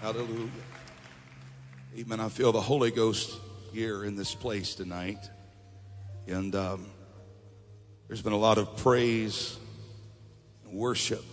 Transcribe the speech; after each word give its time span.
Hallelujah. 0.00 0.48
Amen. 1.98 2.20
I 2.20 2.28
feel 2.28 2.52
the 2.52 2.60
Holy 2.60 2.92
Ghost 2.92 3.36
here 3.72 4.04
in 4.04 4.14
this 4.14 4.32
place 4.32 4.76
tonight. 4.76 5.28
And 6.28 6.54
um, 6.54 6.86
there's 8.06 8.22
been 8.22 8.32
a 8.32 8.38
lot 8.38 8.58
of 8.58 8.76
praise 8.76 9.58
and 10.64 10.78
worship. 10.78 11.24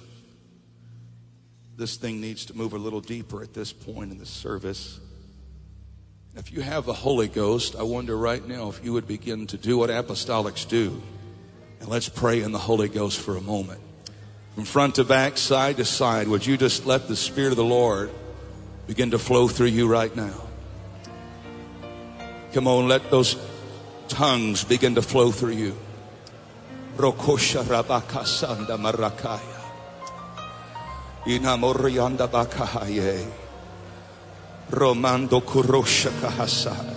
This 1.77 1.97
thing 1.97 2.19
needs 2.19 2.45
to 2.45 2.57
move 2.57 2.73
a 2.73 2.79
little 2.79 3.01
deeper 3.01 3.43
at 3.43 3.53
this 3.53 3.71
point 3.71 4.11
in 4.11 4.17
the 4.17 4.25
service. 4.25 4.99
If 6.35 6.51
you 6.51 6.61
have 6.61 6.87
the 6.87 6.93
Holy 6.93 7.27
Ghost, 7.27 7.75
I 7.75 7.83
wonder 7.83 8.17
right 8.17 8.45
now 8.45 8.69
if 8.69 8.83
you 8.83 8.93
would 8.93 9.07
begin 9.07 9.45
to 9.47 9.57
do 9.57 9.77
what 9.77 9.91
apostolics 9.91 10.67
do. 10.67 11.03
And 11.81 11.87
let's 11.87 12.09
pray 12.09 12.41
in 12.41 12.51
the 12.51 12.57
Holy 12.57 12.89
Ghost 12.89 13.19
for 13.19 13.37
a 13.37 13.41
moment. 13.41 13.79
From 14.55 14.65
front 14.65 14.95
to 14.95 15.03
back, 15.03 15.37
side 15.37 15.77
to 15.77 15.85
side, 15.85 16.27
would 16.27 16.47
you 16.47 16.57
just 16.57 16.87
let 16.87 17.07
the 17.07 17.15
Spirit 17.15 17.51
of 17.51 17.57
the 17.57 17.63
Lord 17.63 18.09
begin 18.87 19.11
to 19.11 19.19
flow 19.19 19.47
through 19.47 19.67
you 19.67 19.87
right 19.87 20.15
now? 20.15 20.33
Come 22.53 22.67
on, 22.67 22.87
let 22.87 23.09
those 23.11 23.35
tongues 24.07 24.63
begin 24.63 24.95
to 24.95 25.01
flow 25.01 25.31
through 25.31 25.53
you. 25.53 25.77
Rokosha 26.95 27.63
rabakasanda 27.63 28.77
marakaya. 28.79 29.39
Inamorianda 31.25 32.27
bakahaye. 32.27 33.29
Romando 34.71 35.41
kurosha 35.41 36.09
kahasai. 36.21 36.95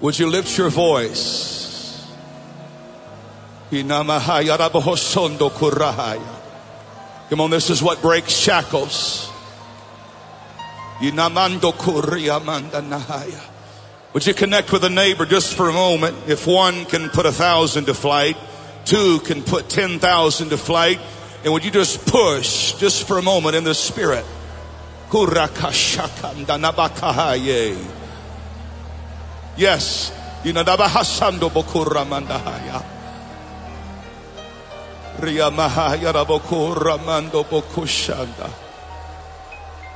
Would 0.00 0.18
you 0.18 0.28
lift 0.28 0.56
your 0.56 0.70
voice? 0.70 2.06
Inamahaya 3.70 4.56
rabahosondo 4.56 5.50
kurahaya. 5.50 6.40
Come 7.28 7.40
on, 7.40 7.50
this 7.50 7.70
is 7.70 7.82
what 7.82 8.00
breaks 8.00 8.32
shackles. 8.32 9.30
Would 14.12 14.26
you 14.26 14.34
connect 14.34 14.72
with 14.72 14.84
a 14.84 14.90
neighbor 14.90 15.26
just 15.26 15.54
for 15.54 15.68
a 15.68 15.72
moment? 15.72 16.16
If 16.28 16.46
one 16.46 16.84
can 16.84 17.08
put 17.10 17.26
a 17.26 17.32
thousand 17.32 17.86
to 17.86 17.94
flight, 17.94 18.36
two 18.84 19.18
can 19.20 19.42
put 19.42 19.68
ten 19.68 19.98
thousand 19.98 20.50
to 20.50 20.56
flight, 20.56 21.00
and 21.42 21.52
would 21.52 21.64
you 21.64 21.70
just 21.72 22.06
push 22.06 22.74
just 22.74 23.08
for 23.08 23.18
a 23.18 23.22
moment 23.22 23.56
in 23.56 23.64
the 23.64 23.74
spirit? 23.74 24.24
Yes. 29.56 30.12
Inadabahasando 30.44 31.50
bokura 31.50 32.04
mandahaya. 32.04 32.84
Riyamahaya 35.18 36.12
rabokura 36.12 36.98
mando 37.04 37.44
bokushanda. 37.44 38.63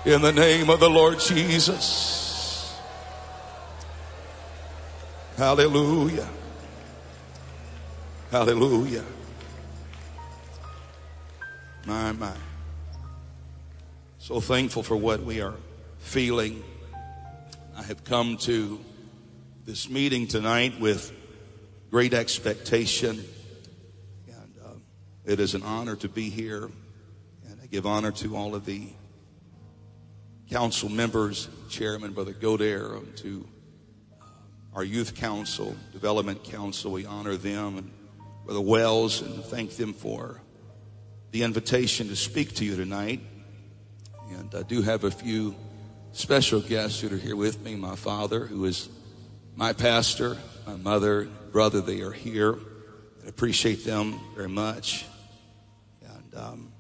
In 0.09 0.23
the 0.23 0.33
name 0.33 0.71
of 0.71 0.81
the 0.81 0.89
Lord 0.89 1.21
Jesus. 1.21 2.75
Hallelujah. 5.37 6.27
Hallelujah. 8.31 9.05
My, 11.85 12.13
my. 12.13 12.33
So 14.17 14.41
thankful 14.41 14.83
for 14.83 14.97
what 14.97 15.23
we 15.23 15.43
are 15.43 15.57
feeling. 15.99 16.65
I 17.77 17.83
have 17.83 18.03
come 18.05 18.39
to 18.39 18.81
this 19.67 19.91
meeting 19.91 20.27
tonight 20.27 20.81
with 20.81 21.13
great 21.91 22.15
expectation. 22.15 23.23
And 24.27 24.55
uh, 24.65 24.71
it 25.27 25.39
is 25.39 25.55
an 25.55 25.65
honor 25.65 25.97
to 25.97 26.09
be 26.09 26.31
here. 26.31 26.71
And 27.47 27.61
I 27.63 27.67
give 27.67 27.85
honor 27.85 28.13
to 28.13 28.35
all 28.35 28.55
of 28.55 28.65
the 28.65 28.89
council 30.51 30.89
members, 30.89 31.49
Chairman 31.69 32.13
Brother 32.13 32.33
Godare, 32.33 32.97
and 32.97 33.17
to 33.19 33.47
our 34.75 34.85
youth 34.85 35.15
council, 35.15 35.77
development 35.93 36.45
council. 36.45 36.93
We 36.93 37.05
honor 37.05 37.37
them 37.37 37.79
and 37.79 37.91
Brother 38.45 38.61
Wells 38.61 39.21
and 39.21 39.45
thank 39.45 39.77
them 39.77 39.93
for 39.93 40.41
the 41.33 41.43
invitation 41.43 42.09
to 42.09 42.17
speak 42.17 42.55
to 42.57 42.65
you 42.65 42.77
tonight. 42.77 43.21
And 44.31 44.55
I 44.55 44.63
do 44.63 44.81
have 44.83 45.05
a 45.05 45.11
few 45.11 45.55
special 46.13 46.61
guests 46.61 47.03
that 47.03 47.13
are 47.13 47.19
here 47.19 47.37
with 47.37 47.61
me. 47.63 47.77
My 47.77 47.97
father, 47.97 48.47
who 48.47 48.65
is 48.65 48.89
my 49.55 49.75
pastor, 49.75 50.39
my 50.67 50.77
mother, 50.77 51.29
brother, 51.53 51.83
they 51.83 52.01
are 52.01 52.13
here. 52.13 52.57
I 53.25 53.29
appreciate 53.29 53.85
them 53.85 54.19
very 54.35 54.49
much. 54.49 55.05
And 56.03 56.35
um, 56.35 56.73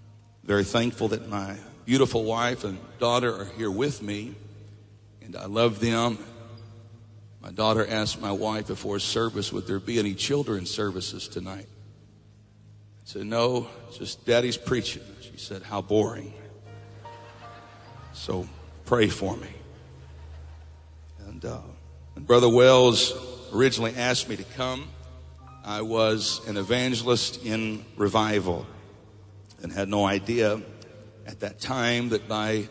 very 0.44 0.64
thankful 0.64 1.08
that 1.08 1.28
my 1.28 1.56
beautiful 1.88 2.22
wife 2.22 2.64
and 2.64 2.78
daughter 2.98 3.34
are 3.34 3.46
here 3.56 3.70
with 3.70 4.02
me. 4.02 4.34
And 5.22 5.34
I 5.34 5.46
love 5.46 5.80
them 5.80 6.18
my 7.40 7.50
daughter 7.50 7.86
asked 7.88 8.20
my 8.20 8.32
wife 8.32 8.66
before 8.66 8.98
service, 8.98 9.50
would 9.54 9.66
there 9.66 9.80
be 9.80 9.98
any 9.98 10.14
children's 10.14 10.70
services 10.70 11.28
tonight? 11.28 11.64
I 11.64 13.04
said, 13.04 13.24
no, 13.24 13.68
just 13.96 14.26
daddy's 14.26 14.58
preaching. 14.58 15.02
She 15.22 15.38
said, 15.38 15.62
how 15.62 15.80
boring. 15.80 16.34
So 18.12 18.46
pray 18.84 19.08
for 19.08 19.34
me. 19.38 19.48
And 21.26 21.42
uh, 21.42 21.60
Brother 22.18 22.50
Wells 22.50 23.14
originally 23.54 23.94
asked 23.96 24.28
me 24.28 24.36
to 24.36 24.44
come, 24.44 24.88
I 25.64 25.80
was 25.80 26.46
an 26.46 26.58
evangelist 26.58 27.46
in 27.46 27.82
revival 27.96 28.66
and 29.62 29.72
had 29.72 29.88
no 29.88 30.04
idea 30.04 30.60
at 31.28 31.40
that 31.40 31.60
time 31.60 32.08
that 32.08 32.26
by 32.26 32.66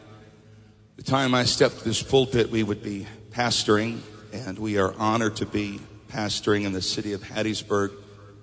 the 0.96 1.04
time 1.04 1.36
I 1.36 1.44
stepped 1.44 1.78
to 1.78 1.84
this 1.84 2.02
pulpit, 2.02 2.50
we 2.50 2.64
would 2.64 2.82
be 2.82 3.06
pastoring 3.30 4.00
and 4.34 4.58
we 4.58 4.80
are 4.80 4.96
honored 4.98 5.36
to 5.38 5.46
be 5.46 5.80
pastoring 6.10 6.66
in 6.66 6.74
the 6.74 6.82
city 6.82 7.14
of 7.14 7.22
Hattiesburg, 7.22 7.92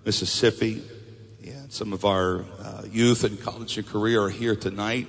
Mississippi. 0.04 0.82
And 1.44 1.72
some 1.72 1.92
of 1.92 2.04
our 2.04 2.44
uh, 2.60 2.82
youth 2.88 3.24
and 3.24 3.40
college 3.42 3.76
and 3.76 3.86
career 3.86 4.22
are 4.22 4.30
here 4.30 4.54
tonight. 4.54 5.08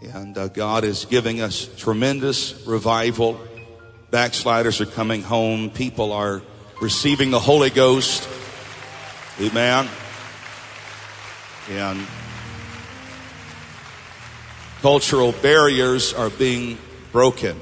And 0.00 0.38
uh, 0.38 0.48
God 0.48 0.84
is 0.84 1.04
giving 1.06 1.40
us 1.40 1.68
tremendous 1.76 2.64
revival. 2.64 3.40
Backsliders 4.12 4.80
are 4.80 4.86
coming 4.86 5.22
home. 5.22 5.68
People 5.70 6.12
are 6.12 6.42
receiving 6.80 7.32
the 7.32 7.40
Holy 7.40 7.70
Ghost. 7.70 8.28
Amen. 9.40 9.88
And 11.70 12.06
cultural 14.82 15.32
barriers 15.32 16.12
are 16.12 16.30
being 16.30 16.78
broken 17.10 17.58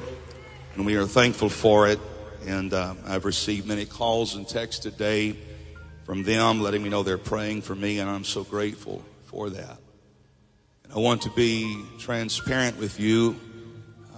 and 0.75 0.85
we 0.85 0.97
are 0.97 1.07
thankful 1.07 1.49
for 1.49 1.89
it. 1.89 2.01
And 2.47 2.75
uh, 2.75 2.95
I've 3.07 3.25
received 3.25 3.67
many 3.67 3.87
calls 3.87 4.35
and 4.35 4.47
texts 4.47 4.83
today 4.83 5.37
from 6.05 6.25
them 6.25 6.61
letting 6.61 6.83
me 6.83 6.91
know 6.91 7.03
they're 7.03 7.17
praying 7.17 7.63
for 7.63 7.75
me, 7.75 7.99
and 7.99 8.11
I'm 8.11 8.25
so 8.25 8.45
grateful 8.45 9.03
for 9.25 9.49
that. 9.51 9.79
And 10.83 10.93
I 10.93 10.99
want 10.99 11.23
to 11.23 11.31
be 11.31 11.83
transparent 11.99 12.79
with 12.79 13.01
you. 13.01 13.41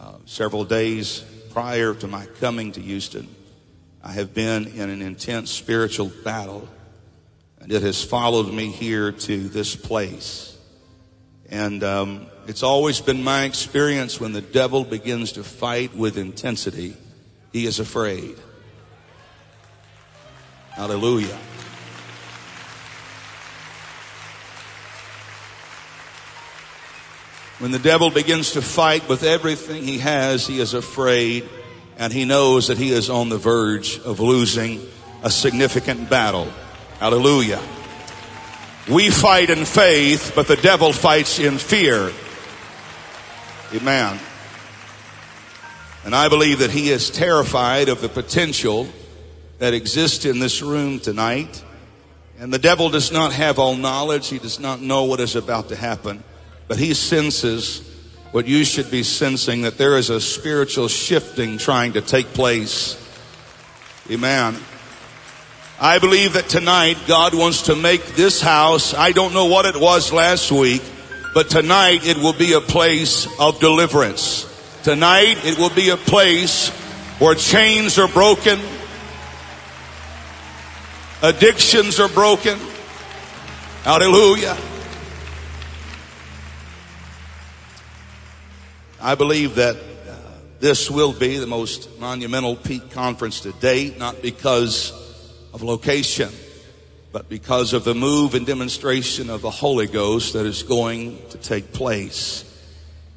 Uh, 0.01 0.15
several 0.25 0.65
days 0.65 1.25
prior 1.51 1.95
to 1.95 2.09
my 2.09 2.27
coming 2.41 2.73
to 2.73 2.81
Houston, 2.81 3.29
I 4.03 4.13
have 4.13 4.35
been 4.35 4.67
in 4.67 4.91
an 4.91 5.03
intense 5.03 5.51
spiritual 5.51 6.11
battle, 6.25 6.69
and 7.61 7.71
it 7.71 7.83
has 7.83 8.03
followed 8.03 8.53
me 8.53 8.71
here 8.71 9.13
to 9.13 9.49
this 9.49 9.77
place. 9.77 10.59
And 11.49 11.85
um, 11.85 12.27
it's 12.49 12.63
always 12.63 13.01
been 13.01 13.25
my 13.25 13.45
experience 13.45 14.21
when 14.21 14.33
the 14.33 14.41
devil 14.41 14.85
begins 14.85 15.33
to 15.33 15.45
fight 15.45 15.95
with 15.95 16.17
intensity, 16.17 16.97
he 17.53 17.67
is 17.67 17.81
afraid. 17.81 18.37
Hallelujah. 20.71 21.39
When 27.59 27.71
the 27.71 27.79
devil 27.79 28.11
begins 28.11 28.53
to 28.53 28.61
fight 28.61 29.09
with 29.09 29.23
everything 29.23 29.83
he 29.83 29.99
has, 29.99 30.47
he 30.47 30.61
is 30.61 30.75
afraid 30.75 31.49
and 31.97 32.13
he 32.13 32.27
knows 32.27 32.69
that 32.69 32.77
he 32.77 32.91
is 32.91 33.09
on 33.09 33.31
the 33.31 33.39
verge 33.39 33.99
of 34.01 34.21
losing 34.21 34.87
a 35.23 35.31
significant 35.31 36.11
battle. 36.11 36.53
Hallelujah. 37.01 37.63
We 38.89 39.11
fight 39.11 39.51
in 39.51 39.65
faith, 39.65 40.33
but 40.35 40.47
the 40.47 40.57
devil 40.57 40.93
fights 40.93 41.39
in 41.39 41.57
fear. 41.59 42.13
Amen. 43.77 44.19
And 46.07 46.15
I 46.15 46.29
believe 46.31 46.61
that 46.61 46.71
he 46.71 46.89
is 46.89 47.11
terrified 47.11 47.91
of 47.91 48.01
the 48.01 48.09
potential 48.09 48.89
that 49.59 49.75
exists 49.75 50.25
in 50.25 50.39
this 50.39 50.63
room 50.63 50.99
tonight. 50.99 51.63
And 52.39 52.51
the 52.51 52.59
devil 52.59 52.89
does 52.89 53.13
not 53.13 53.35
have 53.35 53.59
all 53.59 53.77
knowledge. 53.77 54.29
He 54.29 54.39
does 54.39 54.59
not 54.59 54.81
know 54.81 55.05
what 55.05 55.21
is 55.21 55.37
about 55.37 55.69
to 55.69 55.77
happen. 55.77 56.25
But 56.69 56.79
he 56.79 56.95
senses 56.95 57.87
what 58.33 58.47
you 58.47 58.65
should 58.65 58.91
be 58.91 59.03
sensing 59.03 59.63
that 59.63 59.77
there 59.77 59.99
is 59.99 60.09
a 60.09 60.23
spiritual 60.23 60.89
shifting 60.89 61.59
trying 61.59 61.93
to 61.95 62.01
take 62.01 62.29
place. 62.29 62.97
Amen. 64.11 64.57
I 65.79 65.99
believe 65.99 66.33
that 66.33 66.49
tonight 66.49 66.97
God 67.07 67.35
wants 67.35 67.63
to 67.63 67.77
make 67.77 68.03
this 68.15 68.41
house, 68.41 68.95
I 68.95 69.13
don't 69.13 69.35
know 69.35 69.47
what 69.47 69.67
it 69.67 69.77
was 69.77 70.13
last 70.15 70.51
week, 70.51 70.83
but 71.37 71.51
tonight 71.51 72.07
it 72.07 72.17
will 72.17 72.33
be 72.33 72.55
a 72.55 72.63
place 72.63 73.29
of 73.39 73.61
deliverance. 73.61 74.47
Tonight 74.85 75.45
it 75.45 75.59
will 75.59 75.69
be 75.69 75.91
a 75.91 75.97
place 75.99 76.71
where 77.19 77.35
chains 77.35 77.99
are 77.99 78.09
broken, 78.09 78.59
addictions 81.23 82.01
are 82.01 82.09
broken. 82.09 82.59
Hallelujah. 83.83 84.57
I 88.99 89.15
believe 89.15 89.57
that 89.57 89.77
uh, 89.77 90.15
this 90.59 90.91
will 90.91 91.13
be 91.13 91.37
the 91.37 91.47
most 91.47 92.01
monumental 92.01 92.57
peak 92.57 92.93
conference 92.93 93.41
to 93.41 93.53
date, 93.53 93.99
not 93.99 94.23
because 94.23 94.91
of 95.53 95.63
location, 95.63 96.31
but 97.17 97.31
because 97.31 97.73
of 97.73 97.83
the 97.83 97.95
move 97.95 98.35
and 98.35 98.45
demonstration 98.45 99.31
of 99.31 99.41
the 99.41 99.51
Holy 99.51 99.87
Ghost 99.87 100.35
that 100.35 100.45
is 100.45 100.63
going 100.63 101.17
to 101.31 101.39
take 101.39 101.73
place. 101.73 102.45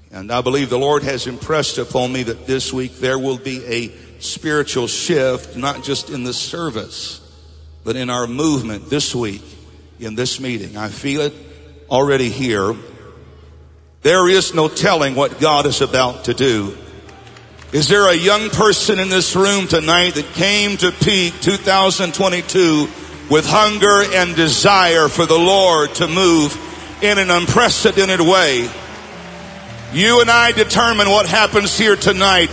And 0.10 0.31
I 0.31 0.40
believe 0.40 0.69
the 0.69 0.80
Lord 0.80 1.04
has 1.04 1.28
impressed 1.28 1.78
upon 1.78 2.13
me 2.13 2.24
that 2.24 2.48
this 2.48 2.72
week 2.72 2.96
there 3.00 3.19
will 3.19 3.38
be 3.38 3.62
a 3.66 3.92
spiritual 4.22 4.88
shift, 4.88 5.57
not 5.57 5.84
just 5.84 6.10
in 6.10 6.24
the 6.24 6.31
service, 6.31 7.19
but 7.84 7.98
in 7.98 8.10
our 8.10 8.25
movement 8.25 8.90
this 8.90 9.13
week 9.13 9.44
in 10.00 10.16
this 10.16 10.40
meeting. 10.40 10.78
I 10.78 10.88
feel 10.88 11.19
it 11.19 11.34
already 11.90 12.30
here. 12.30 12.74
There 14.01 14.30
is 14.30 14.54
no 14.54 14.69
telling 14.69 15.13
what 15.16 15.42
God 15.42 15.66
is 15.66 15.81
about 15.81 16.24
to 16.24 16.34
do. 16.34 16.78
Is 17.74 17.90
there 17.90 18.10
a 18.10 18.16
young 18.16 18.50
person 18.50 18.98
in 18.98 19.10
this 19.10 19.36
room 19.36 19.68
tonight 19.68 20.12
that 20.12 20.34
came 20.36 20.78
to 20.78 20.90
peak 20.94 21.34
2022 21.42 22.88
with 23.29 23.45
hunger 23.45 24.03
and 24.13 24.35
desire 24.35 25.07
for 25.07 25.25
the 25.25 25.37
Lord 25.37 25.93
to 25.95 26.07
move 26.07 26.57
in 27.01 27.17
an 27.17 27.29
unprecedented 27.29 28.21
way? 28.21 28.69
You 29.93 30.21
and 30.21 30.29
I 30.29 30.51
determine 30.51 31.09
what 31.09 31.25
happens 31.25 31.77
here 31.77 31.95
tonight. 31.95 32.49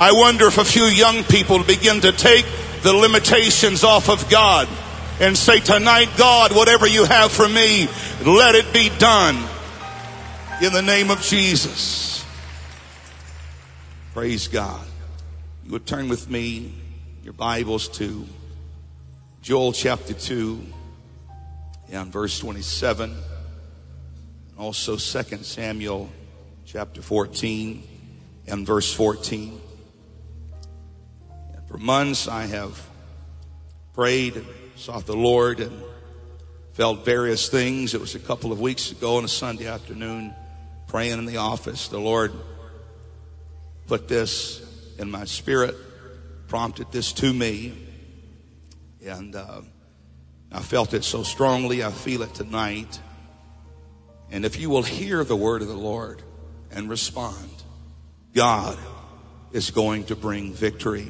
I 0.00 0.12
wonder 0.12 0.46
if 0.46 0.58
a 0.58 0.64
few 0.64 0.84
young 0.84 1.24
people 1.24 1.62
begin 1.62 2.00
to 2.00 2.12
take 2.12 2.46
the 2.82 2.92
limitations 2.92 3.84
off 3.84 4.08
of 4.08 4.30
God 4.30 4.68
and 5.20 5.36
say, 5.36 5.60
tonight, 5.60 6.08
God, 6.16 6.54
whatever 6.54 6.86
you 6.86 7.04
have 7.04 7.32
for 7.32 7.48
me, 7.48 7.88
let 8.24 8.54
it 8.54 8.72
be 8.72 8.88
done 8.98 9.36
in 10.62 10.72
the 10.72 10.82
name 10.82 11.10
of 11.10 11.20
Jesus. 11.20 12.24
Praise 14.14 14.48
God. 14.48 14.86
You 15.64 15.72
would 15.72 15.86
turn 15.86 16.08
with 16.08 16.30
me 16.30 16.72
your 17.22 17.32
Bibles 17.32 17.88
to 17.98 18.26
Joel 19.48 19.72
chapter 19.72 20.12
2 20.12 20.62
and 21.90 22.12
verse 22.12 22.38
27. 22.38 23.16
Also 24.58 24.98
2 24.98 25.36
Samuel 25.38 26.10
chapter 26.66 27.00
14 27.00 27.82
and 28.46 28.66
verse 28.66 28.92
14. 28.92 29.58
And 31.54 31.66
for 31.66 31.78
months 31.78 32.28
I 32.28 32.44
have 32.44 32.78
prayed 33.94 34.36
and 34.36 34.46
sought 34.76 35.06
the 35.06 35.16
Lord 35.16 35.60
and 35.60 35.82
felt 36.74 37.06
various 37.06 37.48
things. 37.48 37.94
It 37.94 38.02
was 38.02 38.14
a 38.14 38.18
couple 38.18 38.52
of 38.52 38.60
weeks 38.60 38.92
ago 38.92 39.16
on 39.16 39.24
a 39.24 39.28
Sunday 39.28 39.66
afternoon 39.66 40.34
praying 40.88 41.16
in 41.16 41.24
the 41.24 41.38
office. 41.38 41.88
The 41.88 41.98
Lord 41.98 42.34
put 43.86 44.08
this 44.08 44.60
in 44.98 45.10
my 45.10 45.24
spirit, 45.24 45.74
prompted 46.48 46.92
this 46.92 47.14
to 47.14 47.32
me, 47.32 47.87
and 49.08 49.34
uh, 49.34 49.62
I 50.52 50.60
felt 50.60 50.94
it 50.94 51.04
so 51.04 51.22
strongly. 51.22 51.82
I 51.82 51.90
feel 51.90 52.22
it 52.22 52.34
tonight. 52.34 53.00
And 54.30 54.44
if 54.44 54.60
you 54.60 54.70
will 54.70 54.82
hear 54.82 55.24
the 55.24 55.36
word 55.36 55.62
of 55.62 55.68
the 55.68 55.74
Lord 55.74 56.22
and 56.70 56.88
respond, 56.88 57.50
God 58.34 58.78
is 59.52 59.70
going 59.70 60.04
to 60.04 60.16
bring 60.16 60.52
victory 60.52 61.08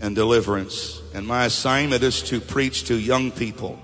and 0.00 0.14
deliverance. 0.14 1.00
And 1.14 1.26
my 1.26 1.44
assignment 1.46 2.02
is 2.02 2.22
to 2.24 2.40
preach 2.40 2.84
to 2.84 2.94
young 2.96 3.30
people, 3.30 3.80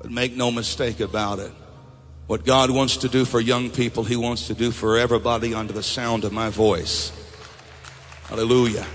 but 0.00 0.10
make 0.10 0.34
no 0.34 0.50
mistake 0.50 1.00
about 1.00 1.38
it. 1.38 1.52
What 2.26 2.44
God 2.44 2.70
wants 2.70 2.98
to 2.98 3.08
do 3.08 3.24
for 3.24 3.40
young 3.40 3.70
people, 3.70 4.02
He 4.02 4.16
wants 4.16 4.48
to 4.48 4.54
do 4.54 4.70
for 4.70 4.98
everybody 4.98 5.54
under 5.54 5.72
the 5.72 5.82
sound 5.82 6.24
of 6.24 6.32
my 6.32 6.50
voice. 6.50 7.12
Hallelujah. 8.24 8.86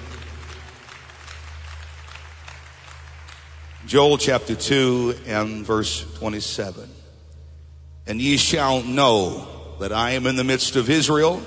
Joel 3.88 4.18
chapter 4.18 4.56
2 4.56 5.16
and 5.28 5.66
verse 5.66 6.06
27. 6.20 6.90
And 8.08 8.22
ye 8.22 8.38
shall 8.38 8.84
know 8.84 9.48
that 9.80 9.92
I 9.92 10.12
am 10.12 10.28
in 10.28 10.36
the 10.36 10.44
midst 10.44 10.76
of 10.76 10.90
Israel, 10.90 11.42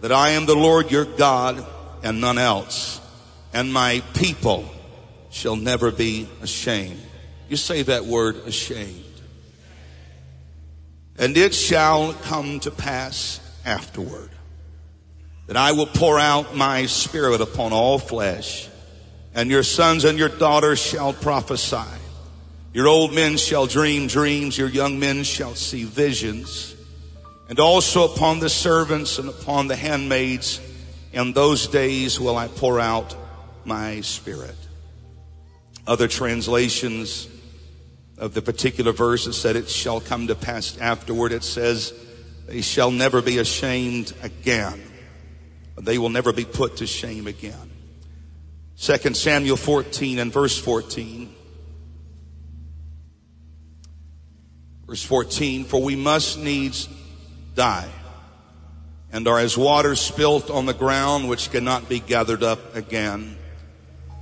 that 0.00 0.12
I 0.12 0.30
am 0.30 0.46
the 0.46 0.54
Lord 0.54 0.90
your 0.90 1.04
God 1.04 1.64
and 2.02 2.20
none 2.20 2.38
else 2.38 3.00
and 3.52 3.72
my 3.72 4.02
people 4.14 4.64
shall 5.30 5.56
never 5.56 5.90
be 5.90 6.28
ashamed. 6.42 7.00
You 7.48 7.56
say 7.56 7.82
that 7.82 8.04
word 8.04 8.36
ashamed. 8.46 9.04
And 11.18 11.36
it 11.36 11.54
shall 11.54 12.14
come 12.14 12.60
to 12.60 12.70
pass 12.70 13.40
afterward 13.64 14.30
that 15.46 15.56
I 15.56 15.72
will 15.72 15.86
pour 15.86 16.18
out 16.18 16.56
my 16.56 16.86
spirit 16.86 17.40
upon 17.40 17.72
all 17.72 17.98
flesh 17.98 18.68
and 19.34 19.50
your 19.50 19.62
sons 19.62 20.04
and 20.04 20.18
your 20.18 20.28
daughters 20.28 20.78
shall 20.78 21.12
prophesy. 21.12 21.98
Your 22.72 22.88
old 22.88 23.12
men 23.12 23.36
shall 23.36 23.66
dream 23.66 24.06
dreams. 24.06 24.56
Your 24.56 24.68
young 24.68 24.98
men 24.98 25.24
shall 25.24 25.54
see 25.54 25.84
visions. 25.84 26.76
And 27.48 27.58
also 27.58 28.04
upon 28.04 28.38
the 28.38 28.48
servants 28.48 29.18
and 29.18 29.28
upon 29.28 29.66
the 29.66 29.76
handmaids 29.76 30.60
in 31.12 31.32
those 31.32 31.66
days 31.66 32.20
will 32.20 32.36
I 32.36 32.46
pour 32.46 32.78
out 32.78 33.14
my 33.64 34.00
spirit. 34.02 34.54
Other 35.86 36.06
translations 36.06 37.28
of 38.18 38.34
the 38.34 38.42
particular 38.42 38.92
verse 38.92 39.26
it 39.26 39.32
said 39.32 39.56
it 39.56 39.68
shall 39.68 40.00
come 40.00 40.28
to 40.28 40.34
pass 40.34 40.78
afterward. 40.78 41.32
It 41.32 41.42
says 41.42 41.92
they 42.46 42.60
shall 42.60 42.90
never 42.90 43.22
be 43.22 43.38
ashamed 43.38 44.12
again. 44.22 44.80
They 45.76 45.98
will 45.98 46.10
never 46.10 46.32
be 46.32 46.44
put 46.44 46.76
to 46.76 46.86
shame 46.86 47.26
again. 47.26 47.69
Second 48.80 49.14
Samuel 49.14 49.58
14 49.58 50.18
and 50.20 50.32
verse 50.32 50.56
14. 50.56 51.30
Verse 54.86 55.02
14, 55.02 55.64
for 55.64 55.82
we 55.82 55.96
must 55.96 56.38
needs 56.38 56.88
die 57.54 57.90
and 59.12 59.28
are 59.28 59.38
as 59.38 59.54
water 59.58 59.94
spilt 59.96 60.48
on 60.48 60.64
the 60.64 60.72
ground 60.72 61.28
which 61.28 61.50
cannot 61.50 61.90
be 61.90 62.00
gathered 62.00 62.42
up 62.42 62.74
again. 62.74 63.36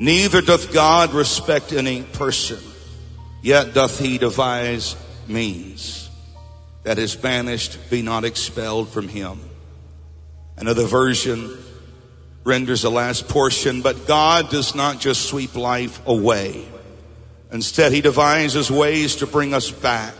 Neither 0.00 0.40
doth 0.40 0.72
God 0.72 1.14
respect 1.14 1.72
any 1.72 2.02
person, 2.02 2.58
yet 3.40 3.74
doth 3.74 4.00
he 4.00 4.18
devise 4.18 4.96
means 5.28 6.10
that 6.82 6.98
his 6.98 7.14
banished 7.14 7.78
be 7.90 8.02
not 8.02 8.24
expelled 8.24 8.88
from 8.88 9.06
him. 9.06 9.38
Another 10.56 10.84
version 10.84 11.56
renders 12.48 12.82
the 12.82 12.90
last 12.90 13.28
portion, 13.28 13.82
but 13.82 14.06
God 14.06 14.50
does 14.50 14.74
not 14.74 14.98
just 14.98 15.28
sweep 15.28 15.54
life 15.54 16.00
away. 16.06 16.66
Instead, 17.52 17.92
he 17.92 18.00
devises 18.00 18.70
ways 18.70 19.16
to 19.16 19.26
bring 19.26 19.52
us 19.52 19.70
back 19.70 20.14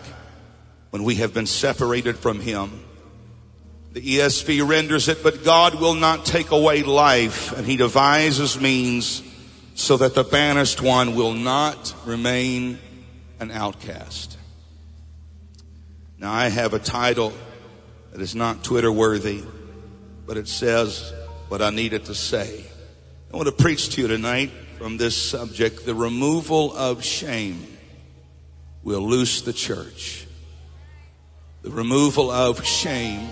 when 0.91 1.05
we 1.05 1.17
have 1.17 1.33
been 1.33 1.47
separated 1.47 2.19
from 2.19 2.39
him. 2.39 2.85
The 3.93 4.03
ESV 4.03 4.69
renders 4.69 5.09
it, 5.09 5.23
but 5.23 5.43
God 5.43 5.81
will 5.81 5.95
not 5.95 6.27
take 6.27 6.51
away 6.51 6.83
life, 6.83 7.57
and 7.57 7.67
he 7.67 7.79
devises 7.79 8.61
means 8.61 9.23
so 9.75 9.97
that 9.97 10.15
the 10.15 10.25
banished 10.25 10.83
one 10.83 11.15
will 11.15 11.33
not 11.33 11.95
remain 12.05 12.79
an 13.41 13.51
outcast. 13.51 14.37
Now 16.19 16.33
I 16.33 16.49
have 16.49 16.75
a 16.75 16.79
title 16.79 17.33
that 18.13 18.21
is 18.21 18.35
not 18.35 18.65
Twitter 18.65 18.93
worthy, 18.93 19.43
but 20.27 20.37
it 20.37 20.49
says 20.49 21.15
what 21.49 21.63
I 21.63 21.71
needed 21.71 22.05
to 22.07 22.15
say. 22.15 22.65
I 23.33 23.37
want 23.37 23.47
to 23.47 23.53
preach 23.53 23.91
to 23.91 24.03
you 24.03 24.09
tonight 24.09 24.51
from 24.79 24.97
this 24.97 25.17
subject, 25.17 25.85
the 25.85 25.95
removal 25.95 26.75
of 26.77 27.05
shame 27.05 27.67
will 28.83 29.01
loose 29.01 29.43
the 29.43 29.53
church. 29.53 30.27
The 31.63 31.71
removal 31.71 32.31
of 32.31 32.65
shame 32.65 33.29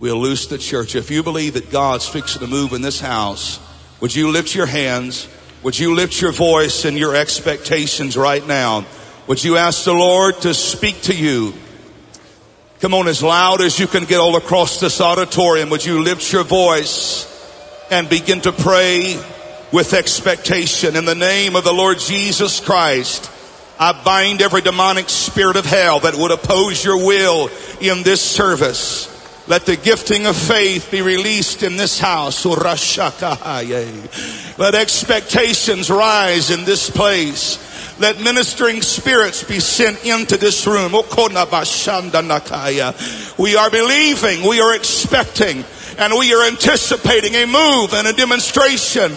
will 0.00 0.16
loose 0.16 0.46
the 0.46 0.58
church. 0.58 0.96
If 0.96 1.10
you 1.10 1.22
believe 1.22 1.54
that 1.54 1.70
God's 1.70 2.08
fixing 2.08 2.40
to 2.40 2.48
move 2.48 2.72
in 2.72 2.82
this 2.82 3.00
house, 3.00 3.60
would 4.00 4.14
you 4.14 4.30
lift 4.30 4.54
your 4.54 4.66
hands 4.66 5.28
would 5.62 5.78
you 5.78 5.94
lift 5.94 6.22
your 6.22 6.32
voice 6.32 6.86
and 6.86 6.96
your 6.96 7.14
expectations 7.14 8.16
right 8.16 8.46
now? 8.46 8.86
Would 9.26 9.44
you 9.44 9.58
ask 9.58 9.84
the 9.84 9.92
Lord 9.92 10.40
to 10.40 10.54
speak 10.54 11.02
to 11.02 11.14
you? 11.14 11.52
Come 12.80 12.94
on, 12.94 13.08
as 13.08 13.22
loud 13.22 13.60
as 13.60 13.78
you 13.78 13.86
can 13.86 14.06
get 14.06 14.20
all 14.20 14.36
across 14.36 14.80
this 14.80 15.02
auditorium. 15.02 15.68
Would 15.68 15.84
you 15.84 16.02
lift 16.02 16.32
your 16.32 16.44
voice 16.44 17.26
and 17.90 18.08
begin 18.08 18.40
to 18.40 18.52
pray 18.52 19.22
with 19.70 19.92
expectation 19.92 20.96
in 20.96 21.04
the 21.04 21.14
name 21.14 21.56
of 21.56 21.64
the 21.64 21.74
Lord 21.74 21.98
Jesus 21.98 22.58
Christ? 22.58 23.30
I 23.78 24.02
bind 24.02 24.40
every 24.40 24.62
demonic 24.62 25.10
spirit 25.10 25.56
of 25.56 25.66
hell 25.66 26.00
that 26.00 26.14
would 26.14 26.30
oppose 26.30 26.82
your 26.82 27.04
will 27.04 27.50
in 27.82 28.02
this 28.02 28.22
service. 28.22 29.08
Let 29.46 29.66
the 29.66 29.76
gifting 29.76 30.24
of 30.24 30.34
faith 30.34 30.90
be 30.90 31.02
released 31.02 31.62
in 31.62 31.76
this 31.76 31.98
house. 31.98 32.46
Let 32.46 32.64
expectations 34.74 35.90
rise 35.90 36.50
in 36.50 36.64
this 36.64 36.88
place. 36.88 37.58
Let 38.00 38.18
ministering 38.18 38.80
spirits 38.80 39.44
be 39.44 39.60
sent 39.60 40.06
into 40.06 40.38
this 40.38 40.66
room. 40.66 40.92
We 43.38 43.56
are 43.56 43.70
believing, 43.70 44.48
we 44.48 44.60
are 44.60 44.74
expecting, 44.74 45.64
and 45.98 46.14
we 46.18 46.32
are 46.32 46.48
anticipating 46.48 47.34
a 47.34 47.44
move 47.44 47.92
and 47.92 48.06
a 48.06 48.14
demonstration 48.14 49.12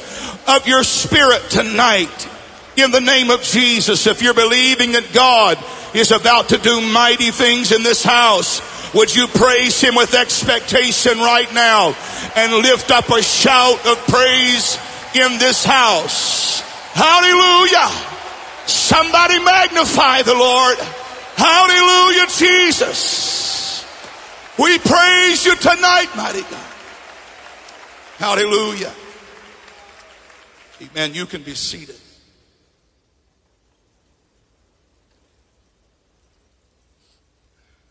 of 0.50 0.68
your 0.68 0.84
spirit 0.84 1.44
tonight 1.50 2.28
in 2.76 2.92
the 2.92 3.00
name 3.00 3.30
of 3.30 3.42
Jesus. 3.42 4.06
If 4.06 4.22
you're 4.22 4.34
believing 4.34 4.92
that 4.92 5.14
God 5.14 5.58
is 5.96 6.12
about 6.12 6.50
to 6.50 6.58
do 6.58 6.82
mighty 6.82 7.32
things 7.32 7.72
in 7.72 7.84
this 7.84 8.04
house, 8.04 8.62
would 8.94 9.16
you 9.16 9.28
praise 9.28 9.80
him 9.80 9.96
with 9.96 10.14
expectation 10.14 11.20
right 11.20 11.52
now 11.54 11.96
and 12.36 12.52
lift 12.52 12.92
up 12.92 13.08
a 13.10 13.24
shout 13.24 13.88
of 13.88 13.98
praise 14.08 14.78
in 15.16 15.40
this 15.40 15.64
house? 15.64 16.60
Hallelujah. 16.94 18.13
Somebody 18.66 19.40
magnify 19.44 20.22
the 20.22 20.34
Lord. 20.34 20.78
Hallelujah, 21.36 22.28
Jesus. 22.28 23.86
We 24.58 24.78
praise 24.80 25.46
you 25.46 25.56
tonight, 25.56 26.08
mighty 26.16 26.42
God. 26.42 26.74
Hallelujah. 28.18 28.92
Amen. 30.82 31.14
You 31.14 31.26
can 31.26 31.42
be 31.44 31.56
seated. 31.56 31.96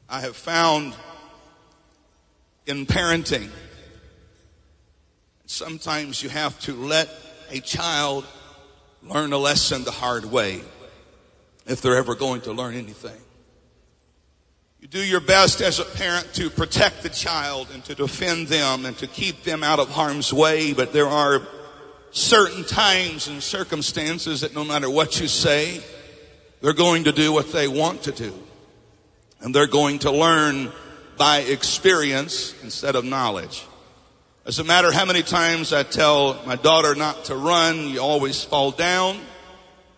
I 0.09 0.21
have 0.21 0.37
found 0.37 0.95
in 2.67 2.87
parenting, 2.87 3.50
sometimes 5.47 6.23
you 6.23 6.29
have 6.29 6.59
to 6.61 6.75
let 6.75 7.09
a 7.50 7.61
child 7.61 8.26
learn 9.03 9.33
a 9.33 9.39
lesson 9.39 9.85
the 9.85 9.91
hard 9.91 10.25
way 10.25 10.61
if 11.67 11.81
they're 11.81 11.97
ever 11.97 12.15
going 12.15 12.41
to 12.43 12.53
learn 12.53 12.75
anything. 12.75 13.21
You 14.81 14.89
do 14.89 15.05
your 15.05 15.21
best 15.21 15.61
as 15.61 15.79
a 15.79 15.85
parent 15.85 16.35
to 16.35 16.51
protect 16.51 17.03
the 17.03 17.09
child 17.09 17.69
and 17.73 17.85
to 17.85 17.95
defend 17.95 18.49
them 18.49 18.85
and 18.85 18.99
to 18.99 19.07
keep 19.07 19.45
them 19.45 19.63
out 19.63 19.79
of 19.79 19.89
harm's 19.89 20.33
way, 20.33 20.73
but 20.73 20.93
there 20.93 21.07
are 21.07 21.43
certain 22.11 22.65
times 22.65 23.29
and 23.29 23.43
circumstances 23.43 24.41
that 24.41 24.55
no 24.55 24.65
matter 24.65 24.91
what 24.91 25.21
you 25.21 25.29
say, 25.29 25.81
they're 26.61 26.73
going 26.73 27.05
to 27.05 27.13
do 27.13 27.33
what 27.33 27.53
they 27.53 27.69
want 27.69 28.03
to 28.05 28.13
do. 28.13 28.35
And 29.41 29.55
they're 29.55 29.67
going 29.69 30.01
to 30.01 30.11
learn 30.11 30.73
by 31.17 31.39
experience 31.39 32.55
instead 32.63 32.97
of 32.97 33.05
knowledge. 33.05 33.65
Doesn't 34.45 34.67
matter 34.67 34.91
how 34.91 35.05
many 35.05 35.23
times 35.23 35.73
I 35.73 35.85
tell 35.85 36.43
my 36.45 36.57
daughter 36.57 36.97
not 36.97 37.27
to 37.27 37.37
run, 37.37 37.89
you 37.89 38.01
always 38.01 38.43
fall 38.43 38.73
down 38.73 39.21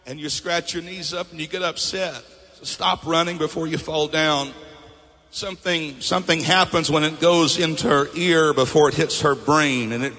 and 0.05 0.21
you 0.21 0.29
scratch 0.29 0.75
your 0.75 0.83
knees 0.83 1.15
up 1.15 1.31
and 1.31 1.41
you 1.41 1.47
get 1.47 1.63
upset. 1.63 2.23
So 2.57 2.65
stop 2.65 3.07
running 3.07 3.39
before 3.39 3.67
you 3.67 3.79
fall 3.79 4.07
down. 4.07 4.53
Something, 5.31 5.99
something 6.03 6.41
happens 6.41 6.91
when 6.91 7.05
it 7.05 7.21
goes 7.21 7.59
into 7.59 7.89
her 7.89 8.09
ear 8.15 8.53
before 8.53 8.91
it 8.91 8.95
hits 8.95 9.23
her 9.23 9.35
brain 9.35 9.93
and 9.93 10.05
it 10.05 10.13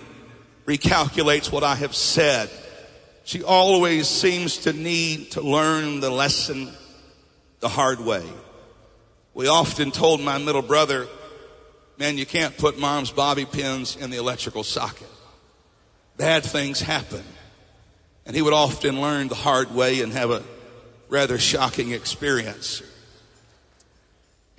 recalculates 0.65 1.51
what 1.51 1.63
I 1.63 1.75
have 1.75 1.95
said. 1.95 2.49
She 3.25 3.43
always 3.43 4.07
seems 4.07 4.57
to 4.59 4.73
need 4.73 5.31
to 5.31 5.41
learn 5.41 5.99
the 5.99 6.09
lesson 6.09 6.71
the 7.59 7.69
hard 7.69 7.99
way. 7.99 8.25
We 9.35 9.47
often 9.47 9.91
told 9.91 10.19
my 10.19 10.39
middle 10.39 10.63
brother, 10.63 11.07
man, 11.97 12.17
you 12.17 12.25
can't 12.25 12.57
put 12.57 12.77
mom's 12.77 13.11
bobby 13.11 13.45
pins 13.45 13.95
in 13.95 14.09
the 14.09 14.17
electrical 14.17 14.63
socket. 14.63 15.09
Bad 16.17 16.43
things 16.43 16.81
happen. 16.81 17.23
And 18.25 18.35
he 18.35 18.41
would 18.41 18.53
often 18.53 19.01
learn 19.01 19.27
the 19.27 19.35
hard 19.35 19.73
way 19.73 20.01
and 20.01 20.11
have 20.13 20.31
a 20.31 20.43
rather 21.09 21.37
shocking 21.37 21.91
experience. 21.91 22.81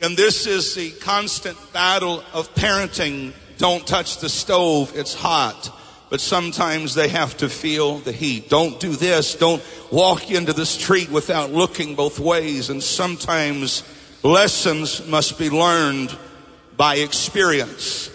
And 0.00 0.16
this 0.16 0.46
is 0.46 0.74
the 0.74 0.90
constant 0.92 1.56
battle 1.72 2.22
of 2.32 2.54
parenting. 2.54 3.32
Don't 3.58 3.86
touch 3.86 4.18
the 4.18 4.28
stove. 4.28 4.92
It's 4.94 5.14
hot. 5.14 5.72
But 6.10 6.20
sometimes 6.20 6.94
they 6.94 7.08
have 7.08 7.36
to 7.38 7.48
feel 7.48 7.98
the 7.98 8.12
heat. 8.12 8.48
Don't 8.48 8.78
do 8.78 8.94
this. 8.94 9.34
Don't 9.34 9.62
walk 9.90 10.30
into 10.30 10.52
the 10.52 10.66
street 10.66 11.10
without 11.10 11.50
looking 11.50 11.96
both 11.96 12.20
ways. 12.20 12.70
And 12.70 12.82
sometimes 12.82 13.82
Lessons 14.26 15.06
must 15.06 15.38
be 15.38 15.50
learned 15.50 16.10
by 16.76 16.96
experience. 16.96 18.10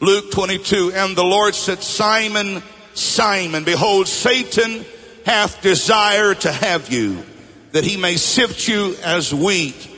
Luke 0.00 0.30
22, 0.32 0.92
and 0.94 1.16
the 1.16 1.24
Lord 1.24 1.54
said, 1.54 1.82
Simon, 1.82 2.62
Simon, 2.94 3.64
behold, 3.64 4.06
Satan 4.06 4.84
hath 5.24 5.62
desired 5.62 6.40
to 6.42 6.52
have 6.52 6.92
you, 6.92 7.24
that 7.72 7.84
he 7.84 7.96
may 7.96 8.16
sift 8.16 8.68
you 8.68 8.96
as 9.02 9.34
wheat. 9.34 9.90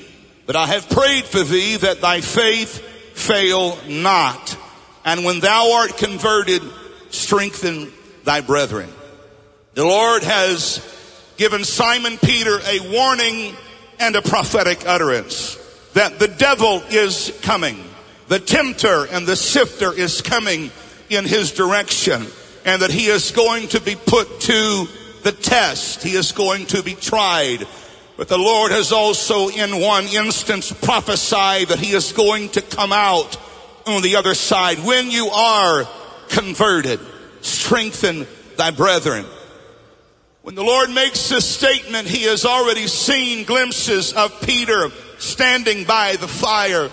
But 0.47 0.57
I 0.57 0.67
have 0.67 0.89
prayed 0.89 1.25
for 1.25 1.43
thee 1.43 1.77
that 1.77 2.01
thy 2.01 2.21
faith 2.21 2.79
fail 3.15 3.79
not. 3.89 4.57
And 5.05 5.25
when 5.25 5.41
thou 5.41 5.73
art 5.75 5.97
converted, 5.97 6.63
strengthen 7.11 7.93
thy 8.25 8.41
brethren. 8.41 8.89
The 9.75 9.85
Lord 9.85 10.23
has 10.23 10.81
given 11.37 11.65
Simon 11.65 12.19
Peter 12.19 12.59
a 12.61 12.93
warning 12.93 13.55
and 13.99 14.17
a 14.17 14.23
prophetic 14.23 14.87
utterance 14.87 15.57
that 15.95 16.19
the 16.19 16.29
devil 16.29 16.83
is 16.91 17.37
coming. 17.43 17.83
The 18.29 18.41
tempter 18.41 19.07
and 19.07 19.27
the 19.27 19.37
sifter 19.37 19.93
is 19.93 20.21
coming 20.21 20.71
in 21.09 21.25
his 21.25 21.53
direction 21.53 22.27
and 22.65 22.83
that 22.83 22.91
he 22.91 23.07
is 23.07 23.31
going 23.31 23.69
to 23.69 23.81
be 23.81 23.95
put 23.95 24.41
to 24.41 24.89
the 25.23 25.33
test. 25.33 26.03
He 26.03 26.17
is 26.17 26.33
going 26.33 26.67
to 26.67 26.83
be 26.83 26.95
tried. 26.95 27.67
But 28.17 28.29
the 28.29 28.39
Lord 28.39 28.73
has 28.73 28.93
also 28.93 29.49
in 29.49 29.81
one 29.81 30.07
instance 30.07 30.73
prophesied 30.73 31.69
that 31.69 31.79
he 31.79 31.93
is 31.93 32.13
going 32.13 32.49
to 32.51 32.63
come 32.63 32.93
out 32.93 33.37
on 33.87 34.03
the 34.03 34.17
other 34.17 34.35
side. 34.35 34.79
When 34.79 35.11
you 35.11 35.29
are 35.29 35.87
converted, 36.29 36.99
strengthen 37.43 38.27
thy 38.57 38.71
brethren. 38.71 39.27
When 40.43 40.55
the 40.55 40.65
Lord 40.65 40.91
makes 40.91 41.29
this 41.29 41.49
statement, 41.49 42.09
he 42.09 42.25
has 42.25 42.45
already 42.45 42.87
seen 42.87 43.45
glimpses 43.45 44.13
of 44.13 44.41
Peter 44.43 44.91
standing 45.19 45.85
by 45.85 46.17
the 46.17 46.29
fire, 46.29 46.89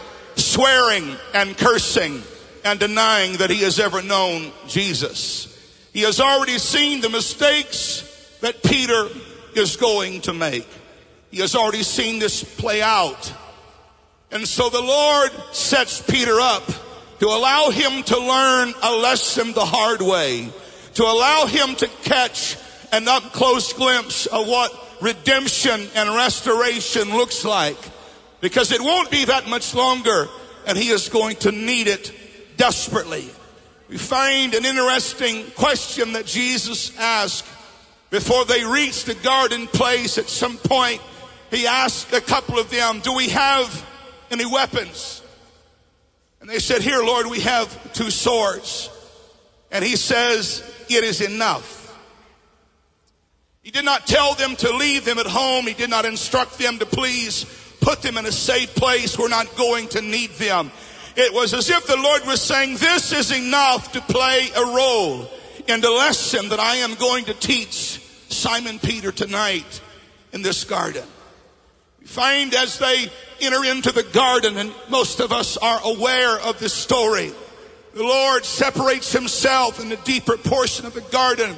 swearing 0.53 1.15
and 1.33 1.57
cursing 1.57 2.21
and 2.63 2.79
denying 2.79 3.37
that 3.37 3.49
he 3.49 3.63
has 3.63 3.79
ever 3.79 4.03
known 4.03 4.51
Jesus. 4.67 5.49
He 5.93 6.01
has 6.01 6.19
already 6.19 6.59
seen 6.59 7.01
the 7.01 7.09
mistakes 7.09 8.37
that 8.41 8.61
Peter 8.61 9.07
is 9.55 9.77
going 9.77 10.21
to 10.21 10.33
make. 10.33 10.67
He 11.31 11.39
has 11.39 11.55
already 11.55 11.81
seen 11.81 12.19
this 12.19 12.43
play 12.43 12.81
out. 12.83 13.33
And 14.31 14.47
so 14.47 14.69
the 14.69 14.81
Lord 14.81 15.31
sets 15.51 16.01
Peter 16.01 16.39
up 16.39 16.63
to 17.19 17.25
allow 17.27 17.71
him 17.71 18.03
to 18.03 18.17
learn 18.19 18.73
a 18.83 18.91
lesson 18.97 19.53
the 19.53 19.65
hard 19.65 20.01
way, 20.01 20.49
to 20.95 21.03
allow 21.03 21.47
him 21.47 21.75
to 21.77 21.87
catch 22.03 22.57
an 22.91 23.07
up 23.07 23.23
close 23.33 23.73
glimpse 23.73 24.27
of 24.27 24.47
what 24.47 24.71
redemption 25.01 25.87
and 25.95 26.09
restoration 26.09 27.09
looks 27.09 27.43
like. 27.43 27.77
Because 28.39 28.71
it 28.71 28.81
won't 28.81 29.09
be 29.09 29.25
that 29.25 29.47
much 29.47 29.73
longer 29.73 30.27
and 30.67 30.77
he 30.77 30.89
is 30.89 31.09
going 31.09 31.35
to 31.37 31.51
need 31.51 31.87
it 31.87 32.11
desperately. 32.57 33.29
We 33.89 33.97
find 33.97 34.53
an 34.53 34.65
interesting 34.65 35.45
question 35.51 36.13
that 36.13 36.25
Jesus 36.25 36.97
asked 36.97 37.45
before 38.09 38.45
they 38.45 38.63
reached 38.63 39.05
the 39.05 39.15
garden 39.15 39.67
place 39.67 40.17
at 40.17 40.29
some 40.29 40.57
point. 40.57 41.01
He 41.51 41.67
asked 41.67 42.13
a 42.13 42.21
couple 42.21 42.57
of 42.57 42.69
them, 42.69 42.99
do 43.01 43.13
we 43.13 43.29
have 43.29 43.85
any 44.31 44.45
weapons? 44.45 45.21
And 46.41 46.49
they 46.49 46.59
said, 46.59 46.81
here, 46.81 47.03
Lord, 47.03 47.27
we 47.27 47.41
have 47.41 47.93
two 47.93 48.09
swords. 48.09 48.89
And 49.71 49.83
he 49.83 49.95
says, 49.95 50.63
it 50.89 51.03
is 51.03 51.21
enough. 51.21 51.79
He 53.61 53.71
did 53.71 53.85
not 53.85 54.05
tell 54.05 54.33
them 54.33 54.55
to 54.57 54.75
leave 54.75 55.05
them 55.05 55.19
at 55.19 55.25
home. 55.25 55.65
He 55.65 55.73
did 55.73 55.89
not 55.89 56.05
instruct 56.05 56.57
them 56.59 56.79
to 56.79 56.85
please 56.85 57.45
put 57.83 58.01
them 58.01 58.17
in 58.17 58.25
a 58.25 58.31
safe 58.31 58.73
place. 58.75 59.19
We're 59.19 59.27
not 59.27 59.55
going 59.55 59.89
to 59.89 60.01
need 60.01 60.31
them. 60.31 60.71
It 61.15 61.33
was 61.33 61.53
as 61.53 61.69
if 61.69 61.85
the 61.85 61.97
Lord 61.97 62.25
was 62.25 62.41
saying, 62.41 62.77
this 62.77 63.11
is 63.11 63.31
enough 63.31 63.91
to 63.91 64.01
play 64.01 64.49
a 64.55 64.65
role 64.65 65.29
in 65.67 65.81
the 65.81 65.91
lesson 65.91 66.49
that 66.49 66.59
I 66.59 66.77
am 66.77 66.95
going 66.95 67.25
to 67.25 67.33
teach 67.33 68.01
Simon 68.29 68.79
Peter 68.79 69.11
tonight 69.11 69.81
in 70.31 70.41
this 70.41 70.63
garden. 70.63 71.03
We 71.99 72.07
find 72.07 72.53
as 72.55 72.79
they 72.79 73.11
enter 73.41 73.63
into 73.63 73.91
the 73.91 74.03
garden, 74.03 74.57
and 74.57 74.73
most 74.89 75.19
of 75.19 75.31
us 75.31 75.57
are 75.57 75.79
aware 75.83 76.39
of 76.39 76.59
this 76.59 76.73
story, 76.73 77.31
the 77.93 78.03
Lord 78.03 78.43
separates 78.43 79.11
himself 79.11 79.79
in 79.79 79.89
the 79.89 79.97
deeper 79.97 80.37
portion 80.37 80.85
of 80.85 80.95
the 80.95 81.01
garden 81.01 81.55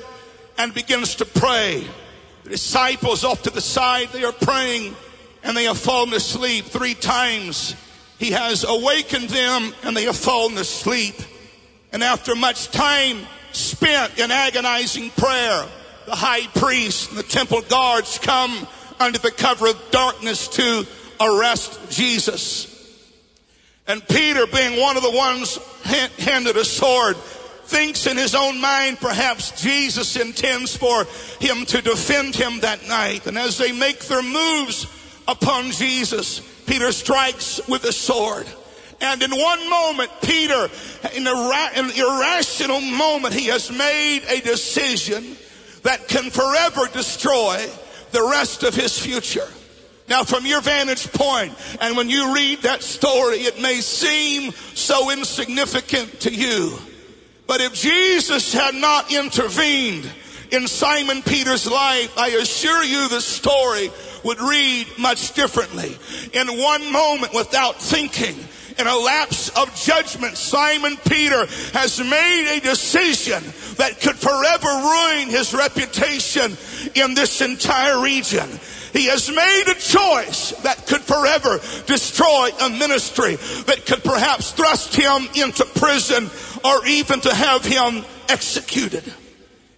and 0.57 0.73
begins 0.73 1.15
to 1.15 1.25
pray. 1.25 1.87
The 2.43 2.49
disciples 2.49 3.23
off 3.23 3.43
to 3.43 3.49
the 3.49 3.61
side, 3.61 4.09
they 4.09 4.25
are 4.25 4.33
praying 4.33 4.95
and 5.45 5.55
they 5.55 5.65
have 5.65 5.77
fallen 5.77 6.11
asleep 6.13 6.65
three 6.65 6.95
times. 6.95 7.75
he 8.17 8.31
has 8.31 8.63
awakened 8.63 9.29
them 9.29 9.73
and 9.83 9.95
they 9.95 10.05
have 10.05 10.17
fallen 10.17 10.57
asleep. 10.57 11.15
And 11.93 12.03
after 12.03 12.35
much 12.35 12.71
time 12.71 13.19
spent 13.51 14.17
in 14.17 14.31
agonizing 14.31 15.11
prayer, 15.11 15.65
the 16.07 16.15
high 16.15 16.47
priest 16.47 17.09
and 17.09 17.19
the 17.19 17.23
temple 17.23 17.61
guards 17.61 18.17
come 18.17 18.67
under 18.99 19.19
the 19.19 19.31
cover 19.31 19.67
of 19.67 19.91
darkness 19.91 20.47
to 20.47 20.85
arrest 21.19 21.79
Jesus. 21.91 22.71
And 23.87 24.05
Peter, 24.07 24.47
being 24.47 24.81
one 24.81 24.97
of 24.97 25.03
the 25.03 25.11
ones 25.11 25.59
handed 26.17 26.57
a 26.57 26.65
sword, 26.65 27.17
thinks 27.17 28.07
in 28.07 28.17
his 28.17 28.33
own 28.33 28.59
mind 28.59 28.99
perhaps 28.99 29.61
Jesus 29.61 30.15
intends 30.15 30.75
for 30.75 31.05
him 31.39 31.65
to 31.67 31.81
defend 31.81 32.35
him 32.35 32.61
that 32.61 32.87
night. 32.87 33.27
And 33.27 33.37
as 33.37 33.57
they 33.57 33.71
make 33.71 33.99
their 34.05 34.23
moves 34.23 34.87
upon 35.27 35.71
Jesus, 35.71 36.39
Peter 36.65 36.91
strikes 36.91 37.65
with 37.67 37.83
a 37.85 37.91
sword. 37.91 38.47
And 39.01 39.21
in 39.21 39.31
one 39.31 39.69
moment, 39.69 40.11
Peter, 40.21 40.69
in 41.13 41.27
an 41.27 41.91
irrational 41.91 42.81
moment, 42.81 43.33
he 43.33 43.47
has 43.47 43.71
made 43.71 44.21
a 44.29 44.41
decision 44.41 45.37
that 45.83 46.07
can 46.07 46.29
forever 46.29 46.87
destroy 46.93 47.65
the 48.11 48.23
rest 48.23 48.63
of 48.63 48.73
his 48.73 48.97
future. 48.97 49.47
Now, 50.07 50.23
from 50.23 50.45
your 50.45 50.61
vantage 50.61 51.11
point, 51.11 51.53
and 51.81 51.97
when 51.97 52.09
you 52.09 52.33
read 52.33 52.61
that 52.61 52.83
story, 52.83 53.37
it 53.37 53.59
may 53.59 53.81
seem 53.81 54.51
so 54.51 55.09
insignificant 55.09 56.21
to 56.21 56.33
you. 56.33 56.77
But 57.47 57.61
if 57.61 57.73
Jesus 57.73 58.53
had 58.53 58.75
not 58.75 59.11
intervened 59.11 60.09
in 60.51 60.67
Simon 60.67 61.21
Peter's 61.21 61.69
life, 61.69 62.17
I 62.17 62.29
assure 62.29 62.83
you 62.83 63.07
the 63.09 63.21
story 63.21 63.91
would 64.23 64.39
read 64.39 64.87
much 64.97 65.33
differently. 65.33 65.97
In 66.33 66.47
one 66.59 66.91
moment, 66.91 67.33
without 67.33 67.81
thinking, 67.81 68.35
in 68.77 68.87
a 68.87 68.97
lapse 68.97 69.49
of 69.49 69.73
judgment, 69.75 70.35
Simon 70.35 70.97
Peter 71.07 71.45
has 71.73 71.99
made 71.99 72.57
a 72.57 72.59
decision 72.59 73.41
that 73.77 73.99
could 74.01 74.15
forever 74.15 74.67
ruin 74.67 75.29
his 75.29 75.53
reputation 75.53 76.57
in 76.95 77.13
this 77.13 77.41
entire 77.41 78.01
region. 78.01 78.49
He 78.91 79.07
has 79.07 79.29
made 79.29 79.63
a 79.67 79.75
choice 79.75 80.51
that 80.63 80.87
could 80.87 81.01
forever 81.01 81.59
destroy 81.85 82.49
a 82.61 82.69
ministry 82.69 83.35
that 83.65 83.85
could 83.85 84.03
perhaps 84.03 84.51
thrust 84.51 84.95
him 84.95 85.27
into 85.35 85.65
prison 85.65 86.29
or 86.63 86.85
even 86.87 87.19
to 87.21 87.33
have 87.33 87.65
him 87.65 88.05
executed. 88.29 89.03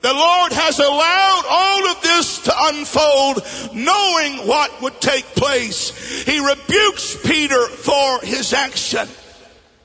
The 0.07 0.13
Lord 0.13 0.53
has 0.53 0.79
allowed 0.79 1.43
all 1.49 1.91
of 1.91 2.01
this 2.01 2.43
to 2.43 2.53
unfold 2.55 3.45
knowing 3.73 4.47
what 4.47 4.81
would 4.81 5.01
take 5.01 5.25
place. 5.35 6.23
He 6.23 6.39
rebukes 6.39 7.17
Peter 7.25 7.67
for 7.67 8.21
his 8.21 8.53
action. 8.53 9.05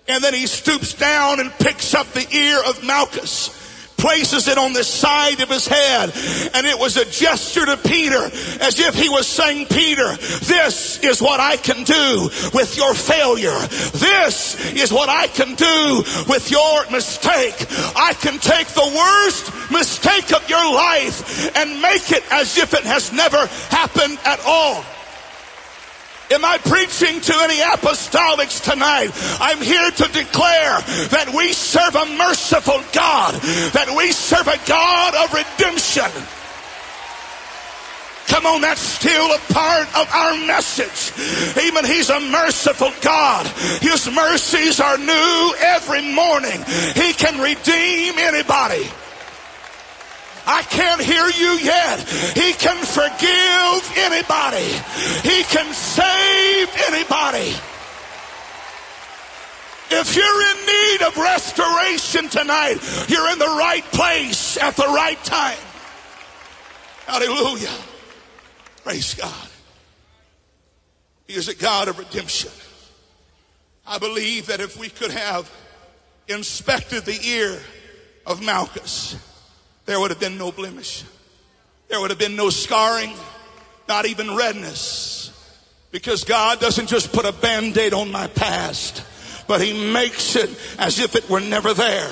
And 0.07 0.23
then 0.23 0.33
he 0.33 0.47
stoops 0.47 0.95
down 0.95 1.41
and 1.41 1.50
picks 1.50 1.93
up 1.93 2.07
the 2.12 2.29
ear 2.33 2.62
of 2.64 2.85
Malchus 2.85 3.62
places 4.03 4.49
it 4.49 4.59
on 4.59 4.73
the 4.73 4.83
side 4.83 5.41
of 5.41 5.49
his 5.49 5.67
head. 5.67 6.11
And 6.55 6.67
it 6.67 6.77
was 6.79 6.97
a 6.97 7.05
gesture 7.05 7.65
to 7.65 7.77
Peter 7.77 8.25
as 8.61 8.81
if 8.81 8.97
he 8.97 9.09
was 9.09 9.29
saying, 9.29 9.67
Peter, 9.67 10.17
this 10.17 10.99
is 10.99 11.23
what 11.23 11.39
I 11.39 11.57
can 11.57 11.85
do 11.85 12.29
with 12.53 12.77
your 12.77 12.95
failure. 12.95 13.59
This 13.95 14.75
is 14.75 14.93
what 14.93 15.09
I 15.09 15.29
can 15.29 15.55
do 15.55 16.03
with 16.29 16.51
your 16.51 16.91
mistake. 16.91 17.55
I 17.95 18.15
can 18.15 18.39
take 18.41 18.67
the 18.75 18.91
worst 18.91 19.71
mistake 19.71 20.35
of 20.35 20.49
your 20.51 20.75
life 20.75 21.57
and 21.57 21.81
make 21.81 22.11
it 22.11 22.25
as 22.33 22.59
if 22.59 22.75
it 22.75 22.83
has 22.83 23.13
never 23.13 23.47
happened 23.71 24.19
at 24.25 24.41
all. 24.45 24.85
Am 26.33 26.45
I 26.47 26.57
preaching 26.57 27.21
to 27.21 27.35
any 27.41 27.61
apostolics 27.61 28.62
tonight? 28.62 29.11
I'm 29.39 29.61
here 29.61 29.91
to 29.91 30.09
declare 30.09 30.81
that 31.12 31.31
we 31.37 31.53
serve 31.53 31.95
a 31.95 32.07
merciful 32.17 32.81
God, 32.93 33.35
that 33.73 33.92
we 33.95 34.12
serve 34.12 34.49
a 34.49 34.57
God 34.66 35.14
of 35.14 35.35
redemption. 35.35 36.11
Come 38.29 38.47
on, 38.47 38.62
that's 38.62 38.81
still 38.81 39.27
a 39.31 39.38
part 39.53 39.88
of 39.95 40.09
our 40.11 40.35
message. 40.47 41.12
Even 41.64 41.85
He's 41.85 42.09
a 42.09 42.21
merciful 42.21 42.92
God. 43.03 43.47
His 43.83 44.11
mercies 44.11 44.81
are 44.81 44.97
new 44.97 45.55
every 45.61 46.01
morning. 46.14 46.64
He 46.95 47.12
can 47.12 47.38
redeem 47.42 48.18
anybody. 48.18 48.88
I 50.46 50.62
can't 50.62 51.00
hear 51.00 51.26
you 51.26 51.59
yet. 51.62 52.00
He 52.35 52.52
can 52.55 52.76
forgive 52.85 53.92
anybody. 53.96 54.66
He 55.22 55.42
can 55.44 55.72
save 55.72 56.68
anybody. 56.88 57.55
If 59.94 60.16
you're 60.16 60.42
in 60.50 60.66
need 60.66 61.02
of 61.07 61.16
restoration 61.18 62.28
tonight, 62.28 62.78
you're 63.09 63.31
in 63.31 63.38
the 63.38 63.44
right 63.44 63.85
place 63.92 64.57
at 64.57 64.74
the 64.74 64.87
right 64.87 65.22
time. 65.22 65.59
Hallelujah. 67.07 67.76
Praise 68.85 69.14
God. 69.14 69.48
He 71.26 71.35
is 71.35 71.48
a 71.48 71.55
God 71.55 71.88
of 71.88 71.98
redemption. 71.98 72.50
I 73.87 73.98
believe 73.98 74.46
that 74.46 74.61
if 74.61 74.78
we 74.78 74.88
could 74.88 75.11
have 75.11 75.50
inspected 76.26 77.05
the 77.05 77.20
ear 77.22 77.61
of 78.26 78.42
Malchus, 78.42 79.16
there 79.87 79.99
would 80.01 80.11
have 80.11 80.21
been 80.21 80.38
no 80.38 80.53
blemish. 80.53 81.05
There 81.88 82.01
would 82.01 82.11
have 82.11 82.18
been 82.18 82.37
no 82.37 82.51
scarring, 82.51 83.14
not 83.88 84.07
even 84.07 84.35
redness. 84.37 85.31
Because 85.90 86.25
God 86.25 86.61
doesn't 86.61 86.87
just 86.87 87.12
put 87.12 87.27
a 87.27 87.33
band-aid 87.33 87.92
on 87.92 88.11
my 88.11 88.27
past, 88.29 89.05
but 89.47 89.61
He 89.61 89.92
makes 89.92 90.37
it 90.37 90.51
as 90.79 90.99
if 90.99 91.16
it 91.16 91.29
were 91.29 91.40
never 91.40 91.75
there. 91.75 92.11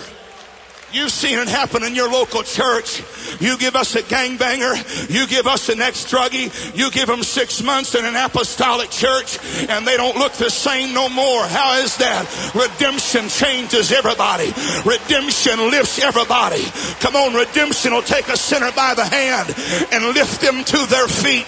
You've 0.92 1.10
seen 1.10 1.38
it 1.38 1.48
happen 1.48 1.84
in 1.84 1.94
your 1.94 2.10
local 2.10 2.42
church. 2.42 3.02
You 3.40 3.56
give 3.58 3.76
us 3.76 3.94
a 3.94 4.02
gangbanger. 4.02 5.10
You 5.10 5.26
give 5.26 5.46
us 5.46 5.68
an 5.68 5.80
ex-druggie. 5.80 6.76
You 6.76 6.90
give 6.90 7.06
them 7.06 7.22
six 7.22 7.62
months 7.62 7.94
in 7.94 8.04
an 8.04 8.16
apostolic 8.16 8.90
church 8.90 9.38
and 9.68 9.86
they 9.86 9.96
don't 9.96 10.16
look 10.16 10.32
the 10.32 10.50
same 10.50 10.92
no 10.92 11.08
more. 11.08 11.46
How 11.46 11.78
is 11.78 11.96
that? 11.98 12.26
Redemption 12.54 13.28
changes 13.28 13.92
everybody. 13.92 14.52
Redemption 14.84 15.70
lifts 15.70 16.02
everybody. 16.02 16.64
Come 17.00 17.16
on, 17.16 17.34
redemption 17.34 17.92
will 17.92 18.02
take 18.02 18.28
a 18.28 18.36
sinner 18.36 18.72
by 18.72 18.94
the 18.94 19.04
hand 19.04 19.54
and 19.92 20.14
lift 20.14 20.40
them 20.40 20.64
to 20.64 20.86
their 20.86 21.06
feet. 21.06 21.46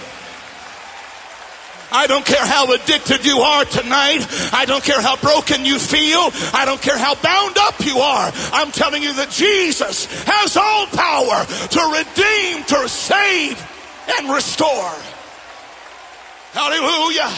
I 1.95 2.07
don't 2.07 2.25
care 2.25 2.43
how 2.43 2.73
addicted 2.73 3.23
you 3.23 3.37
are 3.39 3.65
tonight. 3.65 4.25
I 4.51 4.65
don't 4.65 4.83
care 4.83 4.99
how 4.99 5.15
broken 5.17 5.63
you 5.63 5.77
feel. 5.77 6.31
I 6.51 6.63
don't 6.65 6.81
care 6.81 6.97
how 6.97 7.13
bound 7.13 7.57
up 7.59 7.85
you 7.85 7.99
are. 7.99 8.31
I'm 8.51 8.71
telling 8.71 9.03
you 9.03 9.13
that 9.13 9.29
Jesus 9.29 10.07
has 10.25 10.57
all 10.57 10.87
power 10.87 11.45
to 11.45 11.81
redeem, 11.93 12.63
to 12.65 12.89
save, 12.89 13.61
and 14.17 14.33
restore. 14.33 14.95
Hallelujah. 16.53 17.31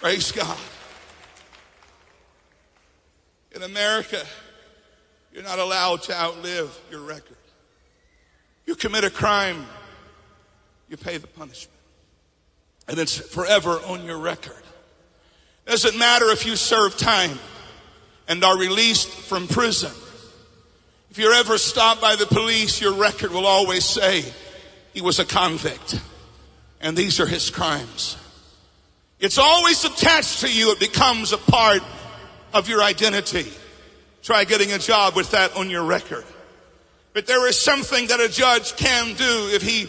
Praise 0.00 0.30
God. 0.30 0.58
In 3.52 3.62
America, 3.62 4.22
you're 5.32 5.42
not 5.42 5.58
allowed 5.58 6.02
to 6.04 6.14
outlive 6.14 6.78
your 6.90 7.00
record. 7.00 7.36
You 8.64 8.74
commit 8.74 9.04
a 9.04 9.10
crime, 9.10 9.66
you 10.88 10.96
pay 10.96 11.18
the 11.18 11.26
punishment. 11.26 11.72
And 12.88 12.98
it's 12.98 13.16
forever 13.16 13.80
on 13.86 14.04
your 14.04 14.18
record. 14.18 14.62
Doesn't 15.66 15.98
matter 15.98 16.30
if 16.30 16.46
you 16.46 16.54
serve 16.54 16.96
time 16.96 17.38
and 18.28 18.42
are 18.44 18.56
released 18.56 19.08
from 19.08 19.48
prison. 19.48 19.90
If 21.10 21.18
you're 21.18 21.34
ever 21.34 21.58
stopped 21.58 22.00
by 22.00 22.16
the 22.16 22.26
police, 22.26 22.80
your 22.80 22.94
record 22.94 23.32
will 23.32 23.46
always 23.46 23.84
say 23.84 24.24
he 24.92 25.00
was 25.00 25.18
a 25.18 25.24
convict 25.24 26.00
and 26.80 26.96
these 26.96 27.18
are 27.20 27.26
his 27.26 27.50
crimes. 27.50 28.16
It's 29.18 29.38
always 29.38 29.84
attached 29.84 30.40
to 30.40 30.52
you. 30.52 30.72
It 30.72 30.78
becomes 30.78 31.32
a 31.32 31.38
part 31.38 31.82
of 32.52 32.68
your 32.68 32.82
identity. 32.82 33.50
Try 34.22 34.44
getting 34.44 34.72
a 34.72 34.78
job 34.78 35.16
with 35.16 35.30
that 35.32 35.56
on 35.56 35.70
your 35.70 35.84
record. 35.84 36.24
But 37.12 37.26
there 37.26 37.48
is 37.48 37.58
something 37.58 38.08
that 38.08 38.20
a 38.20 38.28
judge 38.28 38.76
can 38.76 39.14
do 39.14 39.48
if 39.52 39.62
he 39.62 39.88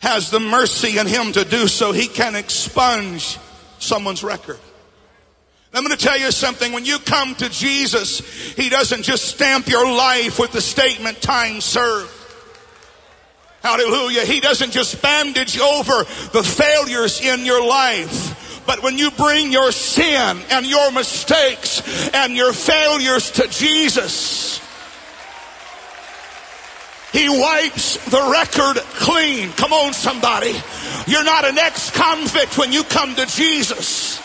has 0.00 0.30
the 0.30 0.40
mercy 0.40 0.98
in 0.98 1.06
him 1.06 1.32
to 1.32 1.44
do 1.44 1.68
so, 1.68 1.92
he 1.92 2.08
can 2.08 2.34
expunge 2.34 3.38
someone's 3.78 4.24
record. 4.24 4.58
I'm 5.72 5.84
going 5.84 5.96
to 5.96 6.04
tell 6.04 6.18
you 6.18 6.32
something. 6.32 6.72
When 6.72 6.84
you 6.84 6.98
come 6.98 7.34
to 7.36 7.48
Jesus, 7.48 8.18
He 8.54 8.68
doesn't 8.70 9.04
just 9.04 9.26
stamp 9.26 9.68
your 9.68 9.86
life 9.86 10.38
with 10.40 10.50
the 10.50 10.60
statement 10.60 11.22
time 11.22 11.60
served. 11.60 12.10
Hallelujah. 13.62 14.24
He 14.24 14.40
doesn't 14.40 14.72
just 14.72 15.00
bandage 15.00 15.58
over 15.60 16.04
the 16.32 16.42
failures 16.42 17.20
in 17.20 17.44
your 17.44 17.64
life. 17.64 18.62
But 18.66 18.82
when 18.82 18.98
you 18.98 19.10
bring 19.12 19.52
your 19.52 19.70
sin 19.70 20.38
and 20.50 20.66
your 20.66 20.90
mistakes 20.92 22.08
and 22.14 22.34
your 22.34 22.52
failures 22.52 23.30
to 23.32 23.46
Jesus, 23.48 24.49
He 27.12 27.28
wipes 27.28 27.96
the 28.10 28.30
record 28.30 28.76
clean. 28.94 29.50
Come 29.52 29.72
on, 29.72 29.92
somebody. 29.92 30.54
You're 31.06 31.24
not 31.24 31.44
an 31.44 31.58
ex-convict 31.58 32.56
when 32.56 32.72
you 32.72 32.84
come 32.84 33.14
to 33.16 33.26
Jesus. 33.26 34.22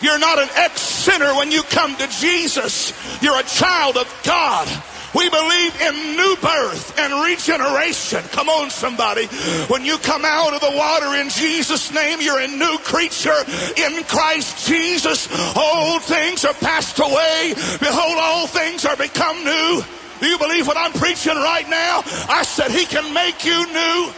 You're 0.00 0.18
not 0.18 0.38
an 0.38 0.48
ex-sinner 0.54 1.34
when 1.34 1.50
you 1.50 1.62
come 1.62 1.96
to 1.96 2.06
Jesus. 2.08 2.92
You're 3.22 3.38
a 3.38 3.44
child 3.44 3.96
of 3.96 4.08
God. 4.24 4.68
We 5.14 5.30
believe 5.30 5.80
in 5.80 6.16
new 6.16 6.36
birth 6.42 6.98
and 6.98 7.22
regeneration. 7.22 8.20
Come 8.32 8.48
on, 8.48 8.70
somebody. 8.70 9.26
When 9.68 9.84
you 9.84 9.96
come 9.98 10.24
out 10.24 10.54
of 10.54 10.60
the 10.60 10.76
water 10.76 11.14
in 11.14 11.28
Jesus' 11.28 11.92
name, 11.92 12.20
you're 12.20 12.40
a 12.40 12.48
new 12.48 12.78
creature 12.78 13.44
in 13.76 14.02
Christ 14.04 14.66
Jesus. 14.66 15.28
Old 15.56 16.02
things 16.02 16.44
are 16.44 16.54
passed 16.54 16.98
away. 16.98 17.54
Behold, 17.78 18.18
all 18.18 18.46
things 18.48 18.84
are 18.84 18.96
become 18.96 19.44
new. 19.44 19.84
Do 20.24 20.30
you 20.30 20.38
believe 20.38 20.66
what 20.66 20.78
I'm 20.78 20.94
preaching 20.94 21.34
right 21.34 21.68
now? 21.68 22.00
I 22.30 22.44
said, 22.44 22.70
He 22.70 22.86
can 22.86 23.12
make 23.12 23.44
you 23.44 23.66
new. 23.66 24.10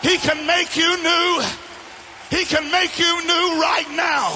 He 0.00 0.16
can 0.16 0.46
make 0.46 0.78
you 0.78 0.96
new. 1.02 1.42
He 2.30 2.46
can 2.46 2.72
make 2.72 2.98
you 2.98 3.22
new 3.26 3.60
right 3.60 3.84
now. 3.90 4.30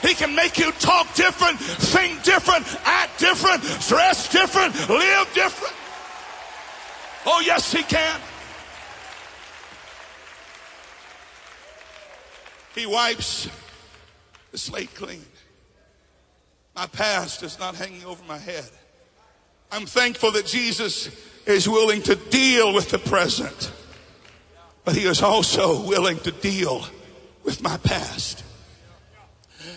He 0.00 0.14
can 0.14 0.34
make 0.34 0.58
you 0.58 0.72
talk 0.72 1.12
different, 1.12 1.58
think 1.60 2.22
different, 2.22 2.64
act 2.86 3.20
different, 3.20 3.62
dress 3.86 4.32
different, 4.32 4.74
live 4.88 5.34
different. 5.34 5.74
Oh, 7.26 7.42
yes, 7.44 7.70
He 7.70 7.82
can. 7.82 8.18
He 12.74 12.86
wipes 12.86 13.50
the 14.50 14.56
slate 14.56 14.94
clean. 14.94 15.26
My 16.74 16.86
past 16.86 17.42
is 17.42 17.58
not 17.58 17.74
hanging 17.74 18.06
over 18.06 18.24
my 18.24 18.38
head. 18.38 18.70
I'm 19.74 19.86
thankful 19.86 20.30
that 20.30 20.46
Jesus 20.46 21.10
is 21.46 21.68
willing 21.68 22.00
to 22.02 22.14
deal 22.14 22.72
with 22.72 22.90
the 22.90 22.98
present, 23.00 23.72
but 24.84 24.94
he 24.94 25.04
is 25.04 25.20
also 25.20 25.84
willing 25.84 26.16
to 26.20 26.30
deal 26.30 26.86
with 27.42 27.60
my 27.60 27.76
past. 27.78 28.43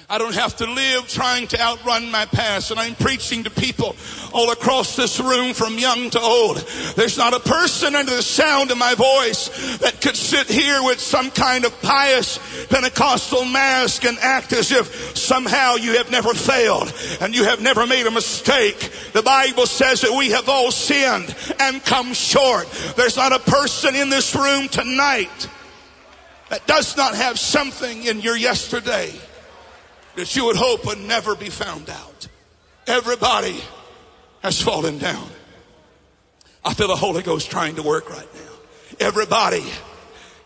I 0.10 0.18
don't 0.18 0.36
have 0.36 0.56
to 0.58 0.66
live 0.66 1.10
trying 1.10 1.48
to 1.48 1.62
outrun 1.62 2.10
my 2.12 2.26
past. 2.26 2.72
And 2.72 2.80
I'm 2.80 2.96
preaching 2.96 3.44
to 3.44 3.50
people 3.50 3.96
all 4.34 4.52
across 4.52 4.96
this 4.96 5.20
room 5.20 5.54
from 5.54 5.78
young 5.78 6.10
to 6.12 6.20
old. 6.20 6.58
There's 6.96 7.18
not 7.18 7.34
a 7.34 7.42
person 7.42 7.94
under 7.94 8.16
the 8.16 8.22
sound 8.22 8.72
of 8.72 8.78
my 8.78 8.96
voice 8.96 9.78
that 9.80 10.00
could 10.00 10.16
sit 10.16 10.48
here 10.48 10.82
with 10.82 11.02
some 11.02 11.30
kind 11.30 11.66
of 11.66 11.82
pious 11.82 12.40
Pentecostal 12.68 13.44
mask 13.46 14.06
and 14.06 14.18
act 14.20 14.54
as 14.54 14.72
if 14.72 15.18
somehow 15.18 15.76
you 15.76 15.98
have 15.98 16.10
never 16.10 16.34
failed 16.34 16.94
and 17.20 17.36
you 17.36 17.44
have 17.44 17.62
never 17.62 17.86
made 17.86 18.08
a 18.08 18.12
mistake. 18.12 18.90
The 19.12 19.24
Bible 19.24 19.66
says 19.66 20.02
that 20.02 20.18
we 20.18 20.30
have 20.32 20.48
all 20.48 20.72
sinned 20.72 21.36
and 21.60 21.84
come 21.84 22.14
short. 22.14 22.70
There's 22.96 23.18
not 23.18 23.34
a 23.34 23.40
person 23.40 23.94
in 23.94 24.10
this 24.10 24.34
room 24.36 24.70
tonight 24.70 25.50
that 26.50 26.66
does 26.66 26.96
not 26.96 27.14
have 27.14 27.38
something 27.38 28.06
in 28.06 28.22
your 28.22 28.38
yesterday 28.38 29.14
that 30.18 30.36
you 30.36 30.46
would 30.46 30.56
hope 30.56 30.84
would 30.88 30.98
never 30.98 31.36
be 31.36 31.50
found 31.50 31.92
out. 31.92 32.28
Everybody 32.88 33.56
has 34.42 34.60
fallen 34.60 34.98
down. 34.98 35.30
I 36.66 36.74
feel 36.74 36.88
the 36.88 36.96
Holy 36.96 37.22
Ghost 37.22 37.52
trying 37.52 37.76
to 37.76 37.84
work 37.84 38.10
right 38.10 38.28
now. 38.34 38.52
Everybody 39.00 39.64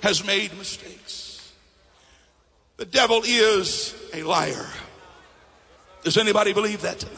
has 0.02 0.26
made 0.26 0.56
mistakes. 0.58 1.54
The 2.76 2.86
devil 2.86 3.22
is 3.26 3.96
a 4.14 4.24
liar. 4.24 4.68
Does 6.04 6.18
anybody 6.18 6.52
believe 6.52 6.82
that 6.82 7.00
tonight? 7.00 7.18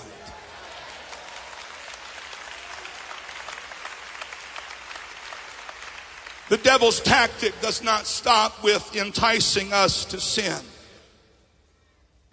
The 6.49 6.57
devil's 6.57 7.01
tactic 7.01 7.59
does 7.61 7.81
not 7.81 8.05
stop 8.05 8.63
with 8.63 8.95
enticing 8.95 9.73
us 9.73 10.05
to 10.05 10.19
sin. 10.19 10.59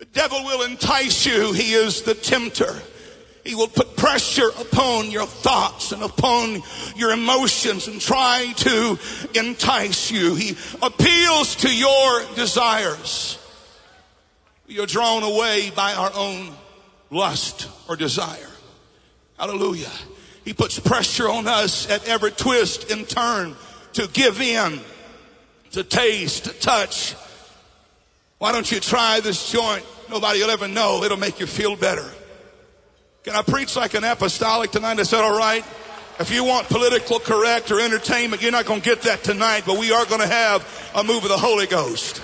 The 0.01 0.07
devil 0.07 0.43
will 0.45 0.63
entice 0.63 1.27
you. 1.27 1.53
He 1.53 1.75
is 1.75 2.03
the 2.03 2.15
tempter. 2.15 2.75
He 3.45 3.55
will 3.55 3.69
put 3.69 3.99
pressure 3.99 4.49
upon 4.49 5.11
your 5.11 5.27
thoughts 5.27 5.93
and 5.93 6.03
upon 6.03 6.63
your 6.97 7.13
emotions 7.13 7.87
and 7.87 8.01
try 8.01 8.51
to 8.57 8.99
entice 9.35 10.11
you. 10.11 10.35
He 10.35 10.57
appeals 10.81 11.57
to 11.57 11.75
your 11.75 12.25
desires. 12.35 13.39
You're 14.67 14.87
drawn 14.87 15.23
away 15.23 15.71
by 15.77 15.93
our 15.93 16.11
own 16.15 16.49
lust 17.11 17.69
or 17.87 17.95
desire. 17.95 18.49
Hallelujah. 19.39 19.93
He 20.47 20.55
puts 20.55 20.79
pressure 20.79 21.29
on 21.29 21.47
us 21.47 21.91
at 21.91 22.09
every 22.09 22.31
twist 22.31 22.91
and 22.91 23.07
turn 23.07 23.55
to 23.95 24.09
give 24.09 24.41
in, 24.41 24.81
to 25.73 25.85
taste, 25.85 26.45
to 26.45 26.53
touch, 26.53 27.15
why 28.41 28.53
don't 28.53 28.73
you 28.73 28.81
try 28.81 29.21
this 29.21 29.53
joint? 29.53 29.85
Nobody 30.09 30.41
will 30.41 30.51
ever 30.51 30.67
know. 30.67 31.05
It'll 31.05 31.19
make 31.19 31.41
you 31.41 31.47
feel 31.47 31.77
better. 31.77 32.11
Can 33.23 33.37
I 33.37 33.43
preach 33.43 33.77
like 33.77 33.93
an 33.93 34.03
apostolic 34.03 34.71
tonight? 34.71 34.99
I 34.99 35.03
said, 35.03 35.21
all 35.21 35.37
right? 35.37 35.63
If 36.19 36.31
you 36.33 36.43
want 36.45 36.67
political 36.69 37.19
correct 37.19 37.71
or 37.71 37.81
entertainment, 37.81 38.41
you're 38.41 38.51
not 38.51 38.65
going 38.65 38.81
to 38.81 38.85
get 38.85 39.03
that 39.03 39.23
tonight, 39.23 39.65
but 39.67 39.79
we 39.79 39.93
are 39.93 40.07
going 40.07 40.23
to 40.23 40.27
have 40.27 40.91
a 40.95 41.05
move 41.05 41.23
of 41.23 41.29
the 41.29 41.37
Holy 41.37 41.67
Ghost. 41.67 42.23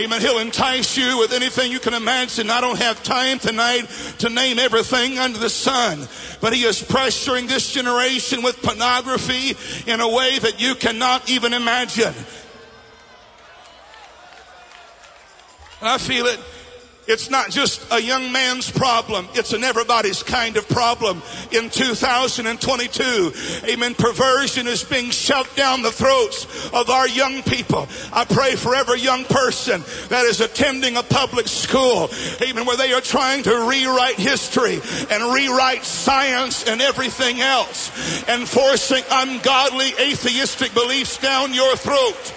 Amen. 0.00 0.22
He'll 0.22 0.38
entice 0.38 0.96
you 0.96 1.18
with 1.18 1.34
anything 1.34 1.70
you 1.70 1.78
can 1.78 1.92
imagine. 1.92 2.48
I 2.48 2.62
don't 2.62 2.78
have 2.78 3.02
time 3.02 3.38
tonight 3.38 3.82
to 4.20 4.30
name 4.30 4.58
everything 4.58 5.18
under 5.18 5.38
the 5.38 5.50
sun, 5.50 6.08
but 6.40 6.54
he 6.54 6.64
is 6.64 6.82
pressuring 6.82 7.48
this 7.48 7.70
generation 7.70 8.42
with 8.42 8.62
pornography 8.62 9.58
in 9.92 10.00
a 10.00 10.08
way 10.08 10.38
that 10.38 10.58
you 10.58 10.74
cannot 10.74 11.28
even 11.28 11.52
imagine. 11.52 12.14
And 15.84 15.92
I 15.92 15.98
feel 15.98 16.24
it. 16.24 16.40
It's 17.06 17.28
not 17.28 17.50
just 17.50 17.92
a 17.92 18.00
young 18.00 18.32
man's 18.32 18.70
problem. 18.70 19.28
It's 19.34 19.52
an 19.52 19.62
everybody's 19.62 20.22
kind 20.22 20.56
of 20.56 20.66
problem 20.66 21.20
in 21.52 21.68
2022. 21.68 23.32
Amen. 23.70 23.94
Perversion 23.94 24.66
is 24.66 24.82
being 24.82 25.10
shoved 25.10 25.54
down 25.54 25.82
the 25.82 25.92
throats 25.92 26.70
of 26.72 26.88
our 26.88 27.06
young 27.06 27.42
people. 27.42 27.86
I 28.14 28.24
pray 28.24 28.56
for 28.56 28.74
every 28.74 29.00
young 29.00 29.24
person 29.26 29.84
that 30.08 30.24
is 30.24 30.40
attending 30.40 30.96
a 30.96 31.02
public 31.02 31.48
school. 31.48 32.08
Amen. 32.40 32.64
Where 32.64 32.78
they 32.78 32.94
are 32.94 33.02
trying 33.02 33.42
to 33.42 33.68
rewrite 33.68 34.16
history 34.16 34.80
and 35.10 35.34
rewrite 35.34 35.84
science 35.84 36.66
and 36.66 36.80
everything 36.80 37.42
else 37.42 38.24
and 38.26 38.48
forcing 38.48 39.04
ungodly 39.10 39.92
atheistic 40.00 40.72
beliefs 40.72 41.18
down 41.18 41.52
your 41.52 41.76
throat. 41.76 42.34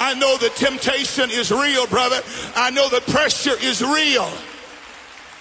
I 0.00 0.14
know 0.14 0.38
the 0.38 0.48
temptation 0.48 1.30
is 1.30 1.52
real, 1.52 1.86
brother. 1.86 2.20
I 2.56 2.70
know 2.70 2.88
the 2.88 3.02
pressure 3.12 3.56
is 3.60 3.82
real. 3.82 4.28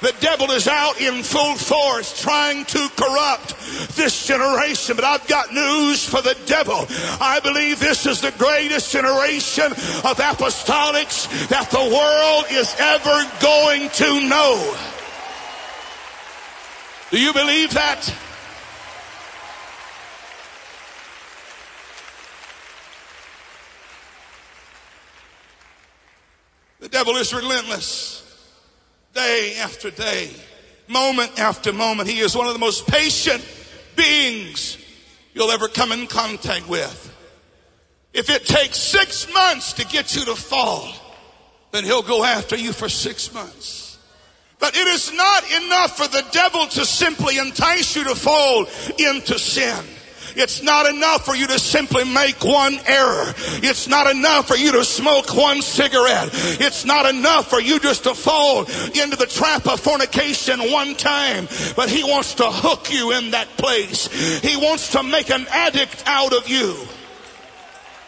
The 0.01 0.13
devil 0.21 0.51
is 0.51 0.67
out 0.67 0.99
in 1.01 1.23
full 1.23 1.55
force 1.55 2.21
trying 2.21 2.63
to 2.65 2.89
corrupt 2.95 3.55
this 3.95 4.27
generation. 4.27 4.95
But 4.95 5.05
I've 5.05 5.27
got 5.27 5.53
news 5.53 6.05
for 6.05 6.21
the 6.21 6.37
devil. 6.45 6.85
I 7.19 7.39
believe 7.41 7.79
this 7.79 8.05
is 8.05 8.21
the 8.21 8.31
greatest 8.37 8.91
generation 8.91 9.71
of 9.71 10.17
apostolics 10.17 11.47
that 11.49 11.69
the 11.71 11.79
world 11.79 12.45
is 12.51 12.73
ever 12.79 13.31
going 13.41 13.89
to 13.89 14.27
know. 14.27 14.77
Do 17.11 17.19
you 17.19 17.33
believe 17.33 17.73
that? 17.73 18.13
The 26.79 26.89
devil 26.89 27.17
is 27.17 27.33
relentless. 27.33 28.25
Day 29.13 29.55
after 29.59 29.91
day, 29.91 30.29
moment 30.87 31.39
after 31.39 31.73
moment. 31.73 32.09
He 32.09 32.19
is 32.19 32.35
one 32.35 32.47
of 32.47 32.53
the 32.53 32.59
most 32.59 32.87
patient 32.87 33.45
beings 33.95 34.77
you'll 35.33 35.51
ever 35.51 35.67
come 35.67 35.91
in 35.91 36.07
contact 36.07 36.69
with. 36.69 37.05
If 38.13 38.29
it 38.29 38.45
takes 38.45 38.77
six 38.77 39.31
months 39.33 39.73
to 39.73 39.85
get 39.85 40.15
you 40.15 40.25
to 40.25 40.35
fall, 40.35 40.93
then 41.71 41.83
he'll 41.83 42.01
go 42.01 42.23
after 42.23 42.55
you 42.55 42.71
for 42.71 42.89
six 42.89 43.33
months. 43.33 43.97
But 44.59 44.75
it 44.75 44.87
is 44.87 45.13
not 45.13 45.43
enough 45.63 45.97
for 45.97 46.07
the 46.07 46.25
devil 46.31 46.67
to 46.67 46.85
simply 46.85 47.37
entice 47.37 47.95
you 47.95 48.03
to 48.05 48.15
fall 48.15 48.65
into 48.97 49.39
sin. 49.39 49.85
It's 50.39 50.63
not 50.63 50.85
enough 50.85 51.25
for 51.25 51.35
you 51.35 51.47
to 51.47 51.59
simply 51.59 52.05
make 52.05 52.43
one 52.45 52.79
error. 52.85 53.33
It's 53.61 53.89
not 53.89 54.09
enough 54.09 54.47
for 54.47 54.55
you 54.55 54.71
to 54.71 54.85
smoke 54.85 55.35
one 55.35 55.61
cigarette. 55.61 56.29
It's 56.61 56.85
not 56.85 57.05
enough 57.13 57.49
for 57.49 57.59
you 57.59 57.77
just 57.79 58.05
to 58.05 58.15
fall 58.15 58.59
into 58.61 59.17
the 59.17 59.27
trap 59.29 59.67
of 59.67 59.81
fornication 59.81 60.71
one 60.71 60.95
time. 60.95 61.49
But 61.75 61.89
he 61.89 62.03
wants 62.05 62.35
to 62.35 62.45
hook 62.45 62.91
you 62.91 63.11
in 63.11 63.31
that 63.31 63.49
place. 63.57 64.07
He 64.39 64.55
wants 64.55 64.93
to 64.93 65.03
make 65.03 65.29
an 65.29 65.45
addict 65.51 66.03
out 66.05 66.31
of 66.33 66.47
you. 66.47 66.73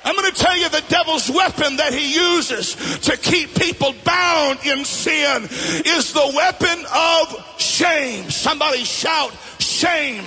I'm 0.03 0.15
going 0.15 0.31
to 0.31 0.37
tell 0.37 0.57
you 0.57 0.69
the 0.69 0.83
devil's 0.87 1.29
weapon 1.29 1.75
that 1.77 1.93
he 1.93 2.15
uses 2.15 2.75
to 3.01 3.17
keep 3.17 3.53
people 3.55 3.93
bound 4.03 4.59
in 4.65 4.83
sin 4.85 5.43
is 5.85 6.13
the 6.13 6.31
weapon 6.33 6.85
of 6.95 7.59
shame. 7.59 8.29
Somebody 8.31 8.83
shout 8.83 9.31
shame. 9.59 10.23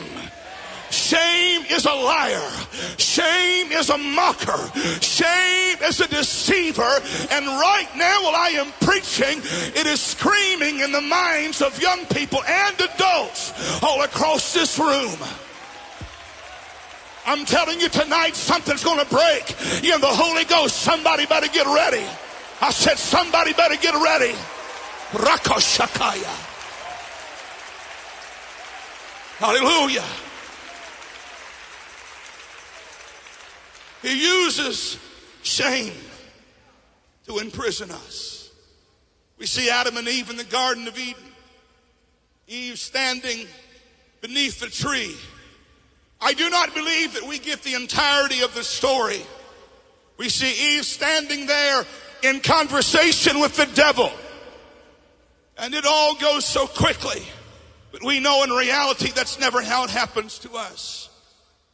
Shame 0.95 1.65
is 1.71 1.87
a 1.87 1.93
liar. 1.93 2.51
Shame 2.99 3.73
is 3.73 3.91
a 3.91 3.99
mocker. 3.99 4.71
Shame 5.01 5.77
is 5.83 6.01
a 6.01 6.07
deceiver. 6.07 7.01
And 7.31 7.47
right 7.47 7.89
now, 7.97 8.23
while 8.23 8.37
I 8.37 8.51
am 8.51 8.71
preaching, 8.81 9.41
it 9.75 9.87
is 9.87 10.01
screaming 10.01 10.81
in 10.81 10.93
the 10.93 11.01
minds 11.01 11.63
of 11.63 11.81
young 11.83 12.07
people 12.07 12.43
and 12.45 12.81
adults 12.81 13.83
all 13.83 14.03
across 14.03 14.55
this 14.55 14.79
room. 14.79 15.19
I'm 17.27 17.45
telling 17.45 17.81
you 17.81 17.89
tonight, 17.89 18.37
something's 18.37 18.85
going 18.85 19.01
to 19.01 19.07
break 19.07 19.51
in 19.83 20.01
the 20.01 20.07
Holy 20.07 20.45
Ghost. 20.45 20.77
Somebody 20.77 21.27
better 21.27 21.49
get 21.49 21.67
ready. 21.67 22.07
I 22.61 22.71
said, 22.71 22.99
somebody 22.99 23.53
better 23.53 23.77
get 23.77 23.95
ready. 23.95 24.35
Rakoshakaya. 25.13 26.53
Hallelujah. 29.39 30.05
He 34.05 34.21
uses 34.21 34.99
shame 35.43 35.95
to 37.27 37.39
imprison 37.39 37.91
us. 37.91 38.51
We 39.39 39.47
see 39.47 39.71
Adam 39.71 39.97
and 39.97 40.07
Eve 40.07 40.29
in 40.29 40.37
the 40.37 40.45
Garden 40.45 40.87
of 40.87 40.99
Eden. 40.99 41.25
Eve 42.47 42.79
standing 42.79 43.47
beneath 44.21 44.61
the 44.61 44.69
tree. 44.69 45.17
I 46.21 46.35
do 46.35 46.51
not 46.51 46.75
believe 46.75 47.15
that 47.15 47.27
we 47.27 47.39
get 47.39 47.63
the 47.63 47.73
entirety 47.73 48.43
of 48.43 48.55
the 48.55 48.63
story. 48.63 49.23
We 50.19 50.29
see 50.29 50.77
Eve 50.77 50.85
standing 50.85 51.47
there 51.47 51.87
in 52.23 52.41
conversation 52.41 53.41
with 53.41 53.57
the 53.57 53.67
devil. 53.75 54.13
And 55.57 55.73
it 55.73 55.87
all 55.87 56.15
goes 56.17 56.45
so 56.45 56.67
quickly. 56.67 57.23
But 57.91 58.05
we 58.05 58.21
know 58.21 58.45
in 58.45 58.51
reality 58.51 59.13
that's 59.13 59.41
never 59.41 59.63
how 59.63 59.85
it 59.85 59.91
happens 59.91 60.39
to 60.41 60.57
us. 60.57 61.04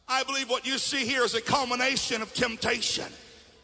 I 0.07 0.23
believe 0.23 0.49
what 0.49 0.65
you 0.65 0.77
see 0.77 1.05
here 1.05 1.23
is 1.23 1.35
a 1.35 1.41
culmination 1.41 2.21
of 2.21 2.33
temptation. 2.33 3.05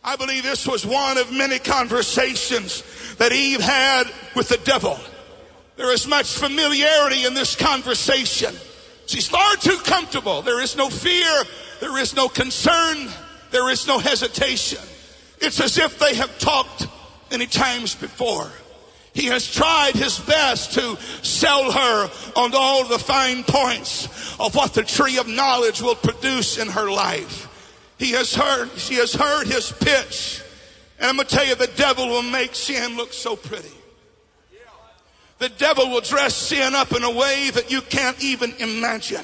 I 0.03 0.15
believe 0.15 0.43
this 0.43 0.65
was 0.67 0.85
one 0.85 1.17
of 1.17 1.31
many 1.31 1.59
conversations 1.59 2.83
that 3.15 3.33
Eve 3.33 3.59
had 3.59 4.05
with 4.35 4.47
the 4.49 4.57
devil. 4.57 4.97
There 5.75 5.91
is 5.91 6.07
much 6.07 6.37
familiarity 6.37 7.25
in 7.25 7.33
this 7.33 7.55
conversation. 7.55 8.55
She's 9.05 9.27
far 9.27 9.55
too 9.57 9.77
comfortable. 9.83 10.41
There 10.41 10.61
is 10.61 10.75
no 10.75 10.89
fear. 10.89 11.43
There 11.79 11.97
is 11.97 12.15
no 12.15 12.27
concern. 12.27 13.09
There 13.51 13.69
is 13.69 13.87
no 13.87 13.99
hesitation. 13.99 14.79
It's 15.39 15.59
as 15.59 15.77
if 15.77 15.99
they 15.99 16.15
have 16.15 16.37
talked 16.39 16.87
many 17.29 17.45
times 17.45 17.95
before. 17.95 18.51
He 19.17 19.25
has 19.25 19.51
tried 19.51 19.95
his 19.95 20.19
best 20.19 20.73
to 20.73 20.95
sell 21.23 21.71
her 21.71 22.11
on 22.35 22.51
all 22.53 22.83
the 22.83 22.99
fine 22.99 23.43
points 23.43 24.05
of 24.39 24.53
what 24.53 24.75
the 24.75 24.83
tree 24.83 25.17
of 25.17 25.27
knowledge 25.27 25.81
will 25.81 25.95
produce 25.95 26.59
in 26.59 26.67
her 26.67 26.91
life. 26.91 27.47
He 27.97 28.11
has 28.11 28.35
heard, 28.35 28.69
she 28.77 28.93
has 28.93 29.15
heard 29.15 29.47
his 29.47 29.71
pitch. 29.71 30.43
And 30.99 31.09
I'm 31.09 31.15
going 31.15 31.27
to 31.27 31.35
tell 31.35 31.47
you, 31.47 31.55
the 31.55 31.65
devil 31.65 32.07
will 32.07 32.21
make 32.21 32.53
sin 32.53 32.95
look 32.95 33.11
so 33.11 33.35
pretty. 33.35 33.76
The 35.39 35.49
devil 35.49 35.91
will 35.91 36.01
dress 36.01 36.35
sin 36.35 36.73
up 36.73 36.93
in 36.93 37.03
a 37.03 37.11
way 37.11 37.51
that 37.51 37.69
you 37.69 37.81
can't 37.81 38.19
even 38.23 38.53
imagine. 38.57 39.23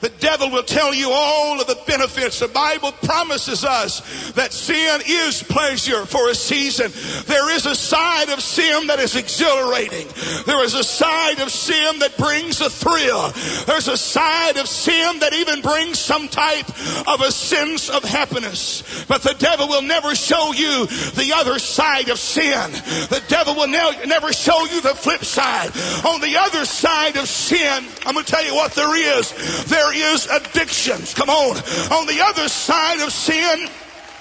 The 0.00 0.08
devil 0.08 0.50
will 0.50 0.62
tell 0.62 0.94
you 0.94 1.10
all 1.12 1.60
of 1.60 1.66
the 1.66 1.78
benefits. 1.86 2.40
The 2.40 2.48
Bible 2.48 2.92
promises 2.92 3.62
us 3.62 4.32
that 4.32 4.54
sin 4.54 5.02
is 5.06 5.42
pleasure 5.42 6.06
for 6.06 6.30
a 6.30 6.34
season. 6.34 6.90
There 7.26 7.54
is 7.54 7.66
a 7.66 7.74
side 7.74 8.30
of 8.30 8.40
sin 8.40 8.86
that 8.86 9.00
is 9.00 9.16
exhilarating. 9.16 10.06
There 10.46 10.64
is 10.64 10.72
a 10.72 10.82
side 10.82 11.40
of 11.40 11.50
sin 11.50 11.98
that 11.98 12.16
brings 12.16 12.62
a 12.62 12.70
thrill. 12.70 13.30
There's 13.66 13.88
a 13.88 13.98
side 13.98 14.56
of 14.56 14.66
sin 14.66 15.18
that 15.18 15.34
even 15.34 15.60
brings 15.60 15.98
some 15.98 16.28
type 16.28 16.70
of 17.06 17.20
a 17.20 17.30
sense 17.30 17.90
of 17.90 18.02
happiness. 18.02 19.04
But 19.08 19.20
the 19.20 19.34
devil 19.34 19.68
will 19.68 19.82
never 19.82 20.14
show 20.14 20.54
you 20.54 20.86
the 20.86 21.32
other 21.36 21.58
side 21.58 22.08
of 22.08 22.18
sin. 22.18 22.72
The 23.10 23.22
devil 23.28 23.54
will 23.56 23.68
never 23.68 24.32
show 24.32 24.64
you 24.64 24.80
the 24.80 24.94
flip 24.94 25.22
side 25.22 25.49
side. 25.50 26.06
On 26.06 26.20
the 26.20 26.36
other 26.36 26.64
side 26.64 27.16
of 27.16 27.28
sin, 27.28 27.84
I'm 28.06 28.14
going 28.14 28.24
to 28.24 28.30
tell 28.30 28.44
you 28.44 28.54
what 28.54 28.72
there 28.72 28.94
is. 29.18 29.64
There 29.66 29.94
is 29.94 30.26
addictions. 30.26 31.14
Come 31.14 31.30
on. 31.30 31.56
On 31.92 32.06
the 32.06 32.22
other 32.22 32.48
side 32.48 33.00
of 33.00 33.12
sin, 33.12 33.68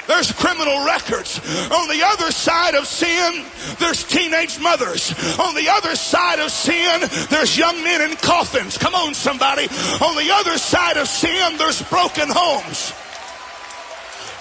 there's 0.07 0.31
criminal 0.31 0.85
records. 0.85 1.39
On 1.71 1.87
the 1.87 2.03
other 2.03 2.31
side 2.31 2.73
of 2.73 2.87
sin, 2.87 3.45
there's 3.79 4.03
teenage 4.03 4.59
mothers. 4.59 5.13
On 5.39 5.53
the 5.53 5.69
other 5.69 5.95
side 5.95 6.39
of 6.39 6.49
sin, 6.51 7.01
there's 7.29 7.57
young 7.57 7.83
men 7.83 8.09
in 8.09 8.15
coffins. 8.17 8.77
Come 8.77 8.95
on, 8.95 9.13
somebody. 9.13 9.67
On 10.01 10.15
the 10.15 10.31
other 10.33 10.57
side 10.57 10.97
of 10.97 11.07
sin, 11.07 11.57
there's 11.57 11.81
broken 11.83 12.27
homes. 12.29 12.93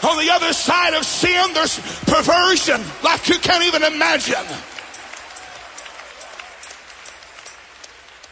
On 0.09 0.17
the 0.17 0.33
other 0.33 0.53
side 0.53 0.95
of 0.95 1.05
sin, 1.05 1.53
there's 1.55 1.77
perversion 2.05 2.81
like 3.03 3.29
you 3.29 3.39
can't 3.41 3.65
even 3.65 3.83
imagine. 3.83 4.47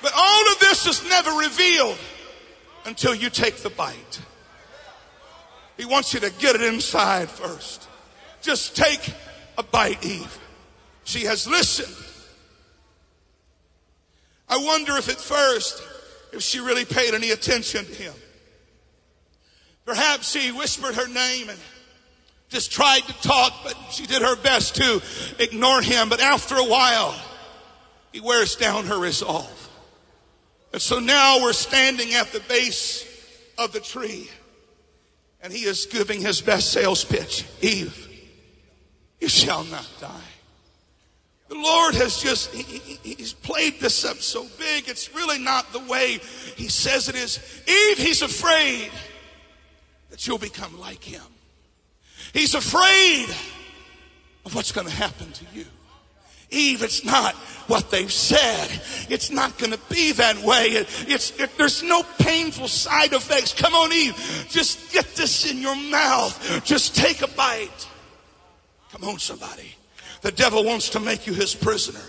But 0.06 0.14
all 0.16 0.52
of 0.52 0.60
this 0.60 0.86
is 0.86 1.02
never 1.08 1.32
revealed 1.32 1.98
until 2.84 3.12
you 3.12 3.28
take 3.28 3.56
the 3.56 3.70
bite. 3.70 4.20
He 5.76 5.84
wants 5.84 6.14
you 6.14 6.20
to 6.20 6.30
get 6.38 6.54
it 6.54 6.62
inside 6.62 7.28
first. 7.28 7.88
Just 8.40 8.76
take 8.76 9.12
a 9.58 9.64
bite, 9.64 10.06
Eve. 10.06 10.38
She 11.02 11.24
has 11.24 11.48
listened. 11.48 11.92
I 14.48 14.58
wonder 14.58 14.96
if 14.96 15.08
at 15.08 15.16
first, 15.16 15.82
if 16.32 16.40
she 16.40 16.60
really 16.60 16.84
paid 16.84 17.12
any 17.12 17.32
attention 17.32 17.84
to 17.84 17.92
him. 17.92 18.14
Perhaps 19.84 20.30
she 20.30 20.52
whispered 20.52 20.94
her 20.94 21.08
name 21.08 21.48
and 21.48 21.58
just 22.48 22.70
tried 22.70 23.00
to 23.00 23.22
talk, 23.22 23.52
but 23.64 23.76
she 23.90 24.06
did 24.06 24.22
her 24.22 24.36
best 24.36 24.76
to 24.76 25.02
ignore 25.40 25.82
him. 25.82 26.08
But 26.08 26.20
after 26.20 26.54
a 26.54 26.64
while, 26.64 27.12
he 28.12 28.20
wears 28.20 28.54
down 28.54 28.86
her 28.86 29.00
resolve. 29.00 29.64
And 30.76 30.82
so 30.82 30.98
now 30.98 31.42
we're 31.42 31.54
standing 31.54 32.12
at 32.12 32.32
the 32.32 32.40
base 32.40 33.06
of 33.56 33.72
the 33.72 33.80
tree. 33.80 34.28
And 35.40 35.50
he 35.50 35.60
is 35.60 35.86
giving 35.86 36.20
his 36.20 36.42
best 36.42 36.70
sales 36.70 37.02
pitch. 37.02 37.46
Eve, 37.62 38.06
you 39.18 39.26
shall 39.26 39.64
not 39.64 39.88
die. 40.02 40.28
The 41.48 41.54
Lord 41.54 41.94
has 41.94 42.20
just, 42.20 42.52
he, 42.52 42.98
he's 43.02 43.32
played 43.32 43.80
this 43.80 44.04
up 44.04 44.18
so 44.18 44.46
big. 44.58 44.86
It's 44.86 45.14
really 45.14 45.38
not 45.38 45.72
the 45.72 45.78
way 45.78 46.20
he 46.56 46.68
says 46.68 47.08
it 47.08 47.14
is. 47.14 47.38
Eve, 47.66 47.96
he's 47.96 48.20
afraid 48.20 48.90
that 50.10 50.26
you'll 50.26 50.36
become 50.36 50.78
like 50.78 51.02
him. 51.02 51.24
He's 52.34 52.54
afraid 52.54 53.30
of 54.44 54.54
what's 54.54 54.72
going 54.72 54.88
to 54.88 54.92
happen 54.92 55.32
to 55.32 55.44
you. 55.54 55.64
Eve, 56.50 56.82
it's 56.82 57.04
not 57.04 57.34
what 57.66 57.90
they've 57.90 58.12
said. 58.12 58.68
It's 59.10 59.30
not 59.30 59.58
going 59.58 59.72
to 59.72 59.80
be 59.90 60.12
that 60.12 60.38
way. 60.38 60.66
It, 60.66 61.04
it's, 61.08 61.38
it, 61.40 61.56
there's 61.58 61.82
no 61.82 62.04
painful 62.18 62.68
side 62.68 63.12
effects. 63.12 63.52
Come 63.52 63.74
on, 63.74 63.92
Eve. 63.92 64.46
Just 64.48 64.92
get 64.92 65.06
this 65.16 65.50
in 65.50 65.58
your 65.58 65.74
mouth. 65.74 66.64
Just 66.64 66.94
take 66.94 67.22
a 67.22 67.28
bite. 67.28 67.88
Come 68.92 69.08
on, 69.08 69.18
somebody. 69.18 69.74
The 70.22 70.32
devil 70.32 70.64
wants 70.64 70.90
to 70.90 71.00
make 71.00 71.26
you 71.26 71.34
his 71.34 71.54
prisoner. 71.54 72.00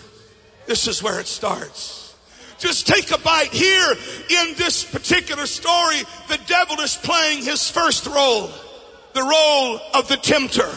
This 0.66 0.86
is 0.86 1.02
where 1.02 1.18
it 1.20 1.26
starts. 1.26 2.16
Just 2.58 2.86
take 2.86 3.10
a 3.10 3.18
bite. 3.18 3.52
Here 3.52 3.92
in 4.30 4.54
this 4.56 4.84
particular 4.84 5.46
story, 5.46 6.02
the 6.28 6.38
devil 6.46 6.76
is 6.80 6.96
playing 6.96 7.44
his 7.44 7.70
first 7.70 8.06
role. 8.06 8.50
The 9.14 9.22
role 9.22 9.80
of 9.94 10.08
the 10.08 10.16
tempter. 10.16 10.70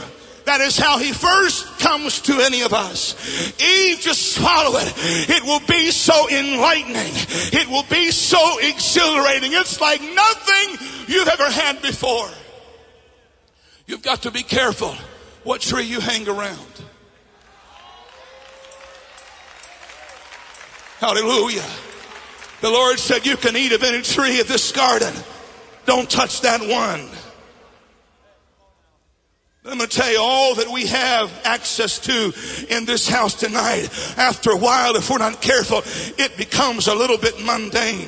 That 0.45 0.62
is 0.62 0.77
how 0.77 0.97
he 0.97 1.12
first 1.12 1.80
comes 1.80 2.21
to 2.21 2.39
any 2.39 2.62
of 2.62 2.73
us. 2.73 3.15
Eve, 3.62 3.99
just 3.99 4.34
swallow 4.34 4.77
it. 4.80 4.93
It 5.30 5.43
will 5.43 5.65
be 5.67 5.91
so 5.91 6.30
enlightening. 6.30 7.13
It 7.54 7.69
will 7.69 7.86
be 7.89 8.12
so 8.12 8.58
exhilarating. 8.60 9.54
It's 9.54 9.80
like 9.80 10.01
nothing 10.01 10.88
you've 11.08 11.27
ever 11.27 11.49
had 11.49 11.82
before. 11.82 12.30
You've 13.86 14.01
got 14.01 14.23
to 14.23 14.32
be 14.32 14.43
careful 14.43 14.95
what 15.43 15.62
tree 15.62 15.84
you 15.84 15.99
hang 15.99 16.27
around. 16.27 16.58
Hallelujah. 20.99 21.65
The 22.62 22.69
Lord 22.69 22.99
said, 22.99 23.25
You 23.25 23.36
can 23.36 23.58
eat 23.58 23.71
of 23.71 23.84
any 23.84 24.01
tree 24.01 24.39
of 24.39 24.47
this 24.47 24.71
garden. 24.71 25.13
Don't 25.86 26.10
touch 26.10 26.41
that 26.41 26.62
one. 26.62 27.10
Tell 29.91 30.21
all 30.21 30.56
that 30.56 30.69
we 30.69 30.88
have 30.88 31.30
access 31.43 31.99
to 31.99 32.34
in 32.69 32.86
this 32.86 33.10
house 33.10 33.34
tonight. 33.34 33.89
After 34.17 34.51
a 34.51 34.58
while, 34.58 34.95
if 34.95 35.10
we're 35.10 35.17
not 35.17 35.41
careful, 35.41 35.82
it 36.17 36.38
becomes 36.38 36.88
a 36.88 36.95
little 36.95 37.17
bit 37.17 37.43
mundane. 37.43 38.08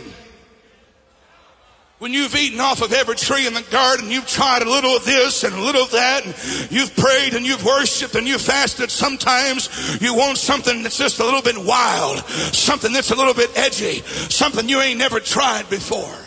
When 1.99 2.13
you've 2.13 2.35
eaten 2.35 2.61
off 2.61 2.81
of 2.81 2.93
every 2.93 3.15
tree 3.15 3.47
in 3.47 3.53
the 3.53 3.61
garden, 3.63 4.11
you've 4.11 4.27
tried 4.27 4.61
a 4.61 4.69
little 4.69 4.95
of 4.95 5.03
this 5.03 5.43
and 5.43 5.53
a 5.53 5.61
little 5.61 5.83
of 5.83 5.91
that, 5.91 6.25
and 6.25 6.71
you've 6.71 6.95
prayed 6.95 7.33
and 7.33 7.45
you've 7.45 7.65
worshiped 7.65 8.15
and 8.15 8.27
you've 8.27 8.41
fasted. 8.41 8.89
Sometimes 8.89 10.01
you 10.01 10.13
want 10.13 10.37
something 10.37 10.83
that's 10.83 10.97
just 10.97 11.19
a 11.19 11.25
little 11.25 11.41
bit 11.41 11.57
wild, 11.57 12.19
something 12.19 12.93
that's 12.93 13.11
a 13.11 13.15
little 13.15 13.33
bit 13.33 13.49
edgy, 13.57 13.99
something 14.29 14.69
you 14.69 14.79
ain't 14.79 14.99
never 14.99 15.19
tried 15.19 15.69
before. 15.69 16.17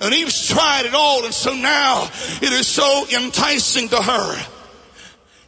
And 0.00 0.14
Eve's 0.14 0.48
tried 0.48 0.84
it 0.84 0.94
all, 0.94 1.24
and 1.24 1.32
so 1.32 1.54
now 1.54 2.04
it 2.42 2.52
is 2.52 2.66
so 2.66 3.06
enticing 3.14 3.88
to 3.88 4.02
her. 4.02 4.46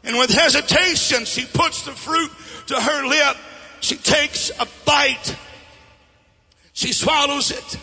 And 0.09 0.17
with 0.17 0.31
hesitation, 0.31 1.27
she 1.27 1.45
puts 1.45 1.83
the 1.83 1.93
fruit 1.93 2.31
to 2.69 2.81
her 2.81 3.07
lip. 3.07 3.37
She 3.81 3.95
takes 3.97 4.51
a 4.59 4.67
bite. 4.87 5.37
She 6.73 6.95
swallows 6.95 7.51
it. 7.51 7.79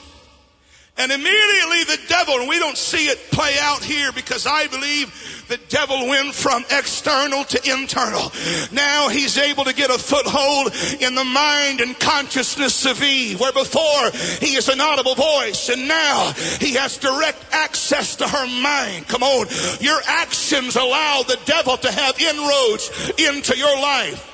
And 0.97 1.12
immediately 1.12 1.84
the 1.84 1.99
devil, 2.08 2.36
and 2.39 2.47
we 2.47 2.58
don't 2.58 2.77
see 2.77 3.08
it 3.08 3.19
play 3.29 3.55
out 3.60 3.84
here 3.84 4.13
because 4.13 4.47
I 4.47 4.67
believe 4.67 5.43
the 5.49 5.58
devil 5.67 6.08
went 6.08 6.34
from 6.34 6.63
external 6.71 7.43
to 7.43 7.69
internal. 7.69 8.31
Now 8.71 9.10
he's 9.10 9.38
able 9.38 9.65
to 9.65 9.73
get 9.73 9.89
a 9.89 9.97
foothold 9.99 10.73
in 11.01 11.15
the 11.15 11.25
mind 11.25 11.81
and 11.81 11.99
consciousness 11.99 12.86
of 12.86 13.03
Eve, 13.03 13.41
where 13.41 13.51
before 13.51 14.12
he 14.39 14.55
is 14.55 14.69
an 14.69 14.79
audible 14.79 15.15
voice, 15.15 15.67
and 15.67 15.86
now 15.88 16.31
he 16.62 16.75
has 16.75 16.97
direct 16.97 17.43
access 17.51 18.15
to 18.15 18.27
her 18.27 18.47
mind. 18.47 19.08
Come 19.10 19.23
on. 19.23 19.47
Your 19.81 19.99
actions 20.08 20.77
allow 20.77 21.23
the 21.23 21.39
devil 21.43 21.75
to 21.75 21.91
have 21.91 22.19
inroads 22.21 23.12
into 23.17 23.58
your 23.58 23.75
life. 23.81 24.31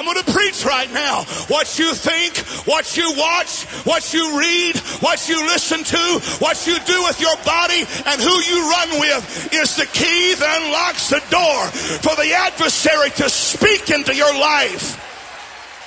I'm 0.00 0.06
going 0.06 0.24
to 0.24 0.32
preach 0.32 0.64
right 0.64 0.90
now. 0.94 1.24
What 1.48 1.78
you 1.78 1.92
think, 1.92 2.38
what 2.66 2.96
you 2.96 3.12
watch, 3.18 3.64
what 3.84 4.14
you 4.14 4.38
read, 4.38 4.78
what 5.04 5.28
you 5.28 5.44
listen 5.44 5.84
to, 5.84 6.20
what 6.38 6.66
you 6.66 6.78
do 6.86 7.02
with 7.02 7.20
your 7.20 7.36
body, 7.44 7.84
and 8.06 8.18
who 8.18 8.32
you 8.40 8.70
run 8.70 8.98
with 8.98 9.50
is 9.52 9.76
the 9.76 9.84
key 9.84 10.32
that 10.36 10.62
unlocks 10.62 11.10
the 11.10 11.22
door 11.28 11.66
for 12.00 12.16
the 12.16 12.32
adversary 12.32 13.10
to 13.10 13.28
speak 13.28 13.90
into 13.90 14.14
your 14.16 14.32
life. 14.32 14.96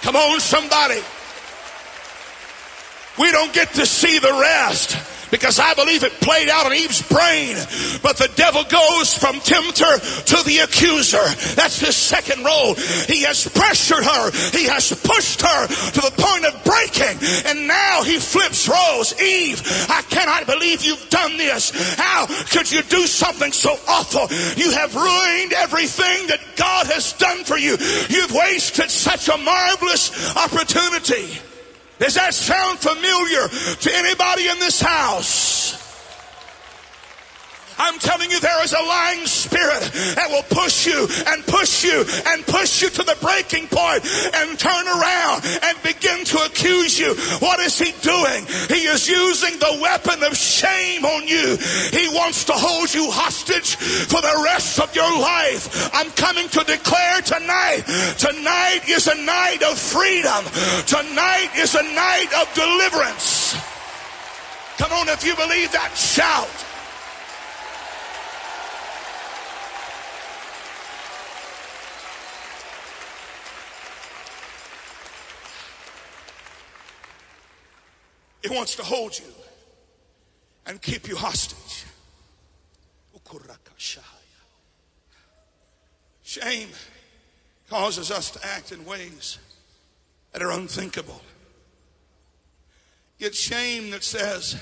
Come 0.04 0.16
on, 0.16 0.40
somebody. 0.40 1.02
We 3.18 3.32
don't 3.32 3.52
get 3.52 3.74
to 3.74 3.86
see 3.88 4.20
the 4.20 4.32
rest 4.32 5.13
because 5.34 5.58
I 5.58 5.74
believe 5.74 6.04
it 6.04 6.14
played 6.22 6.48
out 6.48 6.68
in 6.68 6.78
Eve's 6.78 7.02
brain. 7.10 7.58
But 8.04 8.18
the 8.18 8.30
devil 8.36 8.64
goes 8.70 9.18
from 9.18 9.40
tempter 9.40 9.98
to 9.98 10.44
the 10.46 10.60
accuser. 10.62 11.26
That's 11.56 11.80
his 11.80 11.96
second 11.96 12.46
role. 12.46 12.76
He 13.10 13.24
has 13.24 13.50
pressured 13.50 14.06
her. 14.06 14.32
He 14.54 14.66
has 14.66 14.94
pushed 14.94 15.42
her 15.42 15.66
to 15.66 16.02
the 16.02 16.14
point 16.14 16.46
of 16.46 16.64
breaking. 16.64 17.18
And 17.50 17.68
now 17.68 18.04
he 18.04 18.20
flips 18.20 18.70
roles. 18.70 19.20
Eve, 19.20 19.60
I 19.90 20.04
cannot 20.04 20.46
believe 20.46 20.84
you've 20.84 21.10
done 21.10 21.36
this. 21.38 21.74
How 21.98 22.28
could 22.28 22.72
you 22.72 22.84
do 22.84 23.08
something 23.08 23.52
so 23.52 23.76
awful? 23.88 24.30
You 24.56 24.70
have 24.70 24.94
ruined 24.94 25.54
everything 25.54 26.28
that 26.28 26.42
God 26.56 26.86
has 26.94 27.14
done 27.14 27.44
for 27.44 27.58
you. 27.58 27.76
You've 28.08 28.34
wasted 28.34 28.92
such 28.92 29.30
a 29.30 29.38
marvelous 29.38 30.38
opportunity. 30.38 31.42
Does 32.04 32.16
that 32.16 32.34
sound 32.34 32.80
familiar 32.80 33.48
to 33.48 33.96
anybody 33.96 34.50
in 34.50 34.60
this 34.60 34.82
house? 34.82 35.83
I'm 37.84 38.00
telling 38.00 38.32
you, 38.32 38.40
there 38.40 38.64
is 38.64 38.72
a 38.72 38.80
lying 38.80 39.28
spirit 39.28 39.84
that 40.16 40.32
will 40.32 40.48
push 40.48 40.88
you 40.88 41.04
and 41.28 41.44
push 41.44 41.84
you 41.84 42.06
and 42.32 42.40
push 42.48 42.82
you 42.82 42.90
to 42.90 43.04
the 43.04 43.18
breaking 43.20 43.68
point 43.68 44.08
and 44.40 44.58
turn 44.58 44.88
around 44.88 45.44
and 45.44 45.76
begin 45.84 46.24
to 46.32 46.38
accuse 46.48 46.98
you. 46.98 47.14
What 47.44 47.60
is 47.60 47.78
he 47.78 47.92
doing? 48.00 48.48
He 48.72 48.88
is 48.88 49.10
using 49.10 49.60
the 49.60 49.80
weapon 49.84 50.24
of 50.24 50.32
shame 50.38 51.04
on 51.04 51.28
you. 51.28 51.60
He 51.92 52.08
wants 52.16 52.46
to 52.46 52.54
hold 52.54 52.94
you 52.94 53.12
hostage 53.12 53.76
for 53.76 54.22
the 54.22 54.42
rest 54.46 54.80
of 54.80 54.96
your 54.96 55.12
life. 55.20 55.92
I'm 55.94 56.10
coming 56.12 56.48
to 56.56 56.64
declare 56.64 57.20
tonight, 57.20 57.84
tonight 58.16 58.88
is 58.88 59.08
a 59.12 59.20
night 59.28 59.60
of 59.62 59.78
freedom. 59.78 60.40
Tonight 60.88 61.52
is 61.60 61.76
a 61.76 61.84
night 61.84 62.32
of 62.40 62.48
deliverance. 62.56 63.60
Come 64.78 64.94
on, 64.94 65.10
if 65.10 65.26
you 65.26 65.36
believe 65.36 65.72
that, 65.74 65.92
shout. 65.96 66.48
It 78.44 78.52
wants 78.52 78.76
to 78.76 78.84
hold 78.84 79.18
you 79.18 79.26
and 80.66 80.82
keep 80.82 81.08
you 81.08 81.16
hostage. 81.16 81.86
Shame 86.34 86.70
causes 87.70 88.10
us 88.10 88.32
to 88.32 88.40
act 88.44 88.72
in 88.72 88.84
ways 88.86 89.38
that 90.32 90.42
are 90.42 90.52
unthinkable. 90.52 91.22
It's 93.20 93.40
shame 93.40 93.92
that 93.92 94.04
says, 94.04 94.62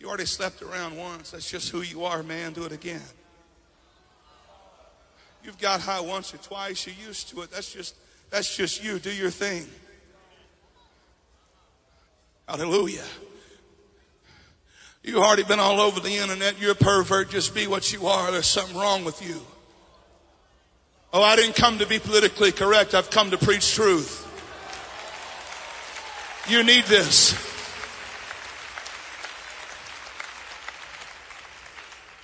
you 0.00 0.08
already 0.08 0.26
slept 0.26 0.62
around 0.62 0.96
once. 0.96 1.30
That's 1.30 1.48
just 1.48 1.70
who 1.70 1.82
you 1.82 2.04
are, 2.04 2.22
man. 2.22 2.52
Do 2.54 2.64
it 2.64 2.72
again. 2.72 3.02
You've 5.44 5.58
got 5.58 5.80
high 5.80 6.00
once 6.00 6.34
or 6.34 6.38
twice. 6.38 6.86
You're 6.86 7.06
used 7.06 7.28
to 7.30 7.42
it. 7.42 7.50
That's 7.50 7.72
just, 7.72 7.94
that's 8.30 8.56
just 8.56 8.82
you. 8.82 8.98
Do 8.98 9.12
your 9.12 9.30
thing. 9.30 9.66
Hallelujah. 12.50 13.04
You've 15.04 15.18
already 15.18 15.44
been 15.44 15.60
all 15.60 15.80
over 15.80 16.00
the 16.00 16.16
internet. 16.16 16.60
You're 16.60 16.72
a 16.72 16.74
pervert. 16.74 17.30
Just 17.30 17.54
be 17.54 17.68
what 17.68 17.92
you 17.92 18.08
are. 18.08 18.32
There's 18.32 18.44
something 18.44 18.76
wrong 18.76 19.04
with 19.04 19.24
you. 19.24 19.40
Oh, 21.12 21.22
I 21.22 21.36
didn't 21.36 21.54
come 21.54 21.78
to 21.78 21.86
be 21.86 22.00
politically 22.00 22.50
correct. 22.50 22.92
I've 22.92 23.08
come 23.08 23.30
to 23.30 23.38
preach 23.38 23.72
truth. 23.76 24.26
You 26.48 26.64
need 26.64 26.86
this. 26.86 27.34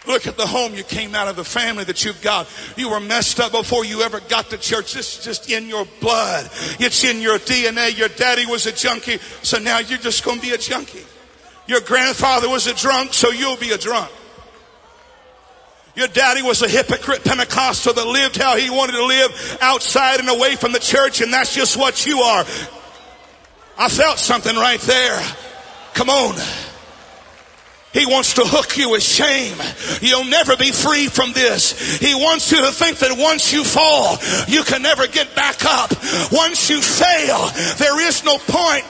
Look 0.06 0.26
at 0.26 0.36
the 0.36 0.46
home 0.46 0.74
you 0.74 0.84
came 0.84 1.14
out 1.14 1.28
of, 1.28 1.36
the 1.36 1.44
family 1.44 1.84
that 1.84 2.04
you've 2.04 2.22
got. 2.22 2.46
You 2.76 2.90
were 2.90 3.00
messed 3.00 3.40
up 3.40 3.52
before 3.52 3.84
you 3.84 4.02
ever 4.02 4.20
got 4.20 4.50
to 4.50 4.58
church. 4.58 4.94
This 4.94 5.18
is 5.18 5.24
just 5.24 5.50
in 5.50 5.68
your 5.68 5.86
blood. 6.00 6.48
It's 6.78 7.04
in 7.04 7.20
your 7.20 7.38
DNA. 7.38 7.96
Your 7.96 8.08
daddy 8.08 8.46
was 8.46 8.66
a 8.66 8.72
junkie, 8.72 9.18
so 9.42 9.58
now 9.58 9.78
you're 9.78 9.98
just 9.98 10.24
going 10.24 10.40
to 10.40 10.46
be 10.46 10.52
a 10.52 10.58
junkie. 10.58 11.04
Your 11.66 11.80
grandfather 11.80 12.48
was 12.48 12.66
a 12.68 12.74
drunk, 12.74 13.12
so 13.12 13.30
you'll 13.30 13.56
be 13.56 13.72
a 13.72 13.78
drunk. 13.78 14.10
Your 15.96 16.08
daddy 16.08 16.42
was 16.42 16.62
a 16.62 16.68
hypocrite 16.68 17.24
Pentecostal 17.24 17.94
that 17.94 18.06
lived 18.06 18.36
how 18.36 18.56
he 18.56 18.68
wanted 18.68 18.92
to 18.92 19.04
live 19.04 19.58
outside 19.62 20.20
and 20.20 20.28
away 20.28 20.54
from 20.54 20.72
the 20.72 20.78
church, 20.78 21.22
and 21.22 21.32
that's 21.32 21.54
just 21.54 21.76
what 21.76 22.06
you 22.06 22.20
are. 22.20 22.44
I 23.78 23.88
felt 23.88 24.18
something 24.18 24.54
right 24.54 24.80
there. 24.80 25.20
Come 25.94 26.10
on. 26.10 26.65
He 27.96 28.04
wants 28.04 28.34
to 28.34 28.44
hook 28.44 28.76
you 28.76 28.90
with 28.90 29.02
shame. 29.02 29.56
You'll 30.02 30.28
never 30.28 30.54
be 30.56 30.70
free 30.70 31.06
from 31.06 31.32
this. 31.32 31.96
He 31.96 32.14
wants 32.14 32.52
you 32.52 32.60
to 32.60 32.70
think 32.70 32.98
that 32.98 33.16
once 33.16 33.54
you 33.54 33.64
fall, 33.64 34.18
you 34.46 34.64
can 34.64 34.82
never 34.82 35.06
get 35.06 35.34
back 35.34 35.64
up. 35.64 35.90
Once 36.30 36.68
you 36.68 36.82
fail, 36.82 37.48
there 37.78 37.98
is 38.06 38.22
no 38.22 38.36
point 38.36 38.84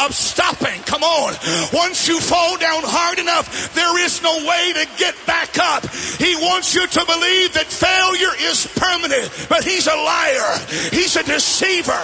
of 0.00 0.14
stopping. 0.14 0.80
Come 0.88 1.02
on. 1.02 1.34
Once 1.74 2.08
you 2.08 2.20
fall 2.20 2.56
down 2.56 2.82
hard 2.84 3.18
enough, 3.18 3.74
there 3.74 3.98
is 4.02 4.22
no 4.22 4.34
way 4.48 4.72
to 4.80 4.88
get 4.96 5.14
back 5.26 5.58
up. 5.58 5.86
He 6.16 6.36
wants 6.36 6.74
you 6.74 6.86
to 6.86 7.04
believe 7.04 7.52
that 7.52 7.66
failure 7.66 8.32
is 8.48 8.66
permanent, 8.76 9.28
but 9.48 9.62
he's 9.62 9.86
a 9.86 9.94
liar. 9.94 10.56
He's 10.90 11.16
a 11.16 11.22
deceiver. 11.22 12.00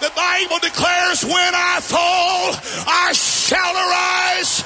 The 0.00 0.10
Bible 0.16 0.58
declares, 0.60 1.24
when 1.24 1.52
I 1.54 1.80
fall, 1.80 2.56
I 2.88 3.12
shall 3.12 3.74
arise. 3.76 4.64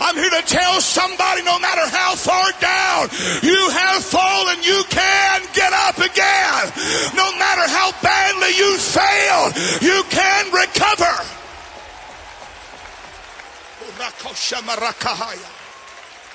I'm 0.00 0.14
here 0.16 0.30
to 0.30 0.42
tell 0.46 0.80
somebody 0.80 1.42
no 1.42 1.58
matter 1.58 1.86
how 1.88 2.14
far 2.14 2.50
down 2.60 3.08
you 3.42 3.68
have 3.70 4.02
fallen, 4.04 4.62
you 4.62 4.84
can 4.88 5.42
get 5.52 5.72
up 5.72 5.98
again. 5.98 6.72
No 7.14 7.30
matter 7.36 7.68
how 7.68 7.92
badly 8.00 8.56
you 8.56 8.78
failed, 8.78 9.52
you 9.82 10.02
can 10.10 10.52
recover. 10.52 11.12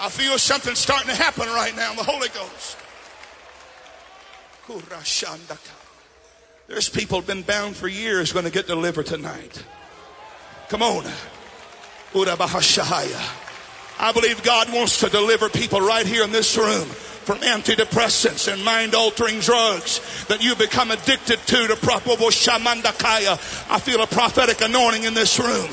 I 0.02 0.10
feel 0.10 0.38
something 0.38 0.76
starting 0.76 1.10
to 1.10 1.16
happen 1.16 1.48
right 1.50 1.76
now 1.76 1.92
in 1.92 1.98
the 1.98 2.04
Holy 2.04 2.30
Ghost. 2.30 2.78
There's 6.70 6.88
people 6.88 7.24
been 7.24 7.42
bound 7.42 7.76
for 7.76 7.88
years 7.88 8.32
going 8.32 8.46
to 8.46 8.52
get 8.52 8.68
delivered 8.68 9.08
tonight. 9.08 9.66
Come 10.70 10.84
on. 10.84 11.04
I 14.00 14.12
believe 14.12 14.44
God 14.44 14.72
wants 14.72 15.00
to 15.00 15.10
deliver 15.10 15.50
people 15.50 15.82
right 15.82 16.06
here 16.06 16.24
in 16.24 16.32
this 16.32 16.56
room 16.58 16.86
from 16.86 17.40
antidepressants 17.40 18.52
and 18.52 18.64
mind 18.64 18.94
altering 18.94 19.40
drugs 19.40 20.26
that 20.28 20.44
you 20.44 20.56
become 20.56 20.92
addicted 20.92 21.40
to 21.48 21.68
to 21.68 21.76
I 23.70 23.80
feel 23.80 24.04
a 24.04 24.08
prophetic 24.08 24.62
anointing 24.62 25.06
in 25.06 25.16
this 25.16 25.40
room. 25.40 25.70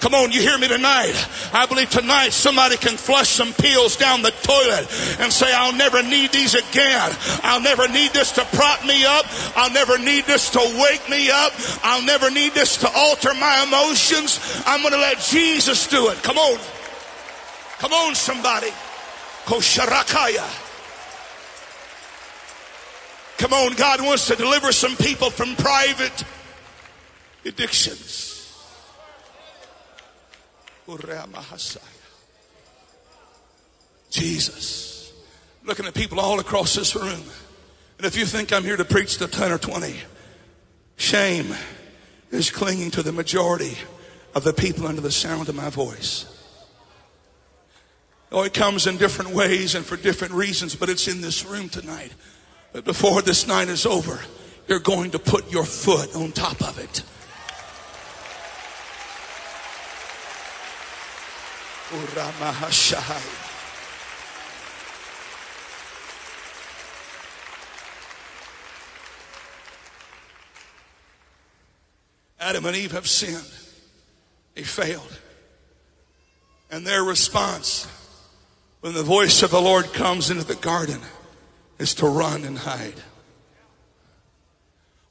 Come 0.00 0.14
on, 0.14 0.32
you 0.32 0.40
hear 0.40 0.56
me 0.56 0.66
tonight? 0.66 1.12
I 1.52 1.66
believe 1.66 1.90
tonight 1.90 2.30
somebody 2.30 2.78
can 2.78 2.96
flush 2.96 3.28
some 3.28 3.52
pills 3.52 3.96
down 3.96 4.22
the 4.22 4.30
toilet 4.30 4.88
and 5.20 5.30
say, 5.30 5.52
I'll 5.52 5.74
never 5.74 6.02
need 6.02 6.32
these 6.32 6.54
again. 6.54 7.12
I'll 7.42 7.60
never 7.60 7.86
need 7.86 8.12
this 8.12 8.32
to 8.32 8.44
prop 8.46 8.82
me 8.86 9.04
up. 9.04 9.26
I'll 9.56 9.70
never 9.70 9.98
need 9.98 10.24
this 10.24 10.48
to 10.50 10.58
wake 10.58 11.06
me 11.10 11.30
up. 11.30 11.52
I'll 11.82 12.02
never 12.02 12.30
need 12.30 12.54
this 12.54 12.78
to 12.78 12.90
alter 12.90 13.34
my 13.34 13.62
emotions. 13.68 14.40
I'm 14.64 14.80
going 14.80 14.94
to 14.94 15.00
let 15.00 15.20
Jesus 15.20 15.86
do 15.86 16.08
it. 16.08 16.22
Come 16.22 16.38
on. 16.38 16.58
Come 17.78 17.92
on, 17.92 18.14
somebody. 18.14 18.70
Kosharakaya. 19.44 20.48
Come 23.36 23.52
on, 23.52 23.74
God 23.74 24.00
wants 24.00 24.28
to 24.28 24.36
deliver 24.36 24.72
some 24.72 24.96
people 24.96 25.28
from 25.28 25.56
private 25.56 26.24
addictions. 27.44 28.29
Jesus. 34.10 35.12
Looking 35.64 35.86
at 35.86 35.94
people 35.94 36.20
all 36.20 36.40
across 36.40 36.74
this 36.74 36.94
room. 36.94 37.22
And 37.98 38.06
if 38.06 38.16
you 38.16 38.24
think 38.24 38.52
I'm 38.52 38.64
here 38.64 38.76
to 38.76 38.84
preach 38.84 39.18
to 39.18 39.26
10 39.26 39.52
or 39.52 39.58
20, 39.58 39.94
shame 40.96 41.54
is 42.30 42.50
clinging 42.50 42.90
to 42.92 43.02
the 43.02 43.12
majority 43.12 43.76
of 44.34 44.44
the 44.44 44.52
people 44.52 44.86
under 44.86 45.00
the 45.00 45.10
sound 45.10 45.48
of 45.48 45.54
my 45.54 45.70
voice. 45.70 46.26
Oh, 48.32 48.42
it 48.44 48.54
comes 48.54 48.86
in 48.86 48.96
different 48.96 49.32
ways 49.32 49.74
and 49.74 49.84
for 49.84 49.96
different 49.96 50.34
reasons, 50.34 50.76
but 50.76 50.88
it's 50.88 51.08
in 51.08 51.20
this 51.20 51.44
room 51.44 51.68
tonight. 51.68 52.12
But 52.72 52.84
before 52.84 53.22
this 53.22 53.48
night 53.48 53.68
is 53.68 53.86
over, 53.86 54.20
you're 54.68 54.78
going 54.78 55.10
to 55.10 55.18
put 55.18 55.50
your 55.50 55.64
foot 55.64 56.14
on 56.14 56.30
top 56.30 56.62
of 56.62 56.78
it. 56.78 57.02
Adam 72.40 72.64
and 72.66 72.76
Eve 72.76 72.92
have 72.92 73.06
sinned. 73.06 73.52
They 74.54 74.62
failed. 74.62 75.18
And 76.70 76.86
their 76.86 77.02
response 77.02 77.86
when 78.80 78.94
the 78.94 79.02
voice 79.02 79.42
of 79.42 79.50
the 79.50 79.60
Lord 79.60 79.92
comes 79.92 80.30
into 80.30 80.44
the 80.44 80.54
garden 80.54 81.00
is 81.78 81.94
to 81.96 82.06
run 82.06 82.44
and 82.44 82.58
hide. 82.58 83.00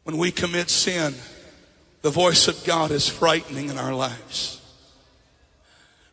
When 0.03 0.17
we 0.17 0.31
commit 0.31 0.69
sin, 0.69 1.13
the 2.01 2.09
voice 2.09 2.47
of 2.47 2.63
God 2.65 2.91
is 2.91 3.07
frightening 3.07 3.69
in 3.69 3.77
our 3.77 3.93
lives. 3.93 4.58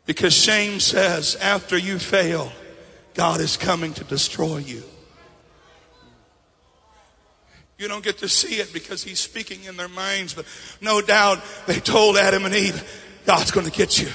Because 0.07 0.33
shame 0.33 0.79
says 0.79 1.37
after 1.37 1.77
you 1.77 1.99
fail, 1.99 2.53
God 3.15 3.41
is 3.41 3.57
coming 3.57 3.93
to 3.95 4.05
destroy 4.05 4.59
you. 4.59 4.85
You 7.79 7.89
don't 7.89 8.05
get 8.05 8.19
to 8.19 8.29
see 8.29 8.55
it 8.57 8.73
because 8.73 9.03
he's 9.03 9.19
speaking 9.19 9.65
in 9.65 9.77
their 9.77 9.89
minds, 9.89 10.33
but 10.33 10.47
no 10.81 11.03
doubt 11.03 11.43
they 11.67 11.81
told 11.81 12.17
Adam 12.17 12.47
and 12.47 12.55
Eve, 12.55 13.03
God's 13.27 13.51
going 13.51 13.67
to 13.67 13.73
get 13.73 14.01
you. 14.01 14.09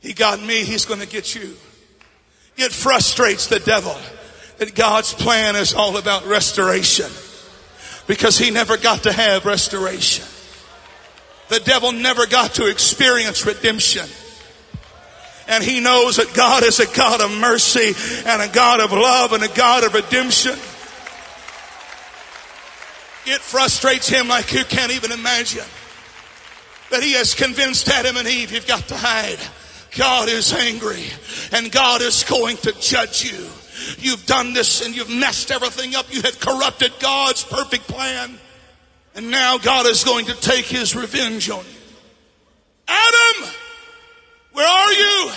He 0.00 0.14
got 0.14 0.40
me, 0.40 0.64
he's 0.64 0.86
going 0.86 1.00
to 1.00 1.06
get 1.06 1.34
you. 1.34 1.56
It 2.56 2.72
frustrates 2.72 3.46
the 3.46 3.60
devil 3.60 3.94
that 4.58 4.74
God's 4.74 5.14
plan 5.14 5.56
is 5.56 5.74
all 5.74 5.96
about 5.96 6.26
restoration 6.26 7.10
because 8.06 8.36
he 8.36 8.50
never 8.50 8.76
got 8.76 9.04
to 9.04 9.12
have 9.12 9.44
restoration. 9.44 10.24
The 11.48 11.60
devil 11.60 11.92
never 11.92 12.26
got 12.26 12.54
to 12.54 12.66
experience 12.66 13.46
redemption 13.46 14.08
and 15.50 15.64
he 15.64 15.80
knows 15.80 16.16
that 16.16 16.32
God 16.32 16.62
is 16.62 16.78
a 16.78 16.86
God 16.96 17.20
of 17.20 17.36
mercy 17.38 17.92
and 18.24 18.40
a 18.40 18.48
God 18.54 18.78
of 18.78 18.92
love 18.92 19.32
and 19.32 19.42
a 19.42 19.48
God 19.48 19.82
of 19.82 19.92
redemption. 19.92 20.52
It 23.26 23.40
frustrates 23.40 24.08
him 24.08 24.28
like 24.28 24.52
you 24.52 24.64
can't 24.64 24.92
even 24.92 25.10
imagine. 25.10 25.64
That 26.90 27.02
he 27.02 27.14
has 27.14 27.34
convinced 27.34 27.88
Adam 27.88 28.16
and 28.16 28.28
Eve, 28.28 28.52
you've 28.52 28.66
got 28.66 28.86
to 28.88 28.96
hide. 28.96 29.38
God 29.96 30.28
is 30.28 30.52
angry 30.52 31.04
and 31.52 31.70
God 31.72 32.00
is 32.00 32.22
going 32.22 32.56
to 32.58 32.72
judge 32.80 33.24
you. 33.24 33.48
You've 33.98 34.24
done 34.26 34.52
this 34.52 34.86
and 34.86 34.94
you've 34.94 35.10
messed 35.10 35.50
everything 35.50 35.96
up. 35.96 36.06
You 36.14 36.22
have 36.22 36.38
corrupted 36.38 36.92
God's 37.00 37.42
perfect 37.42 37.88
plan. 37.88 38.38
And 39.16 39.32
now 39.32 39.58
God 39.58 39.86
is 39.86 40.04
going 40.04 40.26
to 40.26 40.34
take 40.34 40.66
his 40.66 40.94
revenge 40.94 41.50
on 41.50 41.64
you. 41.64 41.80
Adam! 42.86 43.50
Where 44.52 44.66
are 44.66 44.92
you? 44.92 45.32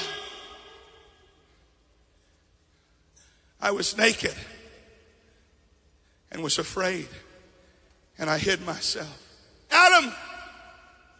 I 3.61 3.71
was 3.71 3.97
naked 3.97 4.35
and 6.31 6.43
was 6.43 6.57
afraid 6.57 7.07
and 8.17 8.29
I 8.29 8.37
hid 8.37 8.65
myself. 8.65 9.19
Adam, 9.71 10.11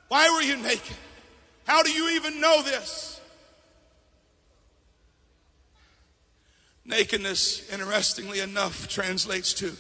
why 0.10 0.30
were 0.30 0.42
you 0.42 0.58
naked? 0.58 0.98
How 1.66 1.84
do 1.84 1.92
you 1.92 2.10
even 2.10 2.42
know 2.42 2.62
this? 2.62 3.22
Nakedness, 6.86 7.72
interestingly 7.72 8.42
enough, 8.42 8.90
translates 8.90 9.54
to 9.56 9.72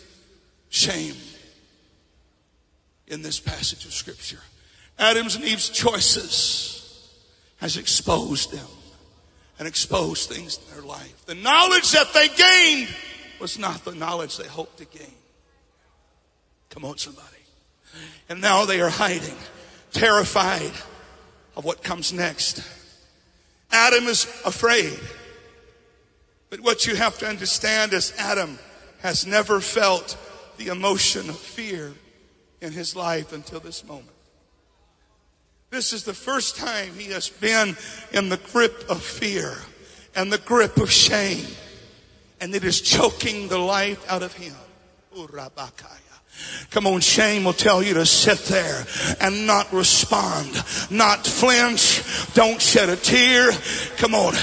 shame 0.69 1.15
in 3.07 3.21
this 3.21 3.41
passage 3.41 3.83
of 3.83 3.93
scripture. 3.93 4.39
Adam's 4.97 5.35
and 5.35 5.43
Eve's 5.43 5.69
choices 5.69 6.82
has 7.63 7.77
exposed 7.77 8.51
them 8.51 8.67
and 9.57 9.69
exposed 9.69 10.29
things 10.29 10.59
in 10.59 10.75
their 10.75 10.83
life. 10.83 11.25
The 11.27 11.33
knowledge 11.33 11.93
that 11.93 12.13
they 12.13 12.27
gained 12.27 12.93
was 13.39 13.57
not 13.57 13.85
the 13.85 13.95
knowledge 13.95 14.35
they 14.35 14.45
hoped 14.45 14.79
to 14.79 14.85
gain. 14.85 15.13
Come 16.71 16.83
on, 16.83 16.97
somebody. 16.97 17.25
And 18.27 18.41
now 18.41 18.65
they 18.65 18.81
are 18.81 18.89
hiding, 18.89 19.37
terrified 19.93 20.73
of 21.55 21.63
what 21.63 21.81
comes 21.81 22.11
next. 22.11 22.61
Adam 23.71 24.07
is 24.07 24.25
afraid. 24.45 24.99
But 26.49 26.59
what 26.59 26.85
you 26.85 26.97
have 26.97 27.17
to 27.19 27.27
understand 27.29 27.93
is 27.93 28.13
Adam 28.17 28.59
has 29.01 29.25
never 29.25 29.61
felt 29.61 30.17
the 30.57 30.67
emotion 30.67 31.29
of 31.29 31.37
fear 31.37 31.93
in 32.59 32.73
his 32.73 32.93
life 32.93 33.31
until 33.31 33.61
this 33.61 33.85
moment. 33.85 34.12
This 35.73 35.91
is 35.91 36.03
the 36.03 36.13
first 36.13 36.55
time 36.55 36.93
he 36.93 37.11
has 37.13 37.29
been 37.29 37.75
in 38.11 38.29
the 38.29 38.37
grip 38.37 38.85
of 38.89 39.01
fear 39.01 39.55
and 40.15 40.31
the 40.31 40.37
grip 40.37 40.77
of 40.77 40.91
shame. 40.91 41.47
And 42.39 42.53
it 42.53 42.63
is 42.63 42.79
choking 42.79 43.47
the 43.47 43.57
life 43.57 44.05
out 44.07 44.21
of 44.21 44.33
him. 44.33 44.53
Come 46.69 46.85
on, 46.85 46.99
shame 47.01 47.43
will 47.43 47.53
tell 47.53 47.81
you 47.81 47.95
to 47.95 48.05
sit 48.05 48.37
there 48.45 48.85
and 49.19 49.47
not 49.47 49.73
respond, 49.73 50.51
not 50.91 51.25
flinch, 51.25 52.03
don't 52.35 52.61
shed 52.61 52.89
a 52.89 52.95
tear. 52.95 53.51
Come 53.97 54.13
on, 54.13 54.35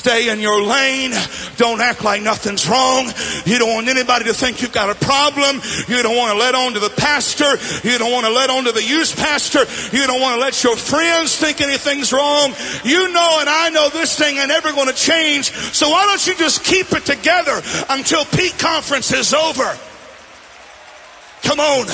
stay 0.00 0.30
in 0.30 0.40
your 0.40 0.62
lane, 0.62 1.12
don't 1.58 1.80
act 1.82 2.02
like 2.02 2.22
nothing's 2.22 2.66
wrong. 2.66 3.04
You 3.44 3.58
don't 3.58 3.74
want 3.74 3.88
anybody 3.88 4.24
to 4.24 4.32
think 4.32 4.62
you've 4.62 4.72
got 4.72 4.88
a 4.88 4.94
problem. 4.96 5.60
You 5.88 6.02
don't 6.02 6.16
want 6.16 6.32
to 6.32 6.38
let 6.38 6.54
on 6.54 6.72
to 6.72 6.80
the 6.80 6.88
pastor. 6.88 7.52
You 7.86 7.98
don't 7.98 8.10
want 8.10 8.24
to 8.24 8.32
let 8.32 8.48
on 8.48 8.64
to 8.64 8.72
the 8.72 8.82
youth 8.82 9.14
pastor. 9.16 9.60
You 9.94 10.06
don't 10.06 10.20
want 10.20 10.36
to 10.36 10.40
let 10.40 10.64
your 10.64 10.76
friends 10.76 11.36
think 11.36 11.60
anything's 11.60 12.14
wrong. 12.14 12.54
You 12.82 13.12
know 13.12 13.36
and 13.40 13.48
I 13.48 13.68
know 13.68 13.90
this 13.90 14.18
thing 14.18 14.38
ain't 14.38 14.50
ever 14.50 14.72
going 14.72 14.88
to 14.88 14.96
change. 14.96 15.52
So 15.52 15.90
why 15.90 16.06
don't 16.06 16.26
you 16.26 16.34
just 16.34 16.64
keep 16.64 16.92
it 16.92 17.04
together 17.04 17.60
until 17.90 18.24
peak 18.24 18.56
conference 18.58 19.12
is 19.12 19.34
over? 19.34 19.76
Come 21.42 21.60
on. 21.60 21.86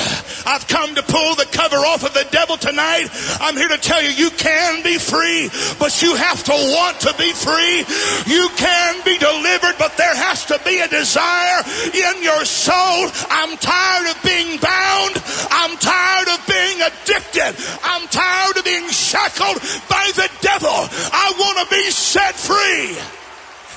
I've 0.46 0.66
come 0.68 0.94
to 0.94 1.02
pull 1.02 1.34
the 1.34 1.46
cover 1.50 1.76
off 1.76 2.04
of 2.04 2.14
the 2.14 2.26
devil 2.30 2.56
tonight. 2.56 3.08
I'm 3.40 3.56
here 3.56 3.68
to 3.68 3.78
tell 3.78 4.02
you, 4.02 4.10
you 4.10 4.30
can 4.30 4.82
be 4.82 4.98
free, 4.98 5.50
but 5.78 6.02
you 6.02 6.14
have 6.14 6.42
to 6.44 6.52
want 6.52 7.00
to 7.00 7.14
be 7.18 7.32
free. 7.32 7.82
You 8.26 8.48
can 8.56 9.02
be 9.04 9.18
delivered, 9.18 9.74
but 9.78 9.96
there 9.96 10.14
has 10.14 10.46
to 10.46 10.60
be 10.64 10.80
a 10.80 10.88
desire 10.88 11.62
in 11.94 12.22
your 12.22 12.44
soul. 12.44 13.10
I'm 13.30 13.56
tired 13.58 14.10
of 14.10 14.22
being 14.22 14.58
bound. 14.58 15.14
I'm 15.50 15.74
tired 15.78 16.28
of 16.30 16.40
being 16.46 16.78
addicted. 16.82 17.54
I'm 17.82 18.06
tired 18.08 18.56
of 18.56 18.64
being 18.64 18.88
shackled 18.90 19.62
by 19.88 20.10
the 20.14 20.30
devil. 20.42 20.74
I 21.10 21.32
want 21.38 21.66
to 21.66 21.74
be 21.74 21.90
set 21.90 22.34
free. 22.34 22.98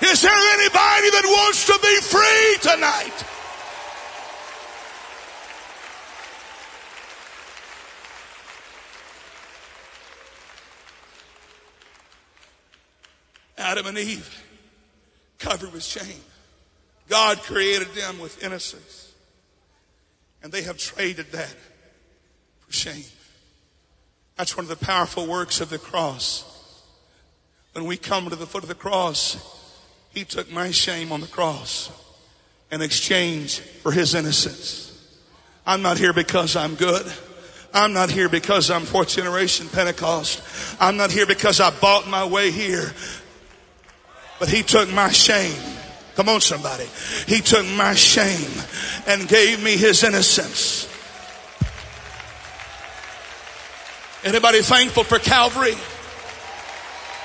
Is 0.01 0.22
there 0.22 0.32
anybody 0.32 1.09
that 1.13 1.26
wants 1.26 1.65
to 1.67 1.78
be 1.82 1.95
free 2.01 2.57
tonight? 2.61 3.28
Adam 13.60 13.88
and 13.88 13.97
Eve, 13.97 14.43
covered 15.38 15.74
with 15.74 15.84
shame. 15.84 16.22
God 17.10 17.39
created 17.39 17.89
them 17.89 18.20
with 18.20 18.43
innocence. 18.43 19.12
And 20.41 20.51
they 20.51 20.62
have 20.64 20.78
traded 20.78 21.32
that 21.34 21.55
for 22.60 22.72
shame. 22.72 23.03
That's 24.38 24.55
one 24.55 24.66
of 24.66 24.70
the 24.70 24.86
powerful 24.86 25.28
works 25.28 25.60
of 25.60 25.70
the 25.70 25.78
cross. 25.78 26.45
When 27.74 27.86
we 27.86 27.97
come 27.97 28.30
to 28.30 28.36
the 28.36 28.45
foot 28.45 28.64
of 28.64 28.70
the 28.70 28.76
cross, 28.76 29.38
He 30.14 30.24
took 30.24 30.51
my 30.51 30.72
shame 30.72 31.12
on 31.12 31.20
the 31.20 31.28
cross 31.28 31.91
in 32.72 32.82
exchange 32.82 33.60
for 33.60 33.91
His 33.91 34.16
innocence. 34.16 34.86
I'm 35.66 35.82
not 35.82 35.97
here 35.97 36.14
because 36.14 36.55
I'm 36.55 36.76
good. 36.76 37.12
I'm 37.74 37.93
not 37.93 38.10
here 38.10 38.30
because 38.30 38.72
I'm 38.72 38.84
fourth 38.84 39.10
generation 39.10 39.68
Pentecost. 39.70 40.41
I'm 40.80 40.97
not 40.97 41.12
here 41.12 41.26
because 41.28 41.60
I 41.60 41.70
bought 41.80 42.07
my 42.07 42.26
way 42.26 42.49
here. 42.49 42.93
But 44.39 44.49
He 44.49 44.63
took 44.63 44.89
my 44.89 45.09
shame. 45.09 45.61
Come 46.15 46.29
on 46.29 46.41
somebody. 46.41 46.87
He 47.27 47.41
took 47.41 47.65
my 47.65 47.93
shame 47.93 48.51
and 49.07 49.27
gave 49.27 49.61
me 49.61 49.77
His 49.77 50.03
innocence. 50.03 50.87
Anybody 54.23 54.61
thankful 54.61 55.03
for 55.03 55.19
Calvary? 55.19 55.75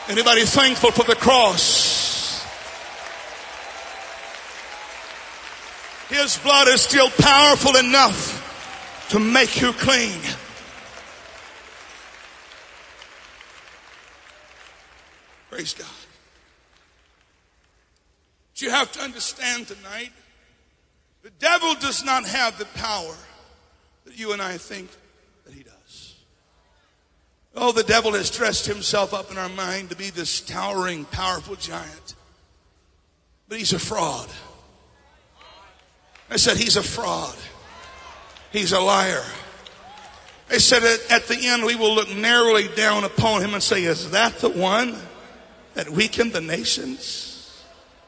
Anybody 0.08 0.44
thankful 0.44 0.90
for 0.90 1.04
the 1.04 1.16
cross? 1.16 2.44
His 6.08 6.38
blood 6.38 6.68
is 6.68 6.82
still 6.82 7.10
powerful 7.10 7.76
enough 7.76 9.08
to 9.10 9.18
make 9.18 9.60
you 9.60 9.72
clean. 9.72 10.20
Praise 15.50 15.74
God. 15.74 16.03
But 18.54 18.62
you 18.62 18.70
have 18.70 18.92
to 18.92 19.00
understand 19.00 19.66
tonight, 19.66 20.12
the 21.22 21.30
devil 21.40 21.74
does 21.74 22.04
not 22.04 22.24
have 22.24 22.56
the 22.56 22.66
power 22.66 23.16
that 24.04 24.16
you 24.16 24.32
and 24.32 24.40
I 24.40 24.58
think 24.58 24.90
that 25.44 25.52
he 25.52 25.64
does. 25.64 26.14
Oh, 27.56 27.72
the 27.72 27.82
devil 27.82 28.12
has 28.12 28.30
dressed 28.30 28.66
himself 28.66 29.12
up 29.12 29.32
in 29.32 29.38
our 29.38 29.48
mind 29.48 29.90
to 29.90 29.96
be 29.96 30.10
this 30.10 30.40
towering, 30.40 31.04
powerful 31.06 31.56
giant. 31.56 32.14
But 33.48 33.58
he's 33.58 33.72
a 33.72 33.78
fraud. 33.80 34.28
I 36.30 36.36
said, 36.36 36.56
he's 36.56 36.76
a 36.76 36.82
fraud. 36.82 37.34
He's 38.52 38.70
a 38.70 38.80
liar. 38.80 39.24
They 40.46 40.60
said 40.60 40.84
at 41.10 41.26
the 41.26 41.38
end 41.48 41.64
we 41.64 41.74
will 41.74 41.92
look 41.92 42.14
narrowly 42.14 42.68
down 42.68 43.02
upon 43.02 43.42
him 43.42 43.52
and 43.52 43.62
say, 43.62 43.82
is 43.82 44.12
that 44.12 44.38
the 44.38 44.48
one 44.48 44.96
that 45.74 45.90
weakened 45.90 46.32
the 46.32 46.40
nations? 46.40 47.23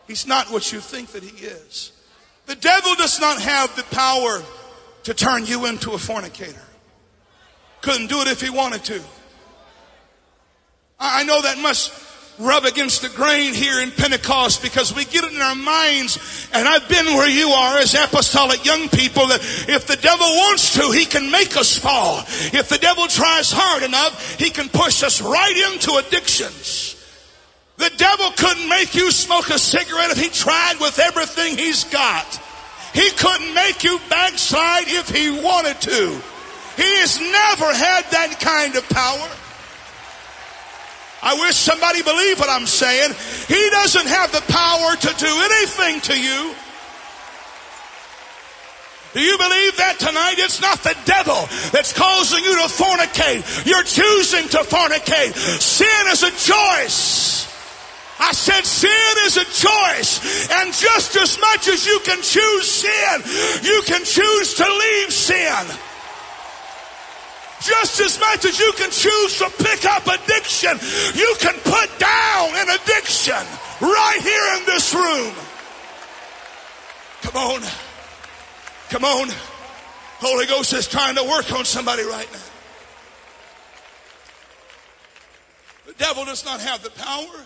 He's 0.06 0.26
not 0.26 0.50
what 0.50 0.72
you 0.72 0.80
think 0.80 1.12
that 1.12 1.22
he 1.22 1.46
is. 1.46 1.92
The 2.46 2.54
devil 2.54 2.94
does 2.94 3.20
not 3.20 3.40
have 3.40 3.74
the 3.74 3.82
power 3.94 4.42
to 5.04 5.14
turn 5.14 5.46
you 5.46 5.66
into 5.66 5.92
a 5.92 5.98
fornicator. 5.98 6.62
Couldn't 7.80 8.08
do 8.08 8.20
it 8.22 8.28
if 8.28 8.40
he 8.40 8.50
wanted 8.50 8.84
to. 8.84 9.00
I 10.98 11.24
know 11.24 11.42
that 11.42 11.58
must 11.58 11.92
rub 12.38 12.64
against 12.64 13.02
the 13.02 13.08
grain 13.08 13.54
here 13.54 13.80
in 13.80 13.90
Pentecost 13.90 14.62
because 14.62 14.94
we 14.94 15.04
get 15.04 15.24
it 15.24 15.32
in 15.32 15.40
our 15.40 15.54
minds, 15.54 16.48
and 16.52 16.68
I've 16.68 16.88
been 16.88 17.06
where 17.06 17.28
you 17.28 17.48
are 17.48 17.78
as 17.78 17.94
apostolic 17.94 18.64
young 18.64 18.88
people, 18.88 19.26
that 19.28 19.40
if 19.68 19.86
the 19.86 19.96
devil 19.96 20.26
wants 20.26 20.74
to, 20.74 20.90
he 20.90 21.04
can 21.04 21.30
make 21.30 21.56
us 21.56 21.76
fall. 21.76 22.20
If 22.52 22.68
the 22.68 22.78
devil 22.78 23.06
tries 23.06 23.50
hard 23.52 23.82
enough, 23.82 24.38
he 24.38 24.50
can 24.50 24.68
push 24.68 25.02
us 25.02 25.20
right 25.20 25.72
into 25.72 25.96
addictions. 25.96 26.95
The 27.76 27.92
devil 27.96 28.30
couldn't 28.36 28.68
make 28.68 28.94
you 28.94 29.10
smoke 29.10 29.50
a 29.50 29.58
cigarette 29.58 30.10
if 30.10 30.18
he 30.18 30.30
tried 30.30 30.76
with 30.80 30.98
everything 30.98 31.58
he's 31.58 31.84
got. 31.84 32.40
He 32.94 33.10
couldn't 33.10 33.52
make 33.52 33.84
you 33.84 34.00
backslide 34.08 34.88
if 34.88 35.10
he 35.10 35.30
wanted 35.30 35.80
to. 35.82 36.20
He 36.76 36.96
has 37.00 37.20
never 37.20 37.72
had 37.74 38.04
that 38.10 38.40
kind 38.40 38.74
of 38.76 38.88
power. 38.88 39.28
I 41.22 41.34
wish 41.40 41.56
somebody 41.56 42.02
believed 42.02 42.40
what 42.40 42.48
I'm 42.48 42.66
saying. 42.66 43.12
He 43.48 43.70
doesn't 43.70 44.06
have 44.06 44.32
the 44.32 44.42
power 44.52 44.96
to 44.96 45.14
do 45.18 45.26
anything 45.26 46.00
to 46.02 46.20
you. 46.20 46.54
Do 49.12 49.20
you 49.20 49.38
believe 49.38 49.76
that 49.78 49.98
tonight? 49.98 50.34
It's 50.36 50.60
not 50.60 50.82
the 50.82 50.94
devil 51.06 51.48
that's 51.72 51.92
causing 51.92 52.44
you 52.44 52.54
to 52.56 52.68
fornicate. 52.68 53.64
You're 53.64 53.82
choosing 53.82 54.48
to 54.50 54.58
fornicate. 54.58 55.34
Sin 55.34 56.06
is 56.12 56.22
a 56.22 56.30
choice. 56.30 57.55
I 58.18 58.32
said 58.32 58.64
sin 58.64 59.14
is 59.24 59.36
a 59.36 59.44
choice. 59.44 60.48
And 60.50 60.72
just 60.72 61.16
as 61.16 61.38
much 61.38 61.68
as 61.68 61.86
you 61.86 62.00
can 62.04 62.22
choose 62.22 62.70
sin, 62.70 63.22
you 63.62 63.82
can 63.84 64.04
choose 64.04 64.54
to 64.54 64.64
leave 64.64 65.12
sin. 65.12 65.66
Just 67.60 68.00
as 68.00 68.20
much 68.20 68.44
as 68.44 68.58
you 68.58 68.72
can 68.76 68.90
choose 68.90 69.38
to 69.38 69.50
pick 69.62 69.84
up 69.84 70.06
addiction, 70.06 70.78
you 71.14 71.34
can 71.40 71.54
put 71.64 71.98
down 71.98 72.50
an 72.54 72.68
addiction 72.70 73.42
right 73.80 74.20
here 74.20 74.58
in 74.58 74.66
this 74.66 74.94
room. 74.94 75.34
Come 77.22 77.36
on. 77.36 77.62
Come 78.88 79.04
on. 79.04 79.28
Holy 80.18 80.46
Ghost 80.46 80.72
is 80.72 80.86
trying 80.86 81.16
to 81.16 81.24
work 81.24 81.52
on 81.52 81.64
somebody 81.64 82.04
right 82.04 82.30
now. 82.32 82.38
The 85.86 85.92
devil 85.94 86.24
does 86.24 86.44
not 86.44 86.60
have 86.60 86.82
the 86.82 86.90
power 86.90 87.44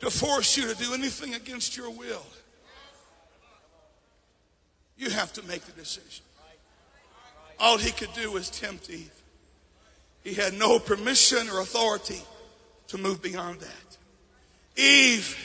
to 0.00 0.10
force 0.10 0.56
you 0.56 0.72
to 0.72 0.74
do 0.74 0.94
anything 0.94 1.34
against 1.34 1.76
your 1.76 1.90
will. 1.90 2.24
You 4.98 5.10
have 5.10 5.32
to 5.34 5.42
make 5.44 5.62
the 5.62 5.72
decision. 5.72 6.24
All 7.58 7.78
he 7.78 7.90
could 7.90 8.12
do 8.14 8.32
was 8.32 8.50
tempt 8.50 8.90
Eve. 8.90 9.10
He 10.22 10.34
had 10.34 10.54
no 10.54 10.78
permission 10.78 11.48
or 11.48 11.60
authority 11.60 12.20
to 12.88 12.98
move 12.98 13.22
beyond 13.22 13.60
that. 13.60 13.96
Eve 14.76 15.36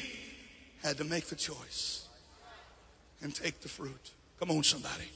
had 0.84 0.98
to 0.98 1.04
make 1.04 1.28
the 1.28 1.36
choice 1.36 2.08
and 3.22 3.34
take 3.34 3.62
the 3.62 3.70
fruit. 3.70 4.12
Come 4.40 4.52
on, 4.52 4.64
somebody. 4.64 5.10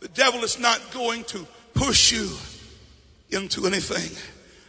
The 0.00 0.08
devil 0.08 0.44
is 0.44 0.58
not 0.58 0.80
going 0.92 1.24
to 1.24 1.46
push 1.74 2.12
you 2.12 2.30
into 3.30 3.66
anything. 3.66 4.16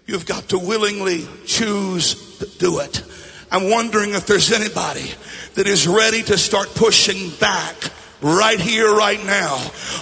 You've 0.09 0.25
got 0.25 0.49
to 0.49 0.57
willingly 0.57 1.27
choose 1.45 2.39
to 2.39 2.47
do 2.57 2.79
it. 2.79 3.03
I'm 3.51 3.69
wondering 3.69 4.15
if 4.15 4.25
there's 4.25 4.51
anybody 4.51 5.07
that 5.53 5.67
is 5.67 5.87
ready 5.87 6.23
to 6.23 6.35
start 6.35 6.73
pushing 6.73 7.29
back 7.39 7.75
right 8.19 8.59
here, 8.59 8.91
right 8.91 9.23
now 9.23 9.53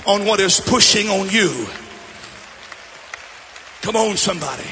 on 0.07 0.23
what 0.23 0.39
is 0.39 0.61
pushing 0.61 1.09
on 1.09 1.29
you. 1.29 1.67
Come 3.81 3.97
on, 3.97 4.15
somebody. 4.15 4.63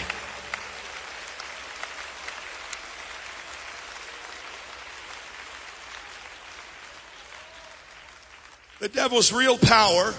The 8.79 8.87
devil's 8.87 9.33
real 9.33 9.57
power 9.57 10.13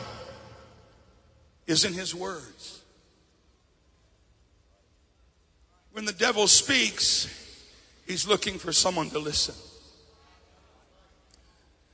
is 1.67 1.87
in 1.87 1.95
his 1.95 2.15
words. 2.15 2.56
When 5.97 6.05
the 6.05 6.13
devil 6.13 6.47
speaks, 6.47 7.27
he's 8.07 8.29
looking 8.29 8.59
for 8.59 8.71
someone 8.71 9.09
to 9.09 9.19
listen. 9.19 9.55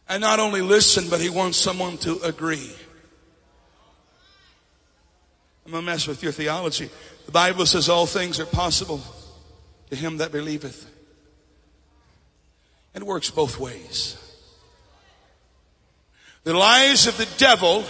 And 0.09 0.21
not 0.21 0.41
only 0.41 0.61
listen, 0.61 1.09
but 1.09 1.21
he 1.21 1.31
wants 1.31 1.57
someone 1.57 1.99
to 1.99 2.21
agree. 2.23 2.73
I'm 5.65 5.71
going 5.71 5.85
to 5.85 5.87
mess 5.89 6.09
with 6.09 6.21
your 6.21 6.33
theology. 6.33 6.91
The 7.27 7.31
Bible 7.31 7.65
says 7.65 7.89
all 7.89 8.07
things 8.07 8.41
are 8.41 8.45
possible 8.45 9.01
to 9.91 9.95
him 9.95 10.17
that 10.17 10.33
believeth. 10.33 10.91
It 12.97 13.05
works 13.05 13.31
both 13.31 13.61
ways. 13.61 14.19
The 16.43 16.55
lies 16.55 17.07
of 17.07 17.17
the 17.19 17.29
devil 17.39 17.85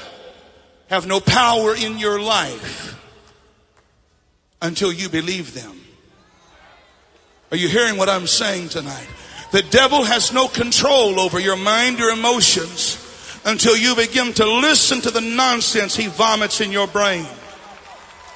have 0.90 1.06
no 1.06 1.20
power 1.20 1.74
in 1.74 1.96
your 1.96 2.20
life 2.20 3.00
until 4.60 4.92
you 4.92 5.08
believe 5.08 5.54
them. 5.54 5.81
Are 7.52 7.56
you 7.56 7.68
hearing 7.68 7.98
what 7.98 8.08
I'm 8.08 8.26
saying 8.26 8.70
tonight? 8.70 9.06
The 9.50 9.62
devil 9.62 10.02
has 10.04 10.32
no 10.32 10.48
control 10.48 11.20
over 11.20 11.38
your 11.38 11.58
mind 11.58 11.98
your 11.98 12.10
emotions 12.10 12.98
until 13.44 13.76
you 13.76 13.94
begin 13.94 14.32
to 14.32 14.46
listen 14.46 15.02
to 15.02 15.10
the 15.10 15.20
nonsense 15.20 15.94
he 15.94 16.06
vomits 16.06 16.62
in 16.62 16.72
your 16.72 16.86
brain. 16.86 17.26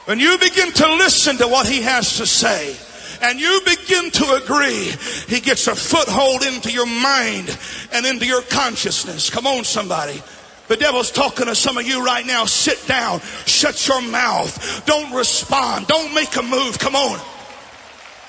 When 0.04 0.20
you 0.20 0.36
begin 0.36 0.70
to 0.70 0.94
listen 0.96 1.38
to 1.38 1.48
what 1.48 1.66
he 1.66 1.80
has 1.80 2.18
to 2.18 2.26
say, 2.26 2.76
and 3.22 3.40
you 3.40 3.62
begin 3.64 4.10
to 4.10 4.34
agree, 4.34 4.92
he 5.28 5.40
gets 5.40 5.66
a 5.66 5.74
foothold 5.74 6.42
into 6.42 6.70
your 6.70 6.84
mind 6.84 7.58
and 7.94 8.04
into 8.04 8.26
your 8.26 8.42
consciousness. 8.42 9.30
Come 9.30 9.46
on, 9.46 9.64
somebody. 9.64 10.22
The 10.68 10.76
devil's 10.76 11.10
talking 11.10 11.46
to 11.46 11.54
some 11.54 11.78
of 11.78 11.86
you 11.86 12.04
right 12.04 12.26
now. 12.26 12.44
Sit 12.44 12.86
down. 12.86 13.20
Shut 13.46 13.88
your 13.88 14.02
mouth. 14.02 14.84
Don't 14.84 15.14
respond. 15.14 15.86
Don't 15.86 16.12
make 16.12 16.36
a 16.36 16.42
move. 16.42 16.78
Come 16.78 16.94
on. 16.96 17.18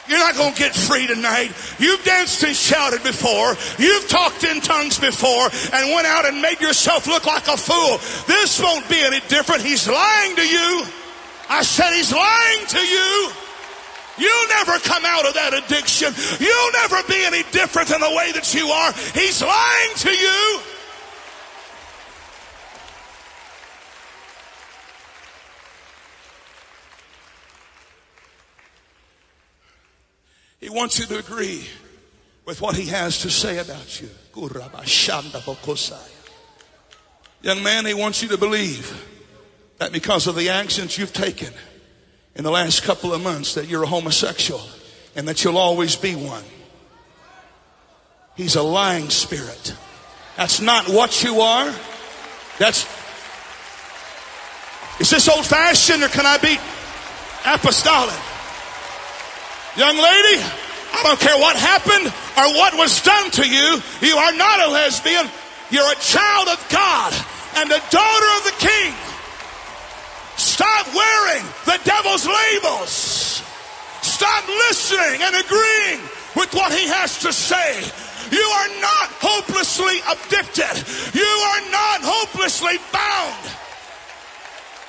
You're 0.08 0.20
not 0.20 0.36
going 0.36 0.54
to 0.54 0.60
get 0.60 0.76
free 0.76 1.08
tonight. 1.08 1.52
You've 1.80 2.04
danced 2.04 2.44
and 2.44 2.56
shouted 2.56 3.04
before. 3.04 3.56
You've 3.78 4.08
talked 4.08 4.44
in 4.44 4.62
tongues 4.62 5.00
before 5.00 5.50
and 5.74 5.94
went 5.94 6.08
out 6.08 6.26
and 6.26 6.42
made 6.42 6.62
yourself 6.62 7.08
look 7.08 7.26
like 7.26 7.48
a 7.48 7.58
fool. 7.58 7.98
This 8.28 8.62
won't 8.62 8.88
be 8.90 9.00
any 9.04 9.20
different. 9.28 9.62
He's 9.62 9.88
lying 9.88 10.36
to 10.36 10.48
you. 10.48 10.86
I 11.50 11.62
said 11.64 11.92
he's 11.94 12.12
lying 12.12 12.66
to 12.68 12.80
you. 12.80 13.32
You'll 14.18 14.48
never 14.50 14.80
come 14.80 15.04
out 15.06 15.28
of 15.28 15.34
that 15.36 15.54
addiction. 15.54 16.14
You'll 16.40 16.72
never 16.74 17.04
be 17.08 17.24
any 17.24 17.44
different 17.52 17.90
than 17.90 18.02
the 18.02 18.10
way 18.10 18.32
that 18.32 18.54
you 18.54 18.68
are. 18.68 18.92
He's 19.14 19.42
lying 19.42 19.94
to 19.98 20.12
you. 20.12 20.62
He 30.68 30.74
wants 30.74 31.00
you 31.00 31.06
to 31.06 31.18
agree 31.18 31.64
with 32.44 32.60
what 32.60 32.76
he 32.76 32.88
has 32.88 33.20
to 33.20 33.30
say 33.30 33.60
about 33.60 34.02
you. 34.02 34.10
Young 37.42 37.64
man, 37.64 37.86
he 37.86 37.94
wants 37.94 38.22
you 38.22 38.28
to 38.28 38.38
believe 38.38 39.08
that 39.78 39.94
because 39.94 40.28
of 40.28 40.36
the 40.36 40.50
actions 40.50 40.98
you've 40.98 41.14
taken 41.14 41.54
in 42.36 42.44
the 42.44 42.52
last 42.52 42.84
couple 42.84 43.14
of 43.14 43.24
months 43.24 43.54
that 43.54 43.70
you're 43.70 43.84
a 43.84 43.88
homosexual 43.88 44.60
and 45.16 45.26
that 45.30 45.42
you'll 45.42 45.58
always 45.58 45.96
be 45.96 46.16
one. 46.16 46.44
He's 48.36 48.58
a 48.58 48.62
lying 48.62 49.10
spirit. 49.10 49.74
That's 50.36 50.60
not 50.60 50.90
what 50.90 51.24
you 51.24 51.40
are. 51.40 51.74
That's. 52.60 52.86
Is 55.00 55.10
this 55.12 55.30
old 55.30 55.46
fashioned 55.46 56.04
or 56.04 56.10
can 56.10 56.26
I 56.26 56.38
be 56.40 56.58
apostolic? 57.46 58.20
Young 59.78 59.96
lady, 59.96 60.42
I 60.42 61.04
don't 61.04 61.20
care 61.20 61.38
what 61.38 61.56
happened 61.56 62.08
or 62.10 62.48
what 62.58 62.74
was 62.74 63.02
done 63.04 63.30
to 63.38 63.48
you. 63.48 63.78
You 64.02 64.18
are 64.18 64.34
not 64.34 64.68
a 64.68 64.72
lesbian. 64.74 65.30
You're 65.70 65.92
a 65.92 66.02
child 66.02 66.48
of 66.50 66.58
God 66.70 67.14
and 67.58 67.70
a 67.70 67.82
daughter 67.94 68.30
of 68.38 68.44
the 68.50 68.56
King. 68.58 68.94
Stop 70.36 70.88
wearing 70.98 71.46
the 71.66 71.78
devil's 71.86 72.26
labels. 72.26 73.44
Stop 74.02 74.48
listening 74.48 75.22
and 75.22 75.36
agreeing 75.46 76.02
with 76.36 76.54
what 76.54 76.74
he 76.74 76.88
has 76.88 77.22
to 77.22 77.32
say. 77.32 77.78
You 78.32 78.42
are 78.42 78.70
not 78.82 79.08
hopelessly 79.22 80.02
addicted. 80.10 80.74
You 81.14 81.22
are 81.22 81.62
not 81.70 82.02
hopelessly 82.02 82.78
bound. 82.92 83.67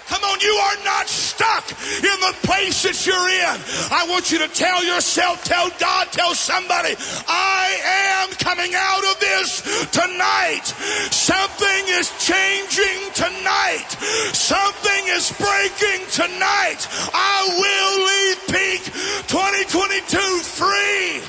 Come 0.08 0.24
on, 0.24 0.40
you 0.40 0.54
are 0.56 0.84
not 0.84 1.06
stuck 1.06 1.68
in 1.68 2.18
the 2.24 2.34
place 2.42 2.82
that 2.82 2.96
you're 3.04 3.28
in. 3.28 3.56
I 3.92 4.08
want 4.08 4.32
you 4.32 4.38
to 4.38 4.48
tell 4.48 4.82
yourself, 4.82 5.44
tell 5.44 5.68
God, 5.78 6.08
tell 6.12 6.34
somebody, 6.34 6.96
I 7.28 8.24
am 8.24 8.32
coming 8.40 8.72
out 8.74 9.04
of 9.04 9.20
this 9.20 9.60
tonight. 9.92 10.64
Something 11.12 11.82
is 11.92 12.08
changing 12.24 13.12
tonight. 13.12 13.88
Something 14.32 15.02
is 15.12 15.28
breaking 15.36 16.08
tonight. 16.08 16.88
I 17.12 17.44
will 17.60 17.94
leave 18.08 18.38
Peak 18.48 18.84
2022 19.28 20.16
free. 20.40 21.20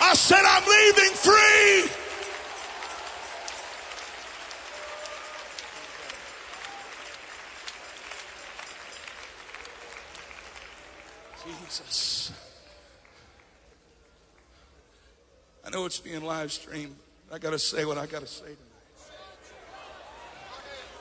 I 0.00 0.14
said 0.14 0.40
I'm 0.40 0.64
leaving 0.64 1.12
free. 1.12 2.03
Jesus. 11.46 12.32
I 15.66 15.70
know 15.70 15.86
it's 15.86 16.00
being 16.00 16.22
live 16.22 16.52
streamed. 16.52 16.96
I 17.32 17.38
got 17.38 17.50
to 17.50 17.58
say 17.58 17.84
what 17.84 17.98
I 17.98 18.06
got 18.06 18.20
to 18.20 18.26
say 18.26 18.44
tonight. 18.44 18.58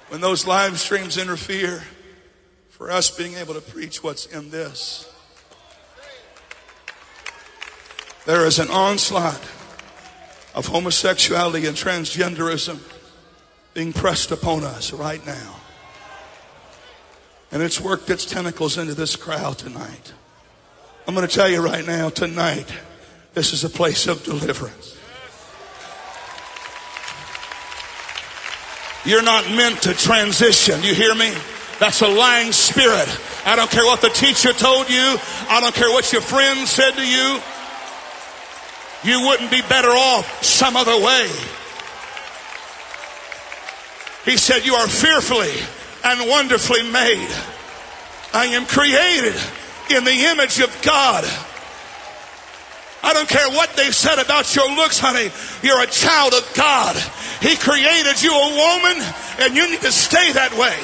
When 0.09 0.21
those 0.21 0.45
live 0.45 0.79
streams 0.79 1.17
interfere 1.17 1.83
for 2.69 2.91
us 2.91 3.11
being 3.11 3.35
able 3.35 3.53
to 3.53 3.61
preach 3.61 4.03
what's 4.03 4.25
in 4.25 4.49
this, 4.49 5.11
there 8.25 8.45
is 8.45 8.59
an 8.59 8.69
onslaught 8.69 9.41
of 10.55 10.67
homosexuality 10.67 11.65
and 11.65 11.75
transgenderism 11.75 12.79
being 13.73 13.91
pressed 13.91 14.31
upon 14.31 14.63
us 14.63 14.93
right 14.93 15.25
now. 15.25 15.55
And 17.51 17.61
it's 17.61 17.81
worked 17.81 18.09
its 18.09 18.25
tentacles 18.25 18.77
into 18.77 18.93
this 18.93 19.15
crowd 19.15 19.57
tonight. 19.57 20.13
I'm 21.05 21.13
going 21.13 21.27
to 21.27 21.33
tell 21.33 21.49
you 21.49 21.61
right 21.61 21.85
now, 21.85 22.09
tonight, 22.09 22.71
this 23.33 23.51
is 23.51 23.65
a 23.65 23.69
place 23.69 24.07
of 24.07 24.23
deliverance. 24.23 24.97
You're 29.05 29.23
not 29.23 29.49
meant 29.49 29.81
to 29.81 29.93
transition. 29.93 30.81
You 30.81 30.93
hear 30.93 31.13
me? 31.13 31.33
That's 31.79 32.01
a 32.01 32.07
lying 32.07 32.53
spirit. 32.53 33.09
I 33.45 33.57
don't 33.57 33.69
care 33.69 33.83
what 33.83 33.99
the 33.99 34.09
teacher 34.09 34.53
told 34.53 34.89
you. 34.89 35.17
I 35.49 35.59
don't 35.59 35.75
care 35.75 35.91
what 35.91 36.09
your 36.13 36.21
friends 36.21 36.69
said 36.69 36.91
to 36.91 37.05
you. 37.05 37.39
You 39.03 39.27
wouldn't 39.27 39.51
be 39.51 39.61
better 39.63 39.89
off 39.89 40.41
some 40.41 40.77
other 40.77 40.97
way. 40.97 41.27
He 44.23 44.37
said, 44.37 44.65
You 44.65 44.75
are 44.75 44.87
fearfully 44.87 45.51
and 46.05 46.29
wonderfully 46.29 46.89
made. 46.89 47.29
I 48.33 48.45
am 48.53 48.65
created 48.65 49.35
in 49.89 50.03
the 50.03 50.25
image 50.31 50.59
of 50.59 50.69
God. 50.81 51.23
I 53.03 53.13
don't 53.13 53.27
care 53.27 53.49
what 53.49 53.75
they've 53.75 53.93
said 53.93 54.17
about 54.17 54.55
your 54.55 54.69
looks, 54.75 54.97
honey. 54.97 55.29
You're 55.61 55.81
a 55.83 55.87
child 55.87 56.33
of 56.33 56.49
God. 56.55 56.95
He 57.41 57.57
created 57.57 58.23
you 58.23 58.31
a 58.31 58.49
woman 58.55 59.03
and 59.39 59.55
you 59.55 59.69
need 59.69 59.81
to 59.81 59.91
stay 59.91 60.31
that 60.31 60.55
way. 60.55 60.77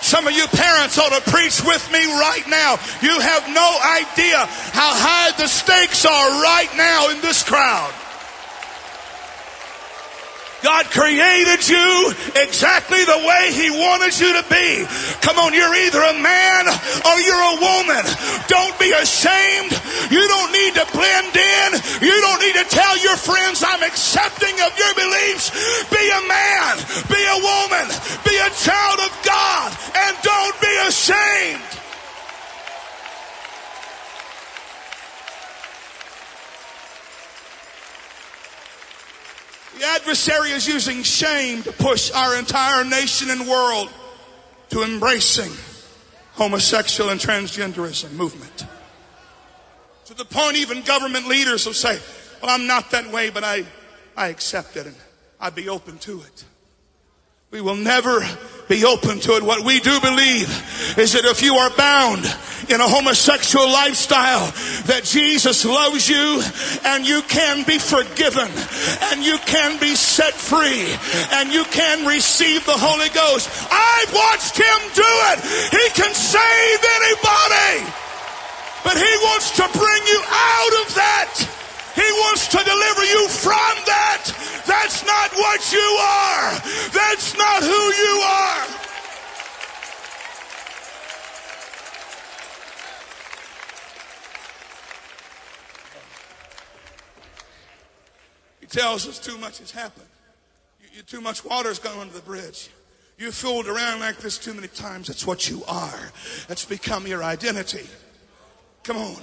Some 0.00 0.28
of 0.28 0.32
you 0.32 0.46
parents 0.46 0.96
ought 0.96 1.10
to 1.10 1.30
preach 1.30 1.58
with 1.64 1.82
me 1.90 2.06
right 2.06 2.46
now. 2.46 2.78
You 3.02 3.18
have 3.18 3.50
no 3.50 3.68
idea 3.82 4.46
how 4.70 4.94
high 4.94 5.32
the 5.36 5.48
stakes 5.48 6.06
are 6.06 6.30
right 6.42 6.70
now 6.76 7.10
in 7.10 7.20
this 7.20 7.42
crowd. 7.42 7.92
God 10.62 10.90
created 10.90 11.62
you 11.68 12.12
exactly 12.34 13.04
the 13.04 13.22
way 13.22 13.52
He 13.54 13.70
wanted 13.70 14.10
you 14.18 14.34
to 14.34 14.44
be. 14.50 14.82
Come 15.22 15.38
on, 15.38 15.54
you're 15.54 15.74
either 15.86 16.02
a 16.02 16.18
man 16.18 16.66
or 16.66 17.16
you're 17.22 17.46
a 17.54 17.58
woman. 17.62 18.04
Don't 18.50 18.74
be 18.78 18.90
ashamed. 18.90 19.70
You 20.10 20.24
don't 20.26 20.52
need 20.52 20.74
to 20.74 20.86
blend 20.90 21.34
in. 21.36 21.68
You 22.02 22.16
don't 22.20 22.40
need 22.42 22.58
to 22.58 22.66
tell 22.74 22.98
your 22.98 23.16
friends, 23.16 23.62
I'm 23.62 23.82
accepting 23.82 24.54
of 24.66 24.74
your 24.74 24.94
beliefs. 24.98 25.54
Be 25.94 26.04
a 26.10 26.22
man, 26.26 26.74
be 27.06 27.22
a 27.22 27.38
woman, 27.38 27.86
be 28.26 28.34
a 28.34 28.50
child 28.58 28.98
of 29.06 29.12
God, 29.22 29.70
and 29.94 30.16
don't 30.22 30.60
be 30.60 30.74
ashamed. 30.90 31.87
The 39.78 39.84
adversary 39.84 40.50
is 40.50 40.66
using 40.66 41.04
shame 41.04 41.62
to 41.62 41.70
push 41.70 42.10
our 42.10 42.36
entire 42.36 42.84
nation 42.84 43.30
and 43.30 43.46
world 43.46 43.88
to 44.70 44.82
embracing 44.82 45.52
homosexual 46.32 47.10
and 47.10 47.20
transgenderism 47.20 48.12
movement. 48.12 48.66
To 50.06 50.14
the 50.14 50.24
point 50.24 50.56
even 50.56 50.82
government 50.82 51.28
leaders 51.28 51.64
will 51.64 51.74
say, 51.74 52.00
well, 52.42 52.50
I'm 52.50 52.66
not 52.66 52.90
that 52.90 53.12
way, 53.12 53.30
but 53.30 53.44
I, 53.44 53.64
I 54.16 54.28
accept 54.28 54.76
it 54.76 54.86
and 54.86 54.96
I'd 55.40 55.54
be 55.54 55.68
open 55.68 55.98
to 55.98 56.22
it. 56.22 56.44
We 57.50 57.62
will 57.62 57.76
never 57.76 58.20
be 58.68 58.84
open 58.84 59.20
to 59.20 59.32
it. 59.32 59.42
What 59.42 59.64
we 59.64 59.80
do 59.80 59.98
believe 60.00 60.52
is 60.98 61.14
that 61.14 61.24
if 61.24 61.40
you 61.40 61.54
are 61.54 61.70
bound 61.70 62.20
in 62.68 62.76
a 62.76 62.84
homosexual 62.84 63.72
lifestyle, 63.72 64.52
that 64.84 65.08
Jesus 65.08 65.64
loves 65.64 66.04
you 66.04 66.44
and 66.84 67.08
you 67.08 67.22
can 67.24 67.64
be 67.64 67.80
forgiven 67.80 68.52
and 69.08 69.24
you 69.24 69.40
can 69.48 69.80
be 69.80 69.96
set 69.96 70.36
free 70.36 70.92
and 71.40 71.48
you 71.48 71.64
can 71.72 72.04
receive 72.04 72.66
the 72.68 72.76
Holy 72.76 73.08
Ghost. 73.16 73.48
I've 73.72 74.12
watched 74.12 74.60
him 74.60 74.80
do 74.92 75.12
it. 75.32 75.40
He 75.72 75.88
can 75.96 76.12
save 76.12 76.80
anybody, 77.00 77.80
but 78.84 79.00
he 79.00 79.12
wants 79.24 79.56
to 79.56 79.64
bring 79.72 80.02
you 80.04 80.20
out 80.20 80.72
of 80.84 80.86
that. 81.00 81.57
He 81.98 82.12
wants 82.12 82.46
to 82.46 82.58
deliver 82.58 83.04
you 83.04 83.28
from 83.28 83.74
that. 83.86 84.22
That's 84.68 85.04
not 85.04 85.32
what 85.32 85.72
you 85.72 85.80
are. 85.80 86.52
That's 86.94 87.36
not 87.36 87.60
who 87.60 87.68
you 87.68 88.20
are. 88.22 88.66
He 98.60 98.66
tells 98.66 99.08
us 99.08 99.18
too 99.18 99.36
much 99.38 99.58
has 99.58 99.72
happened. 99.72 100.06
You, 100.80 100.98
you, 100.98 101.02
too 101.02 101.20
much 101.20 101.44
water 101.44 101.68
has 101.68 101.80
gone 101.80 101.98
under 101.98 102.14
the 102.14 102.22
bridge. 102.22 102.70
You 103.18 103.32
fooled 103.32 103.66
around 103.66 103.98
like 103.98 104.18
this 104.18 104.38
too 104.38 104.54
many 104.54 104.68
times. 104.68 105.08
That's 105.08 105.26
what 105.26 105.50
you 105.50 105.64
are. 105.66 106.12
That's 106.46 106.64
become 106.64 107.08
your 107.08 107.24
identity. 107.24 107.88
Come 108.84 108.98
on. 108.98 109.16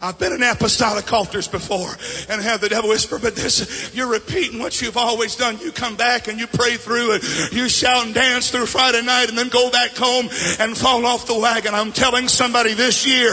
I've 0.00 0.16
been 0.16 0.32
in 0.32 0.44
apostolic 0.44 1.12
altars 1.12 1.48
before 1.48 1.90
and 2.28 2.40
have 2.40 2.60
the 2.60 2.68
devil 2.68 2.90
whisper, 2.90 3.18
but 3.18 3.34
this, 3.34 3.92
you're 3.92 4.06
repeating 4.06 4.60
what 4.60 4.80
you've 4.80 4.96
always 4.96 5.34
done. 5.34 5.58
You 5.58 5.72
come 5.72 5.96
back 5.96 6.28
and 6.28 6.38
you 6.38 6.46
pray 6.46 6.76
through 6.76 7.14
and 7.14 7.52
you 7.52 7.68
shout 7.68 8.06
and 8.06 8.14
dance 8.14 8.52
through 8.52 8.66
Friday 8.66 9.02
night 9.02 9.28
and 9.28 9.36
then 9.36 9.48
go 9.48 9.72
back 9.72 9.96
home 9.96 10.28
and 10.60 10.78
fall 10.78 11.04
off 11.04 11.26
the 11.26 11.36
wagon. 11.36 11.74
I'm 11.74 11.90
telling 11.90 12.28
somebody 12.28 12.74
this 12.74 13.04
year, 13.04 13.32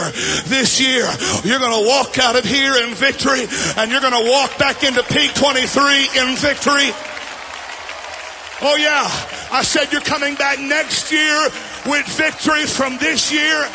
this 0.50 0.80
year, 0.80 1.06
you're 1.44 1.60
going 1.60 1.84
to 1.84 1.88
walk 1.88 2.18
out 2.18 2.34
of 2.34 2.44
here 2.44 2.74
in 2.82 2.94
victory 2.94 3.46
and 3.76 3.92
you're 3.92 4.00
going 4.00 4.24
to 4.24 4.28
walk 4.28 4.58
back 4.58 4.82
into 4.82 5.04
peak 5.04 5.34
23 5.34 6.08
in 6.18 6.34
victory. 6.34 6.90
Oh 8.60 8.74
yeah, 8.74 9.06
I 9.52 9.62
said 9.62 9.92
you're 9.92 10.00
coming 10.00 10.34
back 10.34 10.58
next 10.58 11.12
year 11.12 11.44
with 11.86 12.06
victory 12.18 12.66
from 12.66 12.98
this 12.98 13.30
year. 13.30 13.68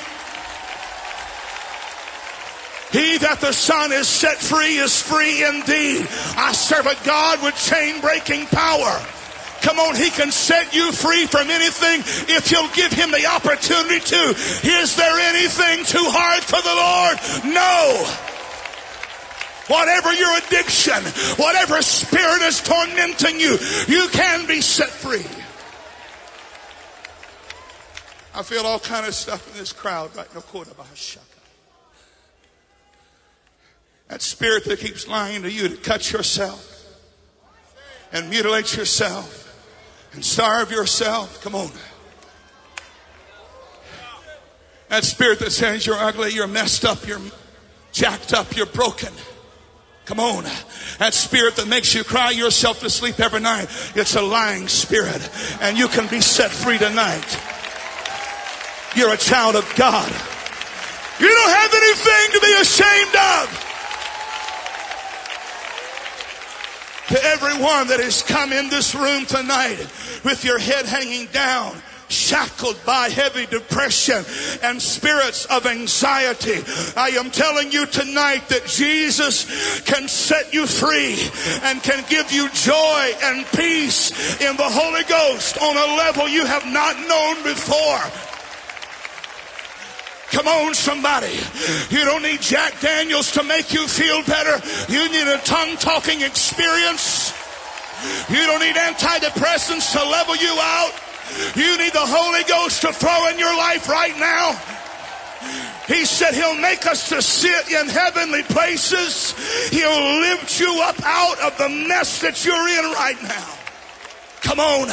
He 2.92 3.18
that 3.20 3.40
the 3.40 3.54
Son 3.54 3.92
is 3.92 4.08
set 4.08 4.38
free 4.38 4.78
is 4.78 5.02
free 5.02 5.44
indeed. 5.46 6.08
I 6.36 6.52
serve 6.52 6.86
a 6.86 6.96
God 7.06 7.42
with 7.42 7.56
chain 7.56 8.02
breaking 8.02 8.48
power. 8.48 9.00
Come 9.62 9.80
on, 9.80 9.96
He 9.96 10.10
can 10.10 10.32
set 10.32 10.74
you 10.74 10.92
free 10.92 11.26
from 11.26 11.50
anything 11.50 12.02
if 12.36 12.52
you'll 12.52 12.68
give 12.70 12.92
Him 12.92 13.12
the 13.12 13.28
opportunity 13.28 14.00
to. 14.00 14.36
Is 14.68 14.96
there 14.96 15.20
anything 15.20 15.86
too 15.86 16.04
hard 16.10 16.44
for 16.44 16.60
the 16.62 16.76
Lord? 16.76 17.56
No. 17.56 18.04
Whatever 19.68 20.12
your 20.14 20.38
addiction, 20.40 21.02
whatever 21.38 21.82
spirit 21.82 22.42
is 22.42 22.62
tormenting 22.62 23.40
you, 23.40 23.58
you 23.88 24.10
can 24.12 24.48
be 24.48 24.60
set 24.60 24.90
free. 24.90 25.26
I 28.34 28.44
feel 28.44 28.66
all 28.66 28.80
kind 28.80 29.06
of 29.06 29.14
stuff 29.14 29.48
in 29.52 29.58
this 29.60 29.72
crowd 29.72 30.14
right 30.16 30.28
now. 30.34 30.42
That 34.12 34.22
spirit 34.22 34.66
that 34.66 34.80
keeps 34.80 35.08
lying 35.08 35.44
to 35.44 35.50
you 35.50 35.70
to 35.70 35.78
cut 35.78 36.12
yourself 36.12 36.86
and 38.12 38.30
mutilate 38.30 38.76
yourself 38.76 39.48
and 40.12 40.24
starve 40.24 40.70
yourself. 40.70 41.42
Come 41.42 41.56
on. 41.56 41.72
That 44.90 45.06
spirit 45.06 45.40
that 45.40 45.52
says 45.52 45.86
you're 45.86 45.96
ugly, 45.96 46.34
you're 46.34 46.46
messed 46.46 46.84
up, 46.84 47.08
you're 47.08 47.22
jacked 47.94 48.34
up, 48.34 48.54
you're 48.54 48.66
broken. 48.66 49.14
Come 50.04 50.20
on. 50.20 50.44
That 51.00 51.14
spirit 51.14 51.56
that 51.56 51.70
makes 51.70 51.96
you 51.96 52.04
cry 52.04 52.32
yourself 52.32 52.82
to 52.82 52.90
sleep 52.90 53.18
every 53.22 53.40
night, 53.40 53.70
it's 53.96 54.18
a 54.18 54.22
lying 54.22 54.68
spirit. 54.68 55.30
And 55.62 55.78
you 55.78 55.88
can 55.88 56.10
be 56.10 56.20
set 56.20 56.52
free 56.52 56.78
tonight. 56.78 57.40
You're 58.94 59.14
a 59.14 59.18
child 59.18 59.56
of 59.56 59.74
God. 59.78 60.12
You 61.18 61.30
don't 61.30 61.50
have 61.50 61.74
anything 61.74 62.32
to 62.34 62.40
be 62.42 62.54
ashamed 62.60 63.16
of. 63.16 63.71
To 67.12 67.24
everyone 67.26 67.88
that 67.88 68.00
has 68.00 68.24
come 68.24 68.54
in 68.54 68.70
this 68.70 68.96
room 68.96 69.26
tonight 69.26 69.78
with 70.24 70.46
your 70.46 70.58
head 70.58 70.86
hanging 70.86 71.28
down 71.28 71.76
shackled 72.08 72.78
by 72.86 73.10
heavy 73.10 73.46
depression 73.46 74.24
and 74.64 74.82
spirits 74.82 75.46
of 75.46 75.66
anxiety. 75.66 76.60
I 76.96 77.10
am 77.20 77.32
telling 77.32 77.72
you 77.72 77.86
tonight 77.86 78.48
that 78.50 78.66
Jesus 78.66 79.82
can 79.82 80.08
set 80.08 80.54
you 80.54 80.68
free 80.68 81.18
and 81.64 81.82
can 81.84 82.04
give 82.10 82.32
you 82.32 82.50
joy 82.50 83.12
and 83.24 83.46
peace 83.48 84.40
in 84.42 84.56
the 84.58 84.64
Holy 84.64 85.04
Ghost 85.04 85.58
on 85.58 85.76
a 85.76 85.96
level 85.98 86.30
you 86.30 86.46
have 86.46 86.66
not 86.66 86.96
known 87.08 87.44
before. 87.44 88.31
Come 90.32 90.48
on, 90.48 90.74
somebody. 90.74 91.38
You 91.90 92.06
don't 92.06 92.24
need 92.24 92.42
Jack 92.42 92.80
Daniels 92.80 93.32
to 93.34 93.44
make 93.44 93.74
you 93.74 93.88
feel 93.88 94.24
better. 94.24 94.60
You 94.92 95.12
need 95.12 95.28
a 95.28 95.38
tongue 95.40 95.76
talking 95.76 96.22
experience. 96.22 97.34
You 98.30 98.46
don't 98.48 98.62
need 98.62 98.76
antidepressants 98.76 99.92
to 99.92 100.10
level 100.10 100.36
you 100.38 100.56
out. 100.58 100.94
You 101.56 101.78
need 101.78 101.94
the 101.94 102.06
Holy 102.06 102.44
Ghost 102.46 102.82
to 102.82 102.94
flow 102.94 103.28
in 103.28 103.38
your 103.40 103.56
life 103.56 103.90
right 103.90 104.18
now. 104.18 104.60
He 105.88 106.06
said 106.06 106.34
he'll 106.34 106.56
make 106.56 106.86
us 106.86 107.10
to 107.10 107.22
sit 107.22 107.70
in 107.70 107.90
heavenly 107.90 108.44
places. 108.44 109.36
He'll 109.70 110.22
lift 110.22 110.60
you 110.60 110.82
up 110.82 110.96
out 111.04 111.40
of 111.42 111.58
the 111.58 111.70
mess 111.70 112.22
that 112.22 112.46
you're 112.46 112.68
in 112.70 112.86
right 112.94 113.22
now. 113.24 113.61
Come 114.42 114.60
on. 114.60 114.90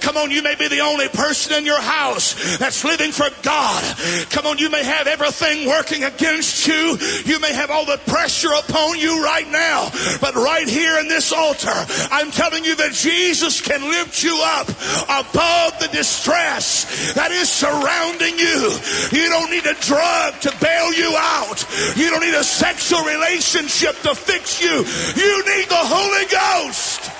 Come 0.00 0.16
on. 0.16 0.30
You 0.30 0.42
may 0.42 0.54
be 0.54 0.68
the 0.68 0.80
only 0.80 1.08
person 1.08 1.52
in 1.58 1.66
your 1.66 1.80
house 1.80 2.58
that's 2.58 2.84
living 2.84 3.12
for 3.12 3.28
God. 3.42 3.84
Come 4.30 4.46
on. 4.46 4.58
You 4.58 4.70
may 4.70 4.82
have 4.82 5.06
everything 5.06 5.68
working 5.68 6.04
against 6.04 6.66
you. 6.66 6.98
You 7.24 7.38
may 7.40 7.52
have 7.52 7.70
all 7.70 7.84
the 7.84 7.98
pressure 8.06 8.52
upon 8.52 8.98
you 8.98 9.22
right 9.22 9.48
now. 9.50 9.90
But 10.20 10.34
right 10.34 10.66
here 10.66 10.98
in 10.98 11.08
this 11.08 11.32
altar, 11.32 11.76
I'm 12.10 12.30
telling 12.30 12.64
you 12.64 12.74
that 12.76 12.92
Jesus 12.92 13.60
can 13.60 13.82
lift 13.82 14.22
you 14.22 14.40
up 14.42 14.68
above 15.04 15.78
the 15.78 15.88
distress 15.92 17.14
that 17.14 17.30
is 17.30 17.48
surrounding 17.50 18.38
you. 18.38 18.72
You 19.12 19.28
don't 19.28 19.50
need 19.50 19.66
a 19.66 19.74
drug 19.74 20.40
to 20.40 20.56
bail 20.60 20.92
you 20.94 21.14
out. 21.16 21.64
You 21.96 22.10
don't 22.10 22.22
need 22.22 22.34
a 22.34 22.44
sexual 22.44 23.04
relationship 23.04 24.00
to 24.02 24.14
fix 24.14 24.62
you. 24.62 24.72
You 24.72 25.44
need 25.44 25.68
the 25.68 25.84
Holy 25.84 26.26
Ghost. 26.32 27.15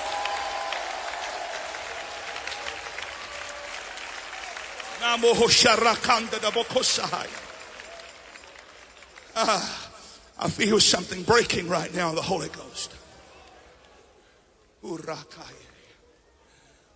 Ah, 9.35 9.89
I 10.39 10.49
feel 10.49 10.79
something 10.79 11.23
breaking 11.23 11.69
right 11.69 11.93
now 11.93 12.11
the 12.13 12.21
Holy 12.21 12.49
Ghost. 12.49 12.93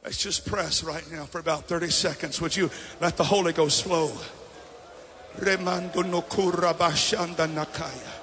Let's 0.04 0.18
just 0.18 0.46
press 0.48 0.84
right 0.84 1.06
now 1.12 1.26
for 1.26 1.40
about 1.40 1.66
30 1.66 1.90
seconds. 1.92 2.42
Would 2.42 2.56
you 2.56 2.72
let 3.00 3.18
the 3.18 3.24
Holy 3.24 3.54
Ghost 3.54 3.84
flow? 3.84 4.12
Remando 5.38 6.02
nakaya. 7.48 8.22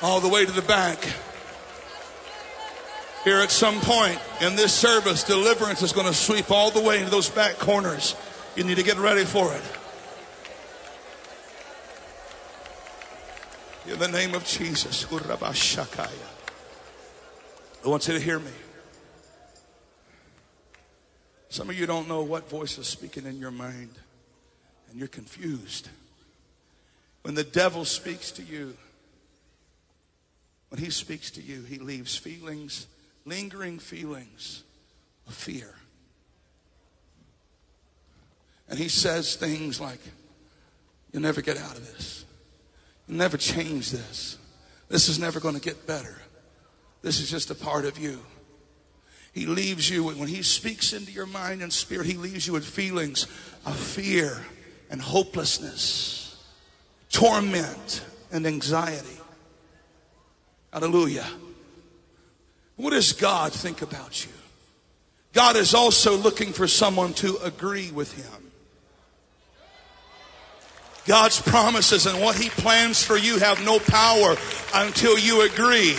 All 0.00 0.20
the 0.20 0.28
way 0.28 0.44
to 0.44 0.52
the 0.52 0.62
back. 0.62 0.98
Here 3.24 3.38
at 3.38 3.50
some 3.50 3.80
point 3.80 4.18
in 4.40 4.54
this 4.56 4.72
service, 4.72 5.24
deliverance 5.24 5.82
is 5.82 5.92
going 5.92 6.06
to 6.06 6.14
sweep 6.14 6.50
all 6.50 6.70
the 6.70 6.80
way 6.80 6.98
into 6.98 7.10
those 7.10 7.28
back 7.28 7.58
corners. 7.58 8.14
You 8.56 8.64
need 8.64 8.76
to 8.76 8.84
get 8.84 8.96
ready 8.96 9.24
for 9.24 9.52
it. 9.52 9.62
In 13.92 13.98
the 13.98 14.08
name 14.08 14.34
of 14.34 14.44
Jesus. 14.44 15.06
I 17.84 17.88
want 17.88 18.06
you 18.06 18.14
to 18.14 18.20
hear 18.20 18.38
me. 18.38 18.52
Some 21.48 21.70
of 21.70 21.78
you 21.78 21.86
don't 21.86 22.08
know 22.08 22.22
what 22.22 22.48
voice 22.48 22.78
is 22.78 22.86
speaking 22.86 23.24
in 23.26 23.38
your 23.38 23.50
mind, 23.50 23.92
and 24.90 24.98
you're 24.98 25.08
confused. 25.08 25.88
When 27.22 27.34
the 27.34 27.44
devil 27.44 27.84
speaks 27.84 28.30
to 28.32 28.42
you, 28.42 28.76
when 30.68 30.80
he 30.80 30.90
speaks 30.90 31.30
to 31.32 31.42
you, 31.42 31.62
he 31.62 31.78
leaves 31.78 32.16
feelings, 32.16 32.86
lingering 33.24 33.78
feelings 33.78 34.62
of 35.26 35.34
fear. 35.34 35.74
And 38.68 38.78
he 38.78 38.88
says 38.88 39.36
things 39.36 39.80
like, 39.80 40.00
You'll 41.12 41.22
never 41.22 41.40
get 41.40 41.56
out 41.56 41.74
of 41.74 41.86
this. 41.86 42.26
You'll 43.06 43.16
never 43.16 43.38
change 43.38 43.90
this. 43.90 44.36
This 44.88 45.08
is 45.08 45.18
never 45.18 45.40
going 45.40 45.54
to 45.54 45.60
get 45.60 45.86
better. 45.86 46.16
This 47.00 47.20
is 47.20 47.30
just 47.30 47.50
a 47.50 47.54
part 47.54 47.86
of 47.86 47.98
you. 47.98 48.20
He 49.38 49.46
leaves 49.46 49.88
you, 49.88 50.02
when 50.02 50.26
He 50.26 50.42
speaks 50.42 50.92
into 50.92 51.12
your 51.12 51.26
mind 51.26 51.62
and 51.62 51.72
spirit, 51.72 52.06
He 52.06 52.14
leaves 52.14 52.48
you 52.48 52.54
with 52.54 52.64
feelings 52.64 53.28
of 53.64 53.76
fear 53.76 54.44
and 54.90 55.00
hopelessness, 55.00 56.36
torment 57.12 58.04
and 58.32 58.48
anxiety. 58.48 59.06
Hallelujah. 60.72 61.26
What 62.74 62.90
does 62.90 63.12
God 63.12 63.52
think 63.52 63.80
about 63.80 64.24
you? 64.24 64.32
God 65.32 65.54
is 65.54 65.72
also 65.72 66.16
looking 66.16 66.52
for 66.52 66.66
someone 66.66 67.14
to 67.14 67.36
agree 67.36 67.92
with 67.92 68.12
Him. 68.14 68.50
God's 71.06 71.40
promises 71.40 72.06
and 72.06 72.20
what 72.20 72.34
He 72.34 72.48
plans 72.48 73.04
for 73.04 73.16
you 73.16 73.38
have 73.38 73.64
no 73.64 73.78
power 73.78 74.34
until 74.74 75.16
you 75.16 75.42
agree. 75.42 75.94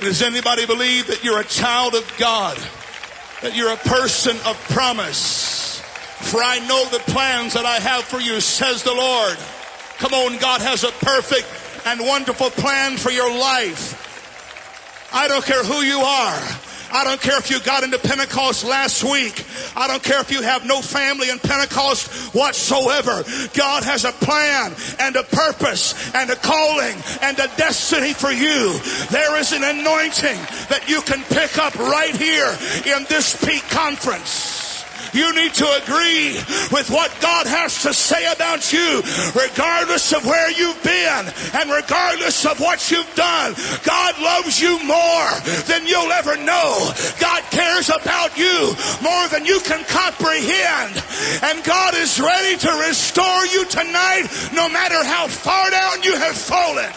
Does 0.00 0.22
anybody 0.22 0.64
believe 0.64 1.08
that 1.08 1.24
you're 1.24 1.40
a 1.40 1.44
child 1.44 1.94
of 1.94 2.14
God? 2.18 2.56
That 3.42 3.56
you're 3.56 3.72
a 3.72 3.76
person 3.76 4.36
of 4.46 4.56
promise? 4.70 5.80
For 6.20 6.42
I 6.42 6.60
know 6.60 6.84
the 6.86 7.00
plans 7.10 7.54
that 7.54 7.66
I 7.66 7.80
have 7.80 8.04
for 8.04 8.20
you, 8.20 8.40
says 8.40 8.84
the 8.84 8.94
Lord. 8.94 9.36
Come 9.98 10.14
on, 10.14 10.38
God 10.38 10.60
has 10.60 10.84
a 10.84 10.92
perfect 10.92 11.48
and 11.86 12.00
wonderful 12.00 12.50
plan 12.50 12.96
for 12.96 13.10
your 13.10 13.30
life. 13.30 15.10
I 15.12 15.26
don't 15.26 15.44
care 15.44 15.64
who 15.64 15.80
you 15.80 15.98
are. 15.98 16.40
I 16.92 17.04
don't 17.04 17.20
care 17.20 17.38
if 17.38 17.50
you 17.50 17.60
got 17.60 17.84
into 17.84 17.98
Pentecost 17.98 18.64
last 18.64 19.04
week. 19.04 19.44
I 19.76 19.86
don't 19.88 20.02
care 20.02 20.20
if 20.20 20.30
you 20.30 20.42
have 20.42 20.66
no 20.66 20.80
family 20.80 21.30
in 21.30 21.38
Pentecost 21.38 22.34
whatsoever. 22.34 23.24
God 23.54 23.84
has 23.84 24.04
a 24.04 24.12
plan 24.12 24.74
and 24.98 25.16
a 25.16 25.22
purpose 25.24 26.14
and 26.14 26.30
a 26.30 26.36
calling 26.36 26.96
and 27.22 27.38
a 27.38 27.48
destiny 27.56 28.12
for 28.12 28.30
you. 28.30 28.78
There 29.10 29.38
is 29.38 29.52
an 29.52 29.64
anointing 29.64 30.38
that 30.68 30.84
you 30.88 31.00
can 31.02 31.22
pick 31.24 31.58
up 31.58 31.74
right 31.78 32.14
here 32.14 32.56
in 32.96 33.04
this 33.08 33.36
peak 33.44 33.62
conference. 33.70 34.67
You 35.12 35.34
need 35.34 35.54
to 35.54 35.68
agree 35.82 36.36
with 36.70 36.90
what 36.90 37.14
God 37.20 37.46
has 37.46 37.82
to 37.82 37.94
say 37.94 38.30
about 38.32 38.72
you, 38.72 39.02
regardless 39.34 40.12
of 40.12 40.24
where 40.26 40.50
you've 40.50 40.82
been 40.82 41.24
and 41.54 41.70
regardless 41.70 42.44
of 42.46 42.60
what 42.60 42.90
you've 42.90 43.14
done. 43.14 43.54
God 43.84 44.20
loves 44.20 44.60
you 44.60 44.78
more 44.84 45.30
than 45.66 45.86
you'll 45.86 46.12
ever 46.12 46.36
know. 46.36 46.92
God 47.20 47.42
cares 47.50 47.88
about 47.88 48.36
you 48.36 48.74
more 49.02 49.28
than 49.28 49.46
you 49.46 49.60
can 49.60 49.84
comprehend. 49.84 51.02
And 51.42 51.64
God 51.64 51.94
is 51.94 52.20
ready 52.20 52.56
to 52.58 52.70
restore 52.86 53.46
you 53.46 53.64
tonight, 53.66 54.26
no 54.54 54.68
matter 54.68 55.02
how 55.04 55.26
far 55.28 55.70
down 55.70 56.02
you 56.02 56.14
have 56.16 56.36
fallen. 56.36 56.92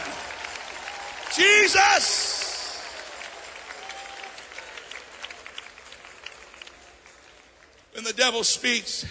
Jesus! 1.34 2.41
When 8.02 8.16
the 8.16 8.20
devil 8.20 8.44
speaks, 8.44 9.06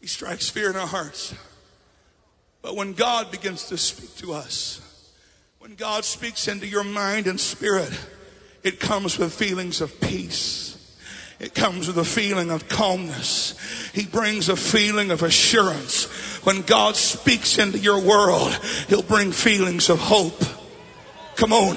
he 0.00 0.06
strikes 0.06 0.48
fear 0.48 0.70
in 0.70 0.76
our 0.76 0.86
hearts. 0.86 1.34
But 2.62 2.74
when 2.74 2.94
God 2.94 3.30
begins 3.30 3.66
to 3.66 3.76
speak 3.76 4.16
to 4.16 4.32
us, 4.32 4.80
when 5.58 5.74
God 5.74 6.06
speaks 6.06 6.48
into 6.48 6.66
your 6.66 6.84
mind 6.84 7.26
and 7.26 7.38
spirit, 7.38 7.92
it 8.62 8.80
comes 8.80 9.18
with 9.18 9.34
feelings 9.34 9.82
of 9.82 10.00
peace. 10.00 10.96
It 11.38 11.54
comes 11.54 11.86
with 11.86 11.98
a 11.98 12.04
feeling 12.04 12.50
of 12.50 12.66
calmness. 12.66 13.90
He 13.92 14.06
brings 14.06 14.48
a 14.48 14.56
feeling 14.56 15.10
of 15.10 15.22
assurance. 15.22 16.04
When 16.46 16.62
God 16.62 16.96
speaks 16.96 17.58
into 17.58 17.78
your 17.78 18.00
world, 18.00 18.54
He'll 18.88 19.02
bring 19.02 19.32
feelings 19.32 19.90
of 19.90 19.98
hope. 19.98 20.42
Come 21.36 21.52
on. 21.52 21.76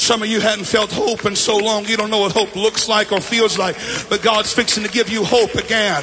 Some 0.00 0.22
of 0.22 0.28
you 0.28 0.40
hadn't 0.40 0.64
felt 0.64 0.90
hope 0.90 1.26
in 1.26 1.36
so 1.36 1.58
long, 1.58 1.84
you 1.84 1.94
don't 1.94 2.08
know 2.08 2.20
what 2.20 2.32
hope 2.32 2.56
looks 2.56 2.88
like 2.88 3.12
or 3.12 3.20
feels 3.20 3.58
like, 3.58 3.76
but 4.08 4.22
God's 4.22 4.50
fixing 4.50 4.82
to 4.82 4.88
give 4.88 5.10
you 5.10 5.22
hope 5.22 5.54
again. 5.54 6.02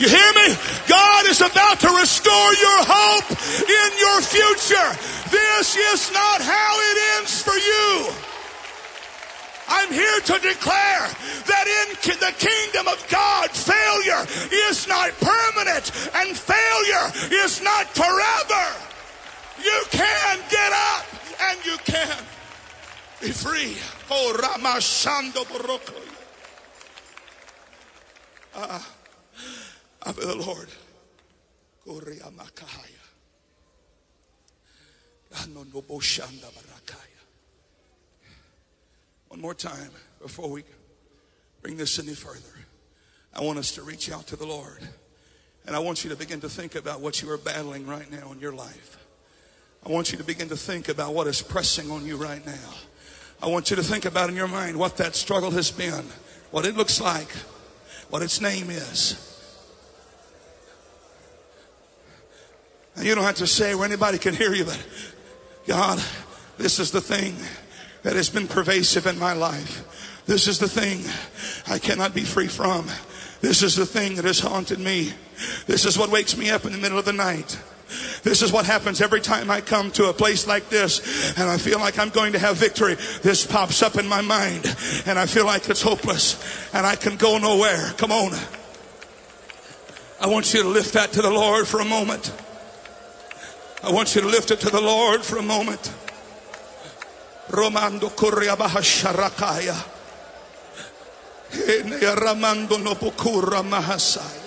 You 0.00 0.08
hear 0.08 0.32
me? 0.32 0.56
God 0.88 1.28
is 1.28 1.42
about 1.42 1.78
to 1.80 1.92
restore 1.92 2.50
your 2.56 2.80
hope 2.88 3.28
in 3.68 3.90
your 4.00 4.20
future. 4.24 4.90
This 5.28 5.76
is 5.76 6.10
not 6.10 6.40
how 6.40 6.72
it 6.80 6.96
ends 7.20 7.42
for 7.42 7.52
you. 7.52 8.08
I'm 9.68 9.92
here 9.92 10.20
to 10.32 10.38
declare 10.40 11.04
that 11.52 11.66
in 11.68 12.18
the 12.18 12.32
kingdom 12.32 12.88
of 12.88 13.06
God, 13.10 13.50
failure 13.50 14.24
is 14.70 14.88
not 14.88 15.12
permanent 15.20 15.92
and 16.16 16.32
failure 16.32 17.44
is 17.44 17.60
not 17.60 17.92
forever. 17.92 18.66
You 19.62 19.84
can 19.90 20.38
get 20.48 20.72
up 20.72 21.04
and 21.40 21.66
you 21.66 21.76
can 21.84 22.16
be 23.20 23.30
free. 23.30 23.76
Oh, 24.10 24.36
Ramashando 24.38 25.44
Boroko. 25.46 25.94
Ah, 28.54 28.94
I 30.04 30.12
feel 30.12 30.36
the 30.36 30.44
Lord. 30.44 30.68
One 39.28 39.40
more 39.40 39.54
time 39.54 39.90
before 40.20 40.50
we 40.50 40.64
bring 41.62 41.76
this 41.76 41.98
any 41.98 42.14
further. 42.14 42.40
I 43.32 43.42
want 43.42 43.58
us 43.58 43.72
to 43.72 43.82
reach 43.82 44.10
out 44.10 44.26
to 44.28 44.36
the 44.36 44.46
Lord. 44.46 44.80
And 45.66 45.76
I 45.76 45.78
want 45.78 46.02
you 46.02 46.10
to 46.10 46.16
begin 46.16 46.40
to 46.40 46.48
think 46.48 46.74
about 46.74 47.00
what 47.00 47.22
you 47.22 47.30
are 47.30 47.38
battling 47.38 47.86
right 47.86 48.10
now 48.10 48.32
in 48.32 48.40
your 48.40 48.52
life. 48.52 48.98
I 49.86 49.90
want 49.90 50.10
you 50.10 50.18
to 50.18 50.24
begin 50.24 50.48
to 50.48 50.56
think 50.56 50.88
about 50.88 51.14
what 51.14 51.26
is 51.26 51.40
pressing 51.40 51.90
on 51.90 52.04
you 52.04 52.16
right 52.16 52.44
now. 52.44 52.74
I 53.42 53.46
want 53.46 53.70
you 53.70 53.76
to 53.76 53.82
think 53.82 54.04
about 54.04 54.30
in 54.30 54.36
your 54.36 54.48
mind 54.48 54.76
what 54.76 54.96
that 54.96 55.14
struggle 55.14 55.50
has 55.52 55.70
been, 55.70 56.04
what 56.50 56.66
it 56.66 56.76
looks 56.76 57.00
like, 57.00 57.30
what 58.10 58.22
its 58.22 58.40
name 58.40 58.70
is. 58.70 59.24
And 62.96 63.06
you 63.06 63.14
don't 63.14 63.24
have 63.24 63.36
to 63.36 63.46
say 63.46 63.74
where 63.76 63.84
anybody 63.84 64.18
can 64.18 64.34
hear 64.34 64.52
you, 64.52 64.64
but 64.64 64.86
God, 65.68 66.02
this 66.56 66.80
is 66.80 66.90
the 66.90 67.00
thing 67.00 67.36
that 68.02 68.16
has 68.16 68.28
been 68.28 68.48
pervasive 68.48 69.06
in 69.06 69.18
my 69.18 69.34
life. 69.34 70.22
This 70.26 70.48
is 70.48 70.58
the 70.58 70.68
thing 70.68 71.04
I 71.72 71.78
cannot 71.78 72.14
be 72.14 72.22
free 72.22 72.48
from. 72.48 72.86
This 73.40 73.62
is 73.62 73.76
the 73.76 73.86
thing 73.86 74.16
that 74.16 74.24
has 74.24 74.40
haunted 74.40 74.80
me. 74.80 75.12
This 75.66 75.84
is 75.84 75.96
what 75.96 76.10
wakes 76.10 76.36
me 76.36 76.50
up 76.50 76.64
in 76.64 76.72
the 76.72 76.78
middle 76.78 76.98
of 76.98 77.04
the 77.04 77.12
night. 77.12 77.56
This 78.22 78.42
is 78.42 78.52
what 78.52 78.66
happens 78.66 79.00
every 79.00 79.20
time 79.20 79.50
I 79.50 79.60
come 79.60 79.90
to 79.92 80.10
a 80.10 80.12
place 80.12 80.46
like 80.46 80.68
this 80.68 81.38
and 81.38 81.48
I 81.48 81.56
feel 81.56 81.78
like 81.78 81.98
I'm 81.98 82.10
going 82.10 82.32
to 82.32 82.38
have 82.38 82.56
victory. 82.56 82.96
This 83.22 83.46
pops 83.46 83.82
up 83.82 83.96
in 83.96 84.06
my 84.06 84.20
mind 84.20 84.66
and 85.06 85.18
I 85.18 85.26
feel 85.26 85.46
like 85.46 85.68
it's 85.68 85.82
hopeless 85.82 86.38
and 86.74 86.86
I 86.86 86.96
can 86.96 87.16
go 87.16 87.38
nowhere. 87.38 87.92
Come 87.96 88.12
on. 88.12 88.32
I 90.20 90.26
want 90.26 90.52
you 90.52 90.62
to 90.62 90.68
lift 90.68 90.94
that 90.94 91.12
to 91.12 91.22
the 91.22 91.30
Lord 91.30 91.66
for 91.66 91.80
a 91.80 91.84
moment. 91.84 92.32
I 93.82 93.92
want 93.92 94.14
you 94.14 94.22
to 94.22 94.26
lift 94.26 94.50
it 94.50 94.60
to 94.60 94.70
the 94.70 94.80
Lord 94.80 95.22
for 95.22 95.38
a 95.38 95.42
moment. 95.42 95.94
Romando. 97.48 98.10
Ramando 98.10 98.42
Mahasaya. 103.62 104.37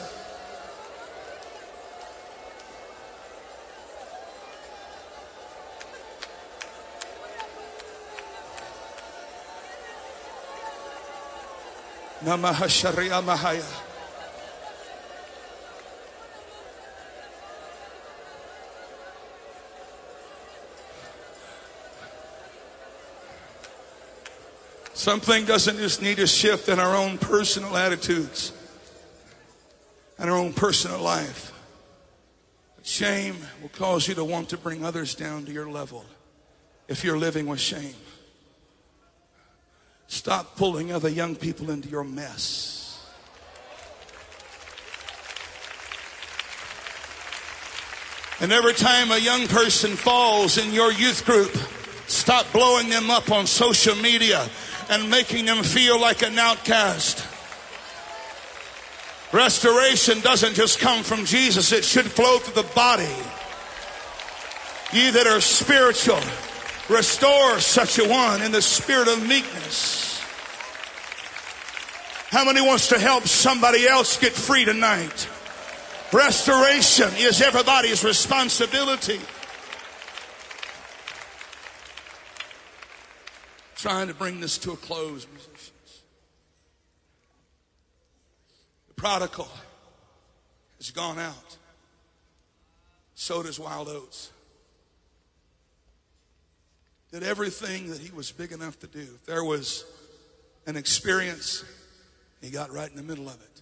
Namahasharia 12.24 13.24
Mahaya. 13.24 13.82
Something 24.94 25.46
doesn't 25.46 25.78
just 25.78 26.04
need 26.04 26.20
a 26.20 26.28
shift 26.28 26.70
in 26.70 26.80
our 26.80 26.96
own 26.96 27.18
personal 27.18 27.76
attitudes 27.76 28.54
and 30.20 30.30
our 30.30 30.38
own 30.38 30.54
personal 30.54 31.00
life. 31.00 31.52
Shame 32.84 33.36
will 33.64 33.70
cause 33.70 34.08
you 34.08 34.14
to 34.14 34.24
want 34.24 34.50
to 34.50 34.58
bring 34.58 34.86
others 34.86 35.16
down 35.16 35.46
to 35.46 35.52
your 35.52 35.68
level 35.68 36.06
if 36.88 37.04
you're 37.04 37.18
living 37.18 37.48
with 37.48 37.60
shame. 37.60 37.96
Stop 40.12 40.58
pulling 40.58 40.92
other 40.92 41.08
young 41.08 41.38
people 41.38 41.72
into 41.72 41.88
your 41.88 42.04
mess. 42.04 43.02
And 48.42 48.52
every 48.52 48.74
time 48.74 49.10
a 49.12 49.18
young 49.18 49.48
person 49.48 49.92
falls 49.96 50.58
in 50.58 50.74
your 50.74 50.92
youth 50.92 51.26
group, 51.26 51.56
stop 52.08 52.46
blowing 52.52 52.90
them 52.90 53.10
up 53.10 53.32
on 53.32 53.48
social 53.48 53.96
media 53.96 54.50
and 54.90 55.10
making 55.10 55.46
them 55.46 55.64
feel 55.64 56.00
like 56.00 56.24
an 56.24 56.38
outcast. 56.38 57.26
Restoration 59.32 60.20
doesn't 60.20 60.56
just 60.56 60.80
come 60.80 61.04
from 61.04 61.24
Jesus, 61.24 61.72
it 61.72 61.86
should 61.86 62.06
flow 62.06 62.38
through 62.38 62.62
the 62.62 62.70
body. 62.76 63.16
Ye 64.92 65.10
that 65.12 65.26
are 65.26 65.40
spiritual, 65.40 66.20
restore 66.90 67.62
such 67.62 67.98
a 67.98 68.10
one 68.10 68.42
in 68.42 68.52
the 68.52 68.62
spirit 68.62 69.08
of 69.08 69.26
meekness. 69.26 70.01
How 72.32 72.46
many 72.46 72.62
wants 72.62 72.88
to 72.88 72.98
help 72.98 73.28
somebody 73.28 73.86
else 73.86 74.18
get 74.18 74.32
free 74.32 74.64
tonight? 74.64 75.28
Restoration 76.14 77.10
is 77.18 77.42
everybody's 77.42 78.06
responsibility. 78.06 79.20
Trying 83.76 84.08
to 84.08 84.14
bring 84.14 84.40
this 84.40 84.58
to 84.60 84.72
a 84.72 84.78
close, 84.78 85.28
musicians. 85.28 86.04
The 88.88 88.94
prodigal 88.94 89.50
has 90.78 90.90
gone 90.92 91.20
out. 91.20 91.58
So 93.14 93.44
does 93.44 93.60
wild 93.60 93.90
oats. 93.90 94.32
did 97.12 97.24
everything 97.24 97.90
that 97.90 98.00
he 98.00 98.10
was 98.12 98.32
big 98.32 98.54
enough 98.54 98.80
to 98.80 98.88
do. 98.88 99.02
If 99.02 99.26
there 99.26 99.44
was 99.44 99.84
an 100.66 100.78
experience, 100.78 101.66
he 102.42 102.50
got 102.50 102.74
right 102.74 102.90
in 102.90 102.98
the 102.98 103.04
middle 103.04 103.28
of 103.28 103.36
it. 103.36 103.62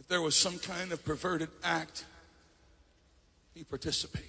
If 0.00 0.08
there 0.08 0.20
was 0.20 0.36
some 0.36 0.58
kind 0.58 0.92
of 0.92 1.04
perverted 1.04 1.48
act, 1.62 2.04
he 3.54 3.62
participated. 3.64 4.28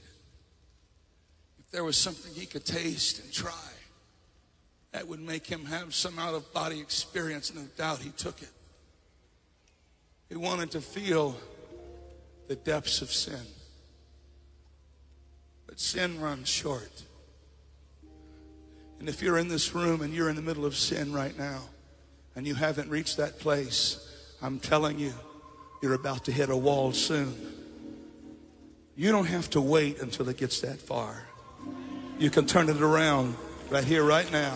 If 1.59 1.71
there 1.71 1.83
was 1.83 1.97
something 1.97 2.33
he 2.33 2.45
could 2.45 2.65
taste 2.65 3.23
and 3.23 3.31
try, 3.31 3.51
that 4.91 5.07
would 5.07 5.19
make 5.19 5.45
him 5.45 5.65
have 5.65 5.93
some 5.93 6.17
out 6.17 6.33
of 6.33 6.51
body 6.53 6.79
experience, 6.79 7.53
no 7.53 7.61
doubt 7.77 7.99
he 7.99 8.09
took 8.11 8.41
it. 8.41 8.49
He 10.29 10.35
wanted 10.35 10.71
to 10.71 10.81
feel 10.81 11.35
the 12.47 12.55
depths 12.55 13.01
of 13.01 13.11
sin. 13.11 13.45
But 15.67 15.79
sin 15.79 16.19
runs 16.19 16.47
short. 16.47 17.03
And 18.99 19.07
if 19.07 19.21
you're 19.21 19.37
in 19.37 19.47
this 19.47 19.73
room 19.73 20.01
and 20.01 20.13
you're 20.13 20.29
in 20.29 20.35
the 20.35 20.41
middle 20.41 20.65
of 20.65 20.75
sin 20.75 21.13
right 21.13 21.37
now 21.37 21.61
and 22.39 22.47
you 22.47 22.55
haven't 22.55 22.89
reached 22.89 23.17
that 23.17 23.37
place, 23.37 23.99
I'm 24.41 24.61
telling 24.61 24.97
you, 24.97 25.11
you're 25.81 25.93
about 25.93 26.23
to 26.23 26.31
hit 26.31 26.49
a 26.49 26.55
wall 26.55 26.93
soon. 26.93 27.35
You 28.95 29.11
don't 29.11 29.25
have 29.25 29.49
to 29.49 29.59
wait 29.59 29.99
until 29.99 30.29
it 30.29 30.37
gets 30.37 30.61
that 30.61 30.79
far. 30.79 31.21
You 32.17 32.29
can 32.29 32.45
turn 32.45 32.69
it 32.69 32.81
around 32.81 33.35
right 33.69 33.83
here, 33.83 34.05
right 34.05 34.31
now. 34.31 34.55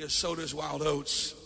Has 0.00 0.12
sowed 0.12 0.52
wild 0.52 0.82
oats. 0.82 1.39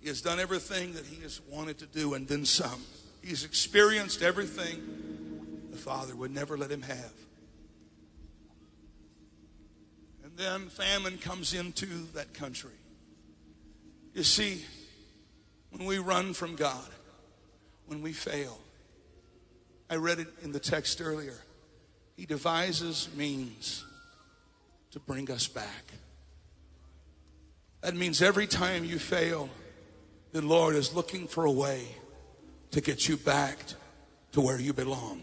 He 0.00 0.08
has 0.08 0.20
done 0.20 0.38
everything 0.38 0.92
that 0.92 1.06
he 1.06 1.22
has 1.22 1.40
wanted 1.50 1.78
to 1.78 1.86
do 1.86 2.14
and 2.14 2.28
then 2.28 2.44
some. 2.44 2.82
He's 3.22 3.44
experienced 3.44 4.22
everything 4.22 5.68
the 5.70 5.76
Father 5.76 6.14
would 6.14 6.32
never 6.32 6.56
let 6.56 6.70
him 6.70 6.82
have. 6.82 7.12
And 10.22 10.36
then 10.36 10.68
famine 10.68 11.18
comes 11.18 11.54
into 11.54 11.86
that 12.14 12.34
country. 12.34 12.70
You 14.14 14.22
see, 14.22 14.64
when 15.70 15.86
we 15.86 15.98
run 15.98 16.34
from 16.34 16.56
God, 16.56 16.88
when 17.86 18.00
we 18.00 18.12
fail, 18.12 18.58
I 19.90 19.96
read 19.96 20.18
it 20.18 20.28
in 20.42 20.52
the 20.52 20.60
text 20.60 21.00
earlier. 21.00 21.38
He 22.16 22.26
devises 22.26 23.08
means 23.14 23.84
to 24.92 25.00
bring 25.00 25.30
us 25.30 25.46
back. 25.46 25.84
That 27.82 27.94
means 27.94 28.22
every 28.22 28.46
time 28.46 28.84
you 28.84 28.98
fail, 28.98 29.50
the 30.36 30.42
Lord 30.42 30.76
is 30.76 30.94
looking 30.94 31.26
for 31.26 31.46
a 31.46 31.50
way 31.50 31.88
to 32.72 32.82
get 32.82 33.08
you 33.08 33.16
back 33.16 33.56
to 34.32 34.42
where 34.42 34.60
you 34.60 34.74
belong. 34.74 35.22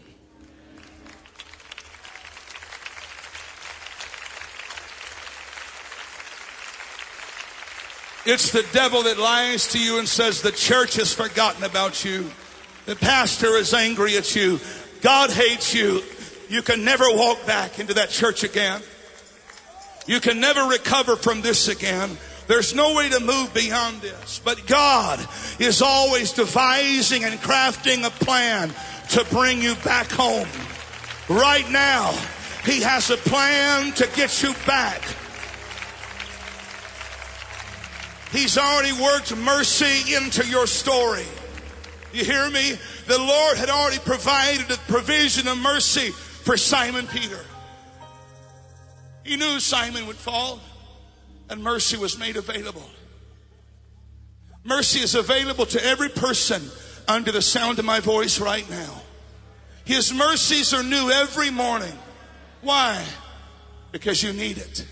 It's 8.26 8.50
the 8.50 8.66
devil 8.72 9.04
that 9.04 9.16
lies 9.16 9.68
to 9.68 9.78
you 9.78 10.00
and 10.00 10.08
says 10.08 10.42
the 10.42 10.50
church 10.50 10.96
has 10.96 11.14
forgotten 11.14 11.62
about 11.62 12.04
you. 12.04 12.28
The 12.86 12.96
pastor 12.96 13.56
is 13.56 13.72
angry 13.72 14.16
at 14.16 14.34
you. 14.34 14.58
God 15.00 15.30
hates 15.30 15.72
you. 15.72 16.02
You 16.48 16.60
can 16.62 16.84
never 16.84 17.04
walk 17.08 17.46
back 17.46 17.78
into 17.78 17.94
that 17.94 18.10
church 18.10 18.42
again. 18.42 18.82
You 20.08 20.18
can 20.18 20.40
never 20.40 20.64
recover 20.64 21.14
from 21.14 21.40
this 21.40 21.68
again. 21.68 22.18
There's 22.46 22.74
no 22.74 22.94
way 22.94 23.08
to 23.08 23.20
move 23.20 23.54
beyond 23.54 24.00
this. 24.00 24.40
But 24.44 24.66
God 24.66 25.26
is 25.58 25.82
always 25.82 26.32
devising 26.32 27.24
and 27.24 27.40
crafting 27.40 28.04
a 28.04 28.10
plan 28.10 28.72
to 29.10 29.24
bring 29.30 29.62
you 29.62 29.74
back 29.76 30.10
home. 30.10 30.48
Right 31.28 31.68
now, 31.70 32.12
He 32.64 32.80
has 32.80 33.10
a 33.10 33.16
plan 33.16 33.92
to 33.94 34.08
get 34.14 34.42
you 34.42 34.54
back. 34.66 35.02
He's 38.30 38.58
already 38.58 38.92
worked 39.00 39.34
mercy 39.36 40.14
into 40.14 40.46
your 40.46 40.66
story. 40.66 41.26
You 42.12 42.24
hear 42.24 42.50
me? 42.50 42.76
The 43.06 43.18
Lord 43.18 43.56
had 43.56 43.70
already 43.70 44.00
provided 44.00 44.70
a 44.70 44.76
provision 44.88 45.46
of 45.48 45.58
mercy 45.58 46.10
for 46.10 46.56
Simon 46.56 47.06
Peter. 47.06 47.40
He 49.22 49.36
knew 49.36 49.60
Simon 49.60 50.06
would 50.06 50.16
fall 50.16 50.60
and 51.48 51.62
mercy 51.62 51.96
was 51.96 52.18
made 52.18 52.36
available. 52.36 52.88
Mercy 54.64 55.00
is 55.00 55.14
available 55.14 55.66
to 55.66 55.84
every 55.84 56.08
person 56.08 56.62
under 57.06 57.30
the 57.30 57.42
sound 57.42 57.78
of 57.78 57.84
my 57.84 58.00
voice 58.00 58.40
right 58.40 58.68
now. 58.70 59.02
His 59.84 60.12
mercies 60.12 60.72
are 60.72 60.82
new 60.82 61.10
every 61.10 61.50
morning. 61.50 61.92
Why? 62.62 63.04
Because 63.92 64.22
you 64.22 64.32
need 64.32 64.56
it. 64.56 64.86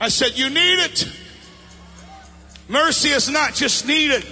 I 0.00 0.08
said, 0.08 0.38
You 0.38 0.48
need 0.48 0.78
it. 0.78 1.06
Mercy 2.68 3.10
is 3.10 3.28
not 3.28 3.54
just 3.54 3.86
needed 3.86 4.24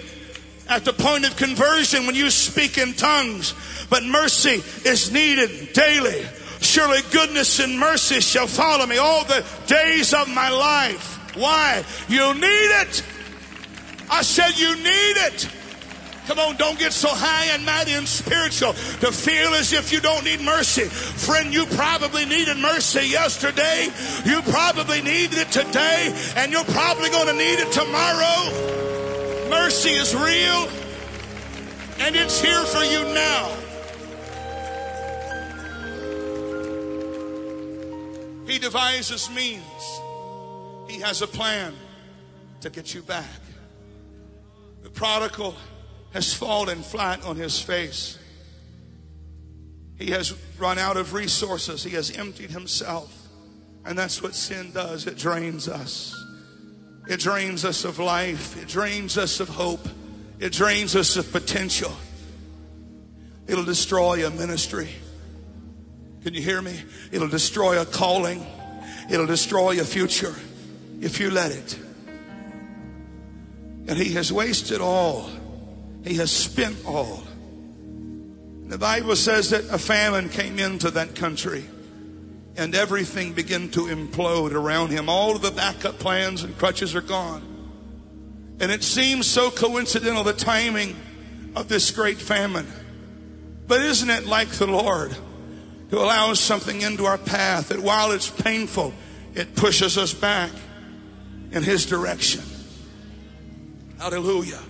at 0.68 0.84
the 0.84 0.92
point 0.92 1.26
of 1.26 1.36
conversion 1.36 2.06
when 2.06 2.14
you 2.14 2.30
speak 2.30 2.78
in 2.78 2.94
tongues, 2.94 3.54
but 3.90 4.04
mercy 4.04 4.62
is 4.88 5.12
needed 5.12 5.72
daily. 5.72 6.24
Surely 6.60 7.00
goodness 7.12 7.60
and 7.60 7.78
mercy 7.78 8.20
shall 8.20 8.46
follow 8.46 8.86
me 8.86 8.96
all 8.96 9.24
the 9.24 9.44
days 9.66 10.14
of 10.14 10.28
my 10.28 10.48
life. 10.48 11.17
Why? 11.38 11.84
You 12.08 12.34
need 12.34 12.70
it. 12.82 13.02
I 14.10 14.22
said 14.22 14.58
you 14.58 14.74
need 14.76 15.16
it. 15.28 15.48
Come 16.26 16.40
on, 16.40 16.56
don't 16.56 16.78
get 16.78 16.92
so 16.92 17.08
high 17.08 17.46
and 17.54 17.64
mighty 17.64 17.92
and 17.92 18.06
spiritual 18.06 18.74
to 18.74 19.10
feel 19.10 19.54
as 19.54 19.72
if 19.72 19.92
you 19.92 20.00
don't 20.00 20.24
need 20.24 20.42
mercy. 20.42 20.82
Friend, 20.82 21.54
you 21.54 21.64
probably 21.64 22.26
needed 22.26 22.58
mercy 22.58 23.06
yesterday. 23.06 23.88
You 24.26 24.42
probably 24.42 25.00
needed 25.00 25.38
it 25.38 25.50
today, 25.50 26.14
and 26.36 26.52
you're 26.52 26.64
probably 26.64 27.08
going 27.08 27.28
to 27.28 27.32
need 27.32 27.60
it 27.60 27.72
tomorrow. 27.72 29.48
Mercy 29.48 29.92
is 29.92 30.14
real, 30.14 30.68
and 32.00 32.14
it's 32.14 32.42
here 32.42 32.62
for 32.64 32.84
you 32.84 33.04
now. 33.14 33.54
He 38.46 38.58
devises 38.58 39.30
means 39.30 39.97
he 40.88 41.00
has 41.00 41.22
a 41.22 41.26
plan 41.26 41.74
to 42.60 42.70
get 42.70 42.94
you 42.94 43.02
back. 43.02 43.26
The 44.82 44.90
prodigal 44.90 45.54
has 46.12 46.32
fallen 46.32 46.82
flat 46.82 47.24
on 47.24 47.36
his 47.36 47.60
face. 47.60 48.18
He 49.96 50.10
has 50.10 50.34
run 50.58 50.78
out 50.78 50.96
of 50.96 51.12
resources. 51.12 51.84
He 51.84 51.90
has 51.90 52.10
emptied 52.10 52.50
himself. 52.50 53.28
And 53.84 53.98
that's 53.98 54.22
what 54.22 54.34
sin 54.34 54.72
does. 54.72 55.06
It 55.06 55.18
drains 55.18 55.68
us. 55.68 56.14
It 57.08 57.20
drains 57.20 57.64
us 57.64 57.84
of 57.84 57.98
life. 57.98 58.60
It 58.60 58.68
drains 58.68 59.18
us 59.18 59.40
of 59.40 59.48
hope. 59.48 59.86
It 60.38 60.52
drains 60.52 60.94
us 60.94 61.16
of 61.16 61.30
potential. 61.32 61.92
It'll 63.46 63.64
destroy 63.64 64.26
a 64.26 64.30
ministry. 64.30 64.88
Can 66.22 66.34
you 66.34 66.42
hear 66.42 66.60
me? 66.60 66.80
It'll 67.10 67.28
destroy 67.28 67.80
a 67.80 67.86
calling. 67.86 68.46
It'll 69.10 69.26
destroy 69.26 69.80
a 69.80 69.84
future 69.84 70.34
if 71.00 71.20
you 71.20 71.30
let 71.30 71.52
it. 71.52 71.78
And 73.88 73.96
he 73.96 74.14
has 74.14 74.32
wasted 74.32 74.80
all. 74.80 75.30
He 76.04 76.14
has 76.14 76.30
spent 76.30 76.84
all. 76.86 77.22
The 78.66 78.78
Bible 78.78 79.16
says 79.16 79.50
that 79.50 79.64
a 79.70 79.78
famine 79.78 80.28
came 80.28 80.58
into 80.58 80.90
that 80.90 81.14
country 81.14 81.64
and 82.56 82.74
everything 82.74 83.32
began 83.32 83.70
to 83.70 83.86
implode 83.86 84.52
around 84.52 84.90
him. 84.90 85.08
All 85.08 85.36
of 85.36 85.42
the 85.42 85.52
backup 85.52 85.98
plans 85.98 86.42
and 86.42 86.56
crutches 86.58 86.94
are 86.94 87.00
gone. 87.00 87.42
And 88.60 88.72
it 88.72 88.82
seems 88.82 89.26
so 89.26 89.50
coincidental, 89.50 90.24
the 90.24 90.32
timing 90.32 90.96
of 91.54 91.68
this 91.68 91.92
great 91.92 92.18
famine. 92.18 92.66
But 93.66 93.80
isn't 93.82 94.10
it 94.10 94.26
like 94.26 94.48
the 94.48 94.66
Lord 94.66 95.16
who 95.90 95.98
allows 95.98 96.40
something 96.40 96.82
into 96.82 97.06
our 97.06 97.18
path 97.18 97.68
that 97.68 97.78
while 97.78 98.10
it's 98.10 98.28
painful, 98.28 98.92
it 99.34 99.54
pushes 99.54 99.96
us 99.96 100.12
back? 100.12 100.50
In 101.52 101.62
His 101.62 101.86
direction. 101.86 102.42
Hallelujah. 103.98 104.60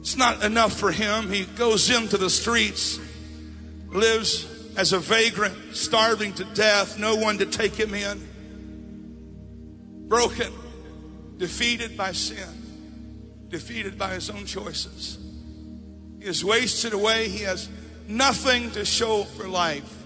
It's 0.00 0.16
not 0.16 0.42
enough 0.42 0.72
for 0.78 0.90
him. 0.90 1.30
He 1.30 1.44
goes 1.44 1.90
into 1.90 2.16
the 2.16 2.30
streets, 2.30 2.98
lives 3.88 4.46
as 4.76 4.92
a 4.92 4.98
vagrant, 4.98 5.76
starving 5.76 6.32
to 6.34 6.44
death, 6.44 6.98
no 6.98 7.16
one 7.16 7.38
to 7.38 7.46
take 7.46 7.74
him 7.74 7.94
in. 7.94 8.28
Broken, 10.08 10.52
defeated 11.36 11.96
by 11.96 12.12
sin, 12.12 13.46
defeated 13.48 13.98
by 13.98 14.14
his 14.14 14.30
own 14.30 14.46
choices. 14.46 15.18
He 16.18 16.24
is 16.26 16.44
wasted 16.44 16.92
away. 16.92 17.28
He 17.28 17.44
has 17.44 17.68
nothing 18.08 18.70
to 18.72 18.84
show 18.84 19.24
for 19.24 19.48
life. 19.48 20.04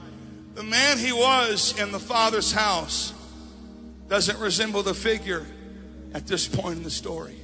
The 0.55 0.63
man 0.63 0.99
he 0.99 1.13
was 1.13 1.79
in 1.81 1.93
the 1.93 2.01
Father's 2.01 2.53
house 2.53 3.13
doesn't 4.09 4.39
resemble 4.39 4.83
the 4.83 4.95
figure 4.95 5.47
at 6.15 6.27
this 6.27 6.47
point 6.47 6.79
in 6.79 6.83
the 6.85 6.91
story. 6.91 7.37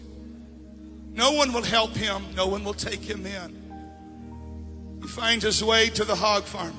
No 1.13 1.33
one 1.33 1.53
will 1.53 1.65
help 1.65 1.95
him, 1.97 2.25
no 2.37 2.47
one 2.47 2.65
will 2.65 2.73
take 2.73 3.01
him 3.01 3.27
in. 3.27 5.01
He 5.03 5.09
finds 5.09 5.45
his 5.45 5.63
way 5.63 5.89
to 5.91 6.05
the 6.05 6.15
hog 6.15 6.45
farmer, 6.45 6.73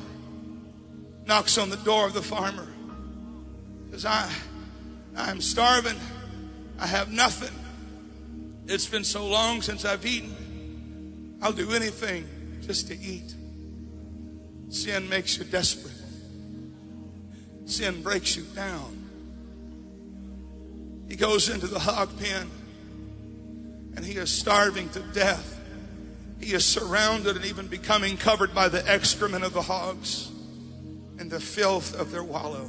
knocks 1.25 1.57
on 1.57 1.69
the 1.69 1.77
door 1.77 2.07
of 2.07 2.13
the 2.13 2.21
farmer, 2.21 2.67
says, 3.91 4.05
I, 4.05 4.31
I'm 5.17 5.41
starving, 5.41 5.99
I 6.79 6.87
have 6.87 7.11
nothing. 7.11 7.53
It's 8.67 8.87
been 8.87 9.03
so 9.03 9.27
long 9.27 9.61
since 9.61 9.83
I've 9.83 10.05
eaten. 10.05 11.37
I'll 11.41 11.51
do 11.51 11.71
anything 11.71 12.27
just 12.61 12.87
to 12.87 12.97
eat. 12.97 13.35
Sin 14.69 15.09
makes 15.09 15.37
you 15.37 15.43
desperate. 15.43 15.93
Sin 17.65 18.01
breaks 18.01 18.37
you 18.37 18.43
down. 18.55 19.00
He 21.11 21.17
goes 21.17 21.49
into 21.49 21.67
the 21.67 21.77
hog 21.77 22.09
pen 22.21 22.49
and 23.97 24.05
he 24.05 24.13
is 24.13 24.29
starving 24.29 24.87
to 24.91 25.01
death. 25.13 25.59
He 26.39 26.53
is 26.53 26.63
surrounded 26.63 27.35
and 27.35 27.43
even 27.43 27.67
becoming 27.67 28.15
covered 28.15 28.55
by 28.55 28.69
the 28.69 28.89
excrement 28.89 29.43
of 29.43 29.51
the 29.51 29.61
hogs 29.61 30.31
and 31.19 31.29
the 31.29 31.41
filth 31.41 31.99
of 31.99 32.11
their 32.11 32.23
wallow. 32.23 32.65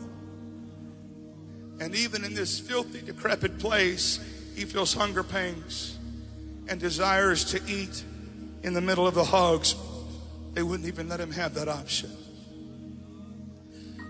And 1.79 1.95
even 1.95 2.25
in 2.25 2.35
this 2.35 2.59
filthy, 2.59 3.01
decrepit 3.01 3.61
place, 3.61 4.19
he 4.57 4.65
feels 4.65 4.93
hunger 4.93 5.23
pangs 5.23 5.97
and 6.67 6.81
desires 6.81 7.45
to 7.53 7.61
eat 7.69 8.03
in 8.65 8.73
the 8.73 8.81
middle 8.81 9.07
of 9.07 9.15
the 9.15 9.23
hogs. 9.23 9.77
They 10.55 10.65
wouldn't 10.65 10.89
even 10.89 11.09
let 11.09 11.21
him 11.21 11.31
have 11.31 11.55
that 11.55 11.69
option. 11.69 12.11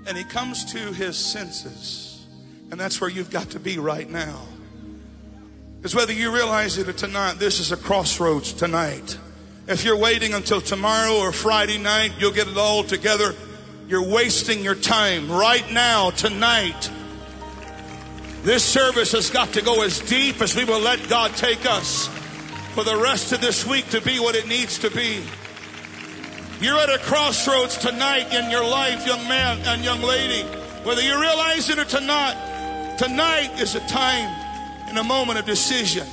And 0.07 0.17
he 0.17 0.25
comes 0.25 0.73
to 0.73 0.79
his 0.95 1.19
senses. 1.19 2.12
And 2.73 2.81
that's 2.81 3.03
where 3.03 3.11
you've 3.11 3.31
got 3.31 3.51
to 3.51 3.61
be 3.61 3.79
right 3.79 4.09
now. 4.09 4.41
Because 5.77 5.95
whether 5.95 6.15
you 6.15 6.33
realize 6.33 6.79
it 6.79 7.03
or 7.03 7.07
not, 7.07 7.39
this 7.39 7.61
is 7.61 7.71
a 7.71 7.77
crossroads 7.77 8.55
tonight. 8.55 9.19
If 9.69 9.85
you're 9.85 9.99
waiting 9.99 10.33
until 10.33 10.63
tomorrow 10.63 11.19
or 11.19 11.33
Friday 11.33 11.77
night, 11.77 12.13
you'll 12.19 12.33
get 12.33 12.49
it 12.49 12.57
all 12.57 12.83
together. 12.83 13.35
You're 13.89 14.09
wasting 14.09 14.65
your 14.65 14.75
time 14.75 15.31
right 15.31 15.71
now, 15.71 16.13
tonight. 16.13 16.91
This 18.43 18.65
service 18.65 19.13
has 19.13 19.29
got 19.29 19.53
to 19.53 19.61
go 19.61 19.83
as 19.83 19.99
deep 20.01 20.41
as 20.41 20.57
we 20.57 20.65
will 20.65 20.81
let 20.81 21.11
God 21.11 21.37
take 21.37 21.67
us 21.67 22.09
for 22.73 22.85
the 22.85 22.97
rest 22.97 23.33
of 23.33 23.43
this 23.43 23.67
week 23.67 23.87
to 23.91 24.01
be 24.01 24.19
what 24.19 24.35
it 24.35 24.49
needs 24.49 24.79
to 24.79 24.91
be. 24.91 25.23
You're 26.59 26.79
at 26.79 26.89
a 26.89 26.99
crossroads 27.01 27.77
tonight 27.77 28.33
in 28.33 28.51
your 28.51 28.65
life, 28.65 29.07
young 29.07 29.29
man 29.29 29.59
and 29.67 29.85
young 29.85 30.01
lady. 30.01 30.43
Whether 30.85 31.03
you 31.03 31.21
realize 31.21 31.69
it 31.69 31.79
or 31.79 32.01
not, 32.01 32.52
tonight 33.03 33.61
is 33.61 33.75
a 33.75 33.81
time 33.89 34.29
and 34.89 34.97
a 34.97 35.03
moment 35.03 35.37
of 35.37 35.45
decision. 35.45 36.07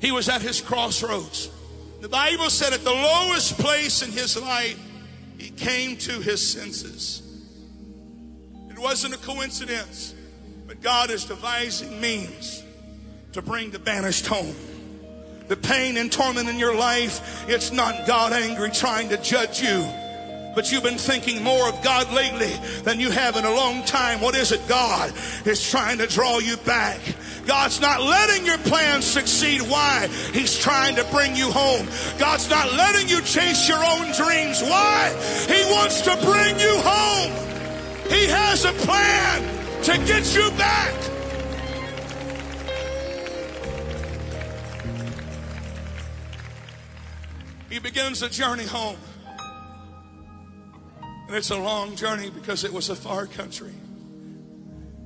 He 0.00 0.10
was 0.10 0.28
at 0.28 0.42
his 0.42 0.60
crossroads. 0.60 1.48
The 2.00 2.08
Bible 2.08 2.50
said 2.50 2.72
at 2.72 2.82
the 2.82 2.90
lowest 2.90 3.56
place 3.58 4.02
in 4.02 4.10
his 4.10 4.36
life, 4.36 4.78
he 5.38 5.50
came 5.50 5.96
to 5.98 6.20
his 6.20 6.44
senses. 6.44 7.22
It 8.68 8.78
wasn't 8.78 9.14
a 9.14 9.18
coincidence, 9.18 10.14
but 10.66 10.82
God 10.82 11.10
is 11.10 11.24
devising 11.24 12.00
means 12.00 12.64
to 13.32 13.42
bring 13.42 13.70
the 13.70 13.78
banished 13.78 14.26
home 14.26 14.54
the 15.48 15.56
pain 15.56 15.96
and 15.96 16.10
torment 16.10 16.48
in 16.48 16.58
your 16.58 16.74
life, 16.74 17.48
it's 17.48 17.70
not 17.70 18.04
God 18.04 18.32
angry 18.32 18.68
trying 18.70 19.08
to 19.10 19.16
judge 19.18 19.62
you. 19.62 19.86
But 20.56 20.72
you've 20.72 20.82
been 20.82 20.96
thinking 20.96 21.44
more 21.44 21.68
of 21.68 21.82
God 21.82 22.10
lately 22.14 22.50
than 22.82 22.98
you 22.98 23.10
have 23.10 23.36
in 23.36 23.44
a 23.44 23.54
long 23.54 23.84
time. 23.84 24.22
What 24.22 24.34
is 24.34 24.52
it? 24.52 24.66
God 24.66 25.12
is 25.44 25.62
trying 25.70 25.98
to 25.98 26.06
draw 26.06 26.38
you 26.38 26.56
back. 26.56 26.98
God's 27.44 27.78
not 27.78 28.00
letting 28.00 28.46
your 28.46 28.56
plans 28.56 29.04
succeed. 29.04 29.60
Why? 29.60 30.08
He's 30.32 30.58
trying 30.58 30.96
to 30.96 31.04
bring 31.12 31.36
you 31.36 31.50
home. 31.50 31.86
God's 32.18 32.48
not 32.48 32.72
letting 32.72 33.06
you 33.06 33.20
chase 33.20 33.68
your 33.68 33.84
own 33.84 34.10
dreams. 34.12 34.62
Why? 34.62 35.14
He 35.46 35.62
wants 35.70 36.00
to 36.00 36.16
bring 36.24 36.58
you 36.58 36.74
home. 36.82 37.32
He 38.08 38.26
has 38.26 38.64
a 38.64 38.72
plan 38.72 39.42
to 39.82 39.98
get 40.06 40.34
you 40.34 40.50
back. 40.52 40.94
He 47.68 47.78
begins 47.78 48.20
the 48.20 48.30
journey 48.30 48.64
home. 48.64 48.96
And 51.26 51.36
it's 51.36 51.50
a 51.50 51.58
long 51.58 51.96
journey 51.96 52.30
because 52.30 52.64
it 52.64 52.72
was 52.72 52.88
a 52.88 52.96
far 52.96 53.26
country. 53.26 53.74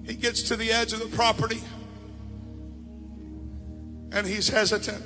He 0.04 0.14
gets 0.14 0.42
to 0.44 0.56
the 0.56 0.70
edge 0.70 0.92
of 0.92 1.00
the 1.00 1.16
property 1.16 1.60
and 4.12 4.26
he's 4.26 4.48
hesitant, 4.48 5.02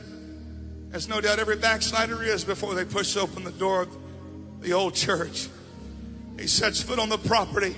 as 0.92 1.08
no 1.08 1.20
doubt 1.20 1.38
every 1.38 1.56
backslider 1.56 2.22
is 2.22 2.42
before 2.42 2.74
they 2.74 2.84
push 2.84 3.16
open 3.16 3.44
the 3.44 3.52
door 3.52 3.82
of 3.82 4.62
the 4.62 4.72
old 4.72 4.94
church. 4.94 5.48
He 6.38 6.46
sets 6.46 6.82
foot 6.82 6.98
on 6.98 7.10
the 7.10 7.18
property 7.18 7.76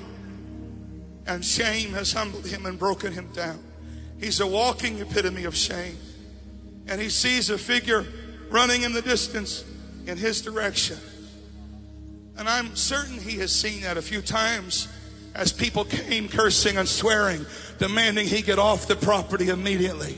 and 1.26 1.44
shame 1.44 1.92
has 1.92 2.12
humbled 2.12 2.46
him 2.46 2.66
and 2.66 2.78
broken 2.78 3.12
him 3.12 3.28
down. 3.32 3.58
He's 4.18 4.40
a 4.40 4.46
walking 4.46 4.98
epitome 5.00 5.44
of 5.44 5.56
shame. 5.56 5.98
And 6.88 7.00
he 7.00 7.08
sees 7.08 7.50
a 7.50 7.58
figure 7.58 8.06
running 8.48 8.82
in 8.82 8.92
the 8.92 9.02
distance 9.02 9.64
in 10.06 10.16
his 10.16 10.40
direction. 10.40 10.98
And 12.38 12.48
I'm 12.48 12.76
certain 12.76 13.18
he 13.18 13.38
has 13.38 13.52
seen 13.52 13.82
that 13.82 13.96
a 13.96 14.02
few 14.02 14.20
times 14.20 14.88
as 15.34 15.52
people 15.52 15.84
came 15.84 16.28
cursing 16.28 16.76
and 16.76 16.88
swearing, 16.88 17.44
demanding 17.78 18.26
he 18.26 18.42
get 18.42 18.58
off 18.58 18.86
the 18.86 18.96
property 18.96 19.48
immediately. 19.48 20.16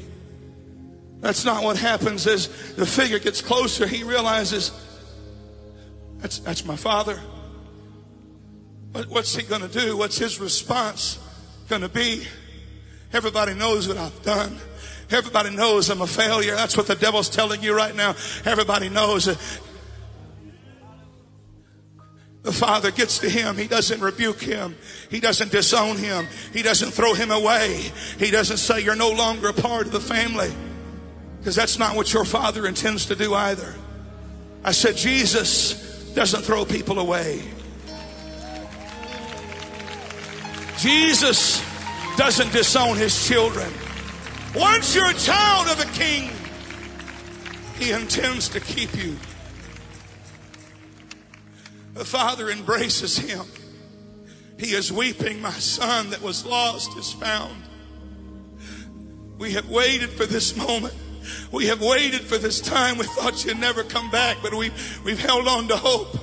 That's 1.20 1.44
not 1.44 1.64
what 1.64 1.76
happens 1.76 2.26
as 2.26 2.48
the 2.74 2.86
figure 2.86 3.18
gets 3.18 3.42
closer. 3.42 3.86
He 3.86 4.04
realizes 4.04 4.70
that's, 6.18 6.38
that's 6.38 6.64
my 6.64 6.76
father. 6.76 7.20
What, 8.92 9.06
what's 9.08 9.34
he 9.34 9.42
going 9.42 9.62
to 9.62 9.68
do? 9.68 9.96
What's 9.96 10.18
his 10.18 10.40
response 10.40 11.18
going 11.68 11.82
to 11.82 11.88
be? 11.88 12.24
Everybody 13.12 13.54
knows 13.54 13.88
what 13.88 13.96
I've 13.96 14.22
done. 14.22 14.56
Everybody 15.10 15.50
knows 15.50 15.88
I'm 15.88 16.02
a 16.02 16.06
failure. 16.06 16.54
That's 16.54 16.76
what 16.76 16.86
the 16.86 16.94
devil's 16.94 17.30
telling 17.30 17.62
you 17.62 17.74
right 17.74 17.94
now. 17.94 18.10
Everybody 18.44 18.88
knows 18.88 19.26
the 22.48 22.54
father 22.54 22.90
gets 22.90 23.18
to 23.18 23.28
him. 23.28 23.58
He 23.58 23.66
doesn't 23.66 24.00
rebuke 24.00 24.40
him. 24.40 24.74
He 25.10 25.20
doesn't 25.20 25.52
disown 25.52 25.98
him. 25.98 26.26
He 26.54 26.62
doesn't 26.62 26.92
throw 26.92 27.12
him 27.12 27.30
away. 27.30 27.90
He 28.18 28.30
doesn't 28.30 28.56
say 28.56 28.80
you're 28.80 28.96
no 28.96 29.10
longer 29.10 29.48
a 29.48 29.52
part 29.52 29.84
of 29.84 29.92
the 29.92 30.00
family. 30.00 30.50
Because 31.38 31.54
that's 31.54 31.78
not 31.78 31.94
what 31.94 32.10
your 32.10 32.24
father 32.24 32.66
intends 32.66 33.04
to 33.06 33.14
do 33.14 33.34
either. 33.34 33.74
I 34.64 34.72
said, 34.72 34.96
Jesus 34.96 36.10
doesn't 36.14 36.40
throw 36.40 36.64
people 36.64 36.98
away. 37.00 37.42
Jesus 40.78 41.62
doesn't 42.16 42.50
disown 42.50 42.96
his 42.96 43.28
children. 43.28 43.70
Once 44.56 44.94
you're 44.94 45.10
a 45.10 45.12
child 45.12 45.68
of 45.68 45.80
a 45.80 45.92
king, 45.92 46.30
he 47.78 47.90
intends 47.90 48.48
to 48.48 48.60
keep 48.60 48.96
you. 48.96 49.18
The 51.98 52.04
father 52.04 52.48
embraces 52.48 53.18
him. 53.18 53.44
He 54.56 54.66
is 54.66 54.92
weeping, 54.92 55.42
my 55.42 55.50
son 55.50 56.10
that 56.10 56.22
was 56.22 56.46
lost 56.46 56.96
is 56.96 57.12
found. 57.12 57.60
We 59.36 59.54
have 59.54 59.68
waited 59.68 60.10
for 60.10 60.24
this 60.24 60.56
moment. 60.56 60.94
We 61.50 61.66
have 61.66 61.82
waited 61.82 62.20
for 62.20 62.38
this 62.38 62.60
time. 62.60 62.98
We 62.98 63.04
thought 63.04 63.44
you'd 63.44 63.58
never 63.58 63.82
come 63.82 64.12
back, 64.12 64.36
but 64.44 64.54
we've, 64.54 65.00
we've 65.04 65.18
held 65.18 65.48
on 65.48 65.66
to 65.68 65.76
hope. 65.76 66.16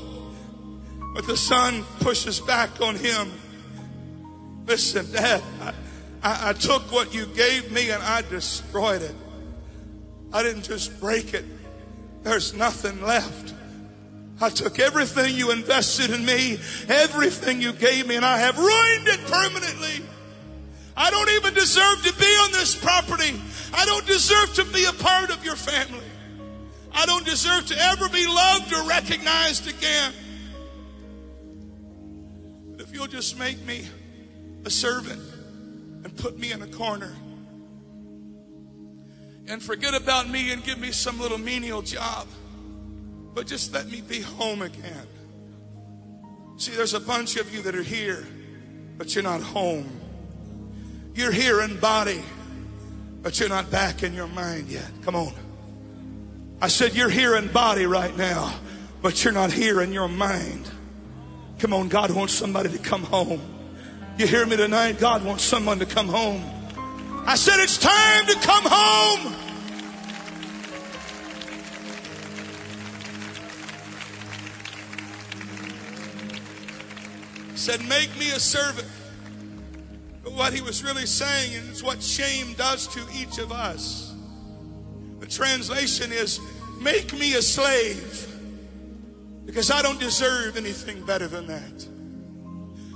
But 1.13 1.27
the 1.27 1.35
son 1.35 1.83
pushes 1.99 2.39
back 2.39 2.79
on 2.79 2.95
him. 2.95 3.33
Listen, 4.65 5.11
Dad, 5.11 5.43
I, 5.59 5.73
I, 6.23 6.49
I 6.49 6.53
took 6.53 6.89
what 6.93 7.13
you 7.13 7.25
gave 7.25 7.69
me 7.73 7.89
and 7.91 8.01
I 8.01 8.21
destroyed 8.21 9.01
it. 9.01 9.15
I 10.31 10.41
didn't 10.41 10.63
just 10.63 11.01
break 11.01 11.33
it. 11.33 11.43
There's 12.23 12.53
nothing 12.53 13.01
left. 13.01 13.53
I 14.41 14.49
took 14.49 14.79
everything 14.79 15.35
you 15.35 15.51
invested 15.51 16.11
in 16.11 16.25
me, 16.25 16.59
everything 16.89 17.61
you 17.61 17.71
gave 17.71 18.07
me, 18.07 18.15
and 18.15 18.25
I 18.25 18.39
have 18.39 18.57
ruined 18.57 19.07
it 19.07 19.25
permanently. 19.27 20.05
I 20.97 21.09
don't 21.09 21.29
even 21.31 21.53
deserve 21.53 22.03
to 22.03 22.13
be 22.13 22.25
on 22.25 22.51
this 22.51 22.75
property. 22.75 23.39
I 23.73 23.85
don't 23.85 24.05
deserve 24.05 24.53
to 24.55 24.65
be 24.65 24.85
a 24.85 24.93
part 24.93 25.29
of 25.29 25.43
your 25.43 25.55
family. 25.55 26.05
I 26.93 27.05
don't 27.05 27.25
deserve 27.25 27.65
to 27.67 27.77
ever 27.77 28.09
be 28.09 28.25
loved 28.25 28.73
or 28.73 28.83
recognized 28.87 29.67
again. 29.67 30.13
But 32.71 32.81
if 32.81 32.93
you'll 32.93 33.07
just 33.07 33.37
make 33.39 33.61
me 33.65 33.87
a 34.65 34.69
servant 34.69 35.21
and 36.03 36.15
put 36.15 36.37
me 36.37 36.51
in 36.51 36.61
a 36.61 36.67
corner 36.67 37.13
and 39.47 39.61
forget 39.61 39.93
about 39.93 40.29
me 40.29 40.51
and 40.51 40.63
give 40.63 40.79
me 40.79 40.91
some 40.91 41.19
little 41.19 41.37
menial 41.37 41.81
job 41.81 42.27
but 43.35 43.45
just 43.45 43.73
let 43.73 43.87
me 43.87 44.01
be 44.01 44.21
home 44.21 44.61
again. 44.61 45.07
See, 46.55 46.71
there's 46.71 46.93
a 46.93 47.01
bunch 47.01 47.35
of 47.35 47.53
you 47.53 47.61
that 47.63 47.75
are 47.75 47.83
here, 47.83 48.25
but 48.97 49.13
you're 49.13 49.25
not 49.25 49.41
home. 49.41 49.89
You're 51.13 51.33
here 51.33 51.61
in 51.61 51.77
body, 51.79 52.23
but 53.21 53.37
you're 53.39 53.49
not 53.49 53.69
back 53.69 54.03
in 54.03 54.13
your 54.13 54.27
mind 54.27 54.69
yet. 54.69 54.89
Come 55.03 55.15
on. 55.15 55.33
I 56.61 56.69
said, 56.69 56.95
You're 56.95 57.09
here 57.09 57.35
in 57.35 57.49
body 57.49 57.85
right 57.85 58.15
now, 58.15 58.57
but 59.01 59.23
you're 59.23 59.33
not 59.33 59.51
here 59.51 59.81
in 59.81 59.91
your 59.91 60.07
mind. 60.07 60.71
Come 61.59 61.73
on, 61.73 61.89
God 61.89 62.11
wants 62.11 62.33
somebody 62.33 62.69
to 62.69 62.77
come 62.77 63.03
home. 63.03 63.41
You 64.17 64.27
hear 64.27 64.45
me 64.45 64.55
tonight? 64.55 64.97
God 64.97 65.25
wants 65.25 65.43
someone 65.43 65.79
to 65.79 65.85
come 65.85 66.07
home. 66.07 66.41
I 67.27 67.35
said, 67.35 67.59
It's 67.59 67.77
time 67.77 68.27
to 68.27 68.35
come 68.35 68.63
home. 68.65 69.44
Said, 77.55 77.85
Make 77.87 78.15
me 78.17 78.31
a 78.31 78.39
servant. 78.39 78.87
But 80.23 80.33
what 80.33 80.53
he 80.53 80.61
was 80.61 80.83
really 80.83 81.05
saying, 81.05 81.51
it's 81.69 81.83
what 81.83 82.01
shame 82.01 82.53
does 82.53 82.87
to 82.87 83.01
each 83.13 83.37
of 83.37 83.51
us. 83.51 84.13
The 85.19 85.27
translation 85.27 86.11
is, 86.11 86.39
Make 86.79 87.13
me 87.13 87.35
a 87.35 87.41
slave. 87.41 88.31
Because 89.45 89.71
I 89.71 89.81
don't 89.81 89.99
deserve 89.99 90.57
anything 90.57 91.05
better 91.05 91.27
than 91.27 91.47
that. 91.47 91.87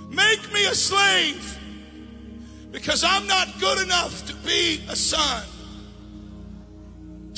Make 0.10 0.52
me 0.52 0.65
a 0.65 0.76
slave. 0.76 1.57
Because 2.72 3.03
I'm 3.03 3.27
not 3.27 3.48
good 3.60 3.84
enough 3.84 4.26
to 4.27 4.36
be 4.36 4.84
a 4.90 4.95
son. 4.95 5.44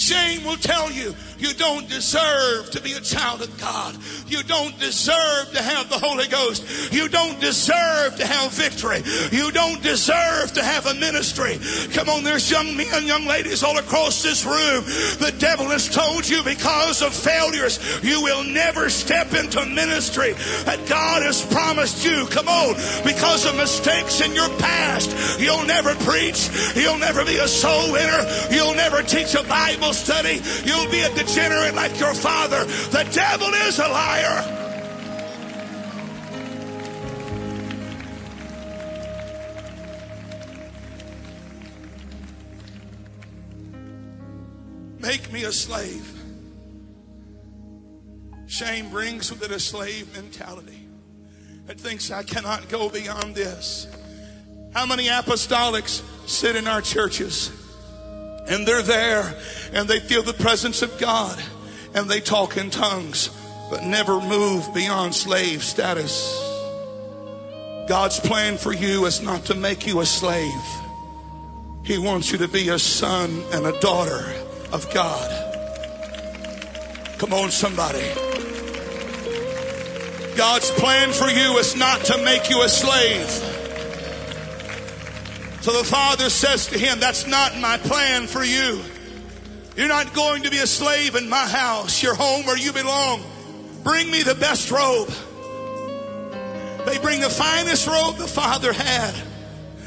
Shame 0.01 0.43
will 0.45 0.57
tell 0.57 0.91
you 0.91 1.13
you 1.37 1.53
don't 1.53 1.87
deserve 1.87 2.71
to 2.71 2.81
be 2.81 2.93
a 2.93 2.99
child 3.01 3.41
of 3.41 3.59
God. 3.59 3.95
You 4.27 4.41
don't 4.43 4.77
deserve 4.79 5.51
to 5.53 5.61
have 5.61 5.89
the 5.89 5.99
Holy 5.99 6.27
Ghost. 6.27 6.93
You 6.93 7.07
don't 7.07 7.39
deserve 7.39 8.15
to 8.17 8.25
have 8.25 8.51
victory. 8.51 9.01
You 9.31 9.51
don't 9.51 9.81
deserve 9.83 10.53
to 10.53 10.63
have 10.63 10.87
a 10.87 10.95
ministry. 10.95 11.59
Come 11.93 12.09
on, 12.09 12.23
there's 12.23 12.49
young 12.49 12.75
men, 12.77 13.05
young 13.05 13.25
ladies 13.25 13.63
all 13.63 13.77
across 13.77 14.23
this 14.23 14.45
room. 14.45 14.85
The 15.21 15.35
devil 15.37 15.67
has 15.67 15.89
told 15.89 16.27
you 16.27 16.43
because 16.43 17.01
of 17.01 17.13
failures, 17.13 17.79
you 18.03 18.23
will 18.23 18.43
never 18.43 18.89
step 18.89 19.33
into 19.33 19.65
ministry 19.65 20.33
that 20.65 20.87
God 20.87 21.21
has 21.21 21.45
promised 21.45 22.05
you. 22.05 22.25
Come 22.27 22.47
on, 22.47 22.73
because 23.03 23.45
of 23.45 23.55
mistakes 23.55 24.21
in 24.21 24.33
your 24.33 24.49
past, 24.57 25.39
you'll 25.39 25.65
never 25.65 25.93
preach. 26.05 26.49
You'll 26.75 26.97
never 26.97 27.23
be 27.23 27.37
a 27.37 27.47
soul 27.47 27.91
winner. 27.91 28.25
You'll 28.49 28.70
never 29.01 29.07
teach 29.07 29.35
a 29.35 29.43
Bible 29.47 29.93
study, 29.93 30.41
you'll 30.65 30.89
be 30.89 31.01
a 31.01 31.13
degenerate 31.15 31.75
like 31.75 31.99
your 31.99 32.13
father. 32.13 32.63
The 32.65 33.09
devil 33.13 33.47
is 33.47 33.79
a 33.79 33.87
liar. 33.87 34.57
Make 44.99 45.31
me 45.31 45.43
a 45.43 45.51
slave. 45.51 46.17
Shame 48.47 48.89
brings 48.89 49.31
with 49.31 49.43
it 49.43 49.51
a 49.51 49.59
slave 49.59 50.13
mentality 50.13 50.87
that 51.65 51.79
thinks 51.79 52.11
I 52.11 52.23
cannot 52.23 52.69
go 52.69 52.89
beyond 52.89 53.33
this. 53.33 53.87
How 54.73 54.85
many 54.85 55.07
apostolics 55.07 56.01
sit 56.29 56.55
in 56.55 56.67
our 56.67 56.81
churches? 56.81 57.60
And 58.47 58.67
they're 58.67 58.81
there 58.81 59.35
and 59.73 59.87
they 59.87 59.99
feel 59.99 60.23
the 60.23 60.33
presence 60.33 60.81
of 60.81 60.97
God 60.99 61.41
and 61.93 62.09
they 62.09 62.19
talk 62.19 62.57
in 62.57 62.69
tongues, 62.69 63.29
but 63.69 63.83
never 63.83 64.19
move 64.19 64.73
beyond 64.73 65.13
slave 65.13 65.63
status. 65.63 66.39
God's 67.87 68.19
plan 68.19 68.57
for 68.57 68.73
you 68.73 69.05
is 69.05 69.21
not 69.21 69.45
to 69.45 69.55
make 69.55 69.85
you 69.87 69.99
a 69.99 70.05
slave. 70.05 70.63
He 71.83 71.97
wants 71.97 72.31
you 72.31 72.37
to 72.39 72.47
be 72.47 72.69
a 72.69 72.79
son 72.79 73.43
and 73.51 73.65
a 73.65 73.79
daughter 73.79 74.33
of 74.71 74.91
God. 74.93 75.47
Come 77.17 77.33
on, 77.33 77.51
somebody. 77.51 78.07
God's 80.35 80.71
plan 80.71 81.11
for 81.11 81.27
you 81.27 81.57
is 81.57 81.75
not 81.75 82.05
to 82.05 82.17
make 82.23 82.49
you 82.49 82.61
a 82.61 82.69
slave. 82.69 83.50
So 85.61 85.71
the 85.73 85.83
father 85.83 86.29
says 86.29 86.67
to 86.67 86.79
him, 86.79 86.99
That's 86.99 87.27
not 87.27 87.57
my 87.57 87.77
plan 87.77 88.25
for 88.25 88.43
you. 88.43 88.81
You're 89.77 89.87
not 89.87 90.13
going 90.13 90.43
to 90.43 90.49
be 90.49 90.57
a 90.57 90.67
slave 90.67 91.15
in 91.15 91.29
my 91.29 91.47
house, 91.47 92.01
your 92.01 92.15
home 92.15 92.45
where 92.45 92.57
you 92.57 92.73
belong. 92.73 93.23
Bring 93.83 94.09
me 94.11 94.23
the 94.23 94.35
best 94.35 94.71
robe. 94.71 95.09
They 96.85 96.97
bring 96.97 97.21
the 97.21 97.29
finest 97.29 97.87
robe 97.87 98.17
the 98.17 98.27
father 98.27 98.73
had. 98.73 99.13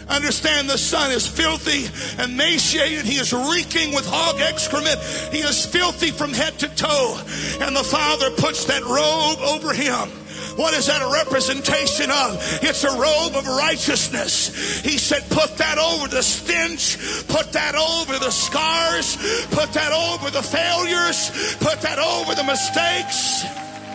Understand 0.09 0.69
the 0.69 0.79
son 0.79 1.11
is 1.11 1.27
filthy, 1.27 1.91
emaciated. 2.23 3.05
He 3.05 3.17
is 3.17 3.33
reeking 3.33 3.95
with 3.95 4.07
hog 4.07 4.41
excrement. 4.41 5.01
He 5.33 5.39
is 5.39 5.67
filthy 5.67 6.11
from 6.11 6.33
head 6.33 6.59
to 6.61 6.69
toe. 6.69 7.21
And 7.61 7.75
the 7.75 7.83
father 7.83 8.31
puts 8.31 8.67
that 8.67 8.83
robe 8.83 9.39
over 9.41 9.73
him. 9.73 10.24
What 10.57 10.75
is 10.75 10.87
that 10.87 11.03
a 11.03 11.13
representation 11.13 12.11
of? 12.11 12.39
It's 12.63 12.85
a 12.85 12.91
robe 12.91 13.35
of 13.35 13.47
righteousness. 13.47 14.81
He 14.83 14.99
said, 14.99 15.23
put 15.31 15.57
that 15.59 15.79
over 15.79 16.09
the 16.09 16.23
stench, 16.23 16.97
put 17.29 17.53
that 17.53 17.75
over 17.75 18.19
the 18.19 18.31
scars, 18.31 19.17
put 19.51 19.73
that 19.73 19.93
over 19.93 20.31
the 20.31 20.43
failures, 20.43 21.57
put 21.61 21.81
that 21.83 21.99
over 21.99 22.35
the 22.35 22.45
mistakes. 22.45 23.43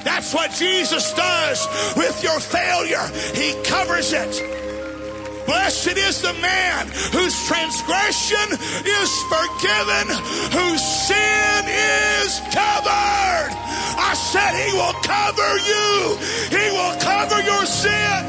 That's 0.03 0.33
what 0.33 0.51
Jesus 0.51 1.13
does 1.13 1.67
with 1.95 2.23
your 2.23 2.39
failure. 2.39 3.05
He 3.33 3.61
covers 3.63 4.13
it. 4.13 4.68
Blessed 5.49 5.97
is 5.97 6.21
the 6.21 6.33
man 6.33 6.85
whose 7.11 7.47
transgression 7.47 8.53
is 8.85 9.11
forgiven, 9.33 10.05
whose 10.53 10.83
sin 11.07 11.65
is 11.65 12.39
covered. 12.53 13.49
I 13.97 14.13
said 14.13 14.53
he 14.53 14.71
will 14.77 14.93
cover 15.01 15.57
you. 15.65 16.17
He 16.53 16.69
will 16.69 16.95
cover 17.01 17.41
your 17.41 17.65
sin. 17.65 18.25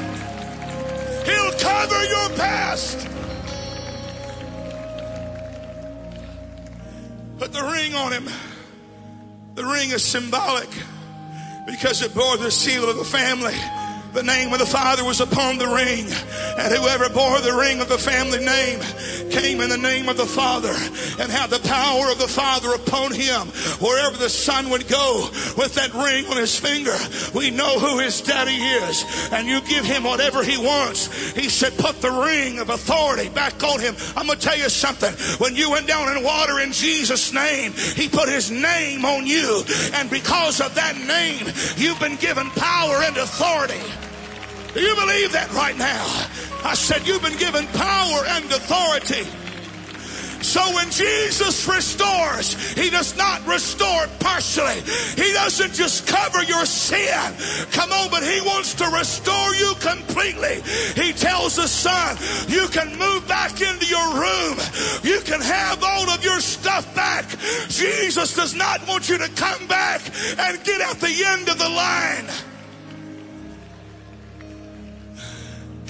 He'll 1.27 1.53
cover 1.59 2.05
your 2.07 2.29
past. 2.39 3.07
Put 7.39 7.53
the 7.53 7.65
ring 7.65 7.95
on 7.97 8.13
him. 8.15 8.31
The 9.57 9.67
ring 9.67 9.91
is 9.91 10.03
symbolic 10.03 10.71
because 11.67 12.01
it 12.01 12.15
bore 12.15 12.39
the 12.39 12.51
seal 12.51 12.89
of 12.89 12.97
the 12.97 13.05
family. 13.05 13.57
The 14.13 14.23
name 14.25 14.53
of 14.53 14.59
the 14.59 14.67
Father 14.67 15.05
was 15.05 15.21
upon 15.21 15.59
the 15.59 15.69
ring, 15.69 16.05
and 16.59 16.75
whoever 16.75 17.09
bore 17.09 17.41
the 17.41 17.55
ring 17.55 17.81
of 17.81 17.89
the 17.89 17.97
family 17.97 18.45
name 18.45 18.81
came 19.31 19.61
in 19.61 19.71
the 19.71 19.79
name 19.79 20.09
of 20.09 20.17
the 20.17 20.27
Father 20.27 20.75
and 21.23 21.31
had 21.31 21.49
the 21.49 21.61
power 21.61 22.11
of 22.11 22.19
the 22.19 22.27
Father 22.27 22.75
upon 22.75 23.13
him. 23.13 23.47
Wherever 23.79 24.17
the 24.17 24.29
Son 24.29 24.69
would 24.71 24.89
go 24.89 25.31
with 25.57 25.75
that 25.77 25.95
ring 25.95 26.27
on 26.27 26.37
his 26.37 26.59
finger, 26.59 26.97
we 27.35 27.51
know 27.51 27.79
who 27.79 28.01
his 28.01 28.21
daddy 28.21 28.57
is, 28.57 29.05
and 29.33 29.47
you 29.47 29.61
give 29.61 29.85
him 29.85 30.03
whatever 30.03 30.43
he 30.43 30.59
wants. 30.59 31.07
He 31.33 31.49
said, 31.49 31.79
Put 31.79 32.01
the 32.01 32.11
ring 32.11 32.59
of 32.59 32.69
authority 32.69 33.29
back 33.29 33.63
on 33.63 33.79
him. 33.79 33.95
I'm 34.17 34.27
going 34.27 34.39
to 34.39 34.45
tell 34.45 34.59
you 34.59 34.69
something. 34.69 35.15
When 35.39 35.55
you 35.55 35.71
went 35.71 35.87
down 35.87 36.17
in 36.17 36.25
water 36.25 36.59
in 36.59 36.73
Jesus' 36.73 37.33
name, 37.33 37.73
he 37.73 38.09
put 38.09 38.29
his 38.29 38.51
name 38.51 39.05
on 39.05 39.25
you, 39.27 39.63
and 39.95 40.11
because 40.11 40.61
of 40.61 40.75
that 40.75 40.97
name, 40.99 41.47
you've 41.77 42.01
been 42.01 42.17
given 42.17 42.51
power 42.51 42.97
and 43.03 43.17
authority. 43.17 43.81
Do 44.75 44.81
you 44.81 44.95
believe 44.95 45.33
that 45.33 45.53
right 45.53 45.77
now? 45.77 46.05
I 46.65 46.75
said, 46.75 47.07
You've 47.07 47.23
been 47.23 47.39
given 47.39 47.67
power 47.69 48.25
and 48.27 48.45
authority. 48.47 49.27
So 50.43 50.61
when 50.75 50.91
Jesus 50.91 51.69
restores, 51.69 52.55
He 52.73 52.89
does 52.89 53.17
not 53.17 53.47
restore 53.47 54.07
partially. 54.21 54.81
He 55.21 55.33
doesn't 55.33 55.75
just 55.75 56.07
cover 56.07 56.43
your 56.45 56.65
sin. 56.65 57.35
Come 57.73 57.93
on, 57.93 58.11
but 58.11 58.23
He 58.23 58.41
wants 58.41 58.75
to 58.75 58.87
restore 58.89 59.55
you 59.55 59.75
completely. 59.81 60.63
He 60.95 61.13
tells 61.13 61.57
the 61.57 61.69
son, 61.69 62.17
you 62.49 62.69
can 62.69 62.97
move 62.99 63.29
back 63.29 63.61
into 63.61 63.87
your 63.87 64.15
room. 64.15 64.57
You 65.03 65.21
can 65.25 65.41
have 65.41 65.83
all 65.83 66.09
of 66.11 66.25
your 66.25 66.41
stuff 66.41 66.95
back. 66.95 67.29
Jesus 67.69 68.35
does 68.35 68.55
not 68.55 68.87
want 68.89 69.09
you 69.09 69.19
to 69.19 69.29
come 69.31 69.67
back 69.67 70.01
and 70.39 70.63
get 70.65 70.81
at 70.81 71.01
the 71.01 71.25
end 71.27 71.49
of 71.49 71.59
the 71.59 71.69
line. 71.69 72.50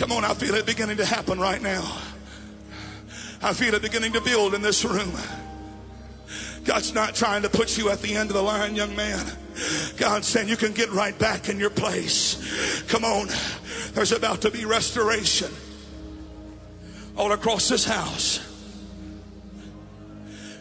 Come 0.01 0.13
on, 0.13 0.25
I 0.25 0.33
feel 0.33 0.55
it 0.55 0.65
beginning 0.65 0.97
to 0.97 1.05
happen 1.05 1.39
right 1.39 1.61
now. 1.61 1.83
I 3.43 3.53
feel 3.53 3.75
it 3.75 3.83
beginning 3.83 4.15
to 4.15 4.23
build 4.23 4.55
in 4.55 4.63
this 4.63 4.83
room. 4.83 5.13
God's 6.65 6.95
not 6.95 7.15
trying 7.15 7.43
to 7.43 7.51
put 7.51 7.77
you 7.77 7.91
at 7.91 8.01
the 8.01 8.17
end 8.17 8.31
of 8.31 8.35
the 8.35 8.41
line, 8.41 8.75
young 8.75 8.97
man. 8.97 9.23
God's 9.99 10.27
saying 10.27 10.49
you 10.49 10.57
can 10.57 10.73
get 10.73 10.91
right 10.91 11.17
back 11.19 11.51
in 11.51 11.61
your 11.61 11.69
place. 11.69 12.83
Come 12.89 13.05
on. 13.05 13.29
There's 13.93 14.13
about 14.13 14.41
to 14.41 14.51
be 14.51 14.65
restoration 14.65 15.53
all 17.15 17.33
across 17.33 17.69
this 17.69 17.85
house. 17.85 18.41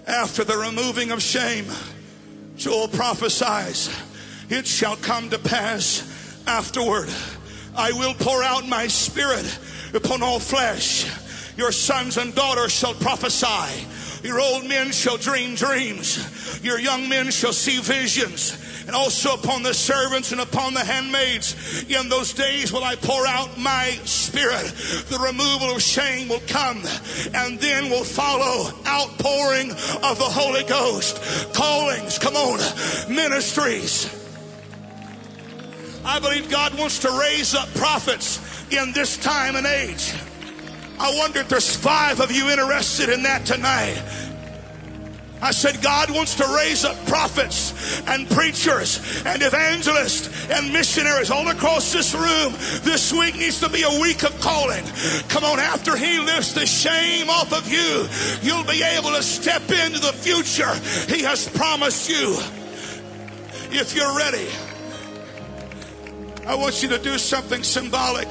After 0.06 0.44
the 0.44 0.58
removing 0.58 1.12
of 1.12 1.22
shame, 1.22 1.68
Joel 2.58 2.90
prophesies, 2.90 3.90
it 4.50 4.68
shall 4.68 4.98
come 4.98 5.30
to 5.30 5.40
pass 5.40 6.44
afterward 6.46 7.08
I 7.76 7.92
will 7.94 8.14
pour 8.14 8.44
out 8.44 8.68
my 8.68 8.88
spirit 8.88 9.60
upon 9.94 10.24
all 10.24 10.40
flesh. 10.40 11.06
Your 11.58 11.72
sons 11.72 12.18
and 12.18 12.34
daughters 12.34 12.72
shall 12.72 12.94
prophesy. 12.94 13.86
Your 14.24 14.40
old 14.40 14.66
men 14.66 14.92
shall 14.92 15.18
dream 15.18 15.56
dreams. 15.56 16.62
Your 16.64 16.80
young 16.80 17.08
men 17.08 17.32
shall 17.32 17.54
see 17.54 17.80
visions. 17.80 18.58
And 18.88 18.96
also 18.96 19.36
upon 19.36 19.64
the 19.64 19.74
servants 19.74 20.32
and 20.32 20.42
upon 20.42 20.74
the 20.74 20.84
handmaids. 20.84 21.86
In 21.90 22.10
those 22.10 22.34
days 22.34 22.74
will 22.74 22.84
I 22.84 22.96
pour 22.96 23.26
out 23.28 23.58
my 23.58 23.92
spirit. 24.04 24.66
The 25.10 25.20
removal 25.20 25.76
of 25.76 25.82
shame 25.82 26.28
will 26.28 26.42
come. 26.48 26.82
And 27.34 27.60
then 27.60 27.90
will 27.90 28.04
follow 28.04 28.72
outpouring 28.86 29.72
of 29.72 30.18
the 30.18 30.26
Holy 30.26 30.64
Ghost. 30.64 31.54
Callings, 31.54 32.20
come 32.20 32.36
on, 32.36 32.60
ministries. 33.14 34.19
I 36.06 36.20
believe 36.20 36.50
God 36.50 36.78
wants 36.78 37.00
to 37.00 37.12
raise 37.20 37.56
up 37.56 37.68
prophets 37.76 38.40
in 38.72 38.94
this 38.94 39.18
time 39.18 39.56
and 39.56 39.66
age. 39.66 40.14
I 41.00 41.16
wonder 41.18 41.40
if 41.40 41.50
there's 41.50 41.76
five 41.76 42.20
of 42.20 42.32
you 42.32 42.50
interested 42.50 43.10
in 43.10 43.24
that 43.24 43.46
tonight. 43.46 44.02
I 45.42 45.52
said, 45.52 45.82
God 45.82 46.12
wants 46.12 46.36
to 46.36 46.56
raise 46.58 46.84
up 46.84 46.98
prophets 47.06 48.02
and 48.08 48.30
preachers 48.30 49.24
and 49.26 49.42
evangelists 49.42 50.50
and 50.50 50.74
missionaries 50.74 51.32
all 51.32 51.48
across 51.48 51.94
this 51.94 52.14
room. 52.14 52.54
This 52.84 53.14
week 53.14 53.36
needs 53.36 53.62
to 53.62 53.70
be 53.70 53.84
a 53.84 54.02
week 54.02 54.24
of 54.24 54.38
calling. 54.42 54.84
Come 55.30 55.46
on, 55.46 55.60
after 55.60 55.96
He 55.96 56.20
lifts 56.20 56.54
the 56.54 56.66
shame 56.66 57.30
off 57.30 57.54
of 57.54 57.72
you, 57.72 58.08
you'll 58.42 58.66
be 58.66 58.84
able 58.84 59.12
to 59.12 59.24
step 59.24 59.62
into 59.62 60.00
the 60.00 60.12
future 60.12 60.74
He 61.08 61.24
has 61.24 61.48
promised 61.48 62.10
you. 62.10 62.36
If 63.72 63.96
you're 63.96 64.18
ready, 64.18 64.50
I 66.50 66.56
want 66.56 66.82
you 66.82 66.90
to 66.90 66.98
do 66.98 67.20
something 67.20 67.62
symbolic 67.62 68.28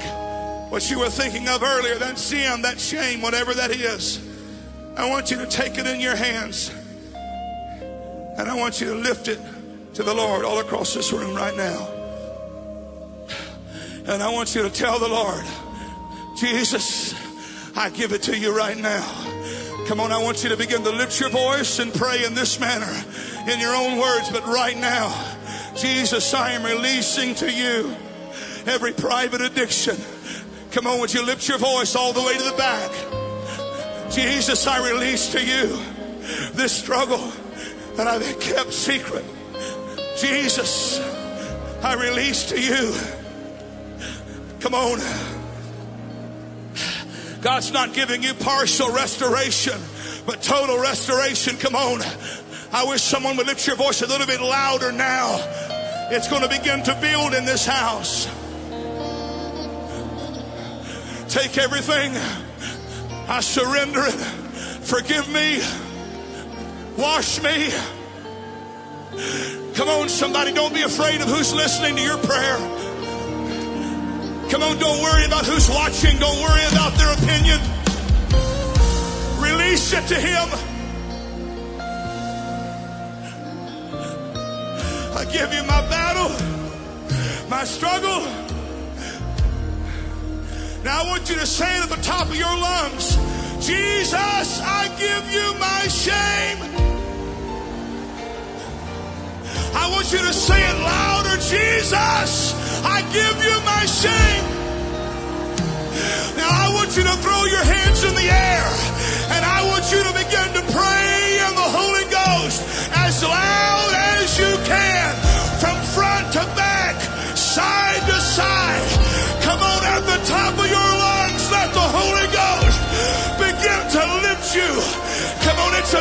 what 0.69 0.91
you 0.91 0.99
were 0.99 1.09
thinking 1.09 1.47
of 1.47 1.63
earlier, 1.63 1.95
that 1.95 2.19
sin, 2.19 2.63
that 2.63 2.77
shame, 2.77 3.21
whatever 3.21 3.53
that 3.53 3.71
is. 3.71 4.19
I 4.97 5.09
want 5.09 5.31
you 5.31 5.37
to 5.37 5.45
take 5.45 5.77
it 5.77 5.87
in 5.87 6.01
your 6.01 6.17
hands 6.17 6.69
and 8.37 8.49
I 8.49 8.57
want 8.57 8.81
you 8.81 8.87
to 8.87 8.95
lift 8.95 9.29
it 9.29 9.39
to 9.93 10.03
the 10.03 10.13
Lord 10.13 10.43
all 10.43 10.59
across 10.59 10.93
this 10.93 11.13
room 11.13 11.33
right 11.33 11.55
now. 11.55 11.87
And 14.05 14.21
I 14.21 14.29
want 14.33 14.53
you 14.53 14.63
to 14.63 14.69
tell 14.69 14.99
the 14.99 15.07
Lord, 15.07 15.45
Jesus, 16.37 17.15
I 17.77 17.89
give 17.89 18.11
it 18.11 18.23
to 18.23 18.37
you 18.37 18.53
right 18.53 18.77
now. 18.77 19.07
Come 19.87 20.01
on, 20.01 20.11
I 20.11 20.21
want 20.21 20.43
you 20.43 20.49
to 20.49 20.57
begin 20.57 20.83
to 20.83 20.91
lift 20.91 21.21
your 21.21 21.29
voice 21.29 21.79
and 21.79 21.93
pray 21.93 22.25
in 22.25 22.35
this 22.35 22.59
manner, 22.59 23.01
in 23.49 23.61
your 23.61 23.73
own 23.73 23.97
words, 23.97 24.29
but 24.29 24.45
right 24.45 24.77
now, 24.77 25.07
Jesus, 25.77 26.33
I 26.33 26.51
am 26.51 26.65
releasing 26.65 27.33
to 27.35 27.49
you 27.49 27.95
every 28.67 28.93
private 28.93 29.41
addiction 29.41 29.95
Come 30.71 30.85
on, 30.85 30.99
would 30.99 31.11
you 31.11 31.25
lift 31.25 31.49
your 31.49 31.57
voice 31.57 31.95
all 31.95 32.13
the 32.13 32.21
way 32.21 32.37
to 32.37 32.43
the 32.43 32.55
back? 32.55 32.91
Jesus, 34.11 34.67
I 34.67 34.87
release 34.91 35.31
to 35.31 35.43
you 35.43 35.79
this 36.53 36.71
struggle 36.71 37.31
that 37.95 38.05
I've 38.05 38.39
kept 38.39 38.71
secret. 38.71 39.25
Jesus, 40.19 40.99
I 41.81 41.95
release 41.95 42.49
to 42.49 42.61
you. 42.61 42.93
Come 44.59 44.75
on. 44.75 44.99
God's 47.41 47.71
not 47.71 47.93
giving 47.93 48.21
you 48.21 48.35
partial 48.35 48.91
restoration, 48.91 49.79
but 50.27 50.43
total 50.43 50.79
restoration. 50.79 51.57
Come 51.57 51.75
on. 51.75 52.01
I 52.71 52.83
wish 52.83 53.01
someone 53.01 53.37
would 53.37 53.47
lift 53.47 53.65
your 53.65 53.75
voice 53.75 54.03
a 54.03 54.07
little 54.07 54.27
bit 54.27 54.41
louder 54.41 54.91
now. 54.91 55.37
It's 56.11 56.27
going 56.27 56.43
to 56.43 56.49
begin 56.49 56.83
to 56.83 56.95
build 57.01 57.33
in 57.33 57.45
this 57.45 57.65
house. 57.65 58.27
Take 61.29 61.59
everything. 61.59 62.17
I 63.27 63.39
surrender 63.41 64.01
it. 64.03 64.13
Forgive 64.13 65.31
me. 65.31 65.61
Wash 66.97 67.39
me. 67.43 67.69
Come 69.75 69.89
on, 69.89 70.09
somebody, 70.09 70.51
don't 70.53 70.73
be 70.73 70.81
afraid 70.81 71.21
of 71.21 71.27
who's 71.27 71.53
listening 71.53 71.95
to 71.97 72.01
your 72.01 72.17
prayer. 72.17 72.57
Come 74.49 74.63
on, 74.63 74.79
don't 74.79 75.03
worry 75.03 75.25
about 75.25 75.45
who's 75.45 75.69
watching. 75.69 76.17
Don't 76.17 76.41
worry 76.41 76.65
about 76.71 76.97
their 76.97 77.13
opinion. 77.13 77.59
Release 79.39 79.93
it 79.93 80.07
to 80.07 80.15
Him. 80.15 80.49
I 85.15 85.25
give 85.31 85.53
you 85.53 85.61
my 85.61 85.81
battle, 85.89 86.29
my 87.49 87.63
struggle. 87.65 88.48
Now 90.83 91.03
I 91.03 91.07
want 91.07 91.29
you 91.29 91.35
to 91.35 91.45
say 91.45 91.77
it 91.77 91.83
at 91.83 91.89
the 91.89 92.01
top 92.01 92.27
of 92.27 92.35
your 92.35 92.47
lungs 92.47 93.17
Jesus, 93.59 94.61
I 94.63 94.87
give 94.97 95.31
you 95.31 95.53
my 95.59 95.87
shame. 95.91 96.57
I 99.75 99.89
want 99.91 100.11
you 100.13 100.19
to 100.19 100.33
say 100.33 100.57
it 100.57 100.79
louder 100.79 101.35
Jesus, 101.43 102.55
I 102.85 103.01
give 103.11 103.37
you 103.43 103.55
my 103.67 103.85
shame. 103.85 104.43
Now 106.37 106.49
I 106.49 106.71
want 106.73 106.95
you 106.95 107.03
to 107.03 107.15
throw 107.17 107.45
your 107.45 107.63
hands 107.63 108.03
in 108.05 108.15
the 108.15 108.31
air 108.31 108.65
and 109.35 109.45
I 109.45 109.67
want 109.67 109.91
you 109.91 110.01
to 110.01 110.13
begin 110.13 110.47
to 110.55 110.73
pray 110.73 111.28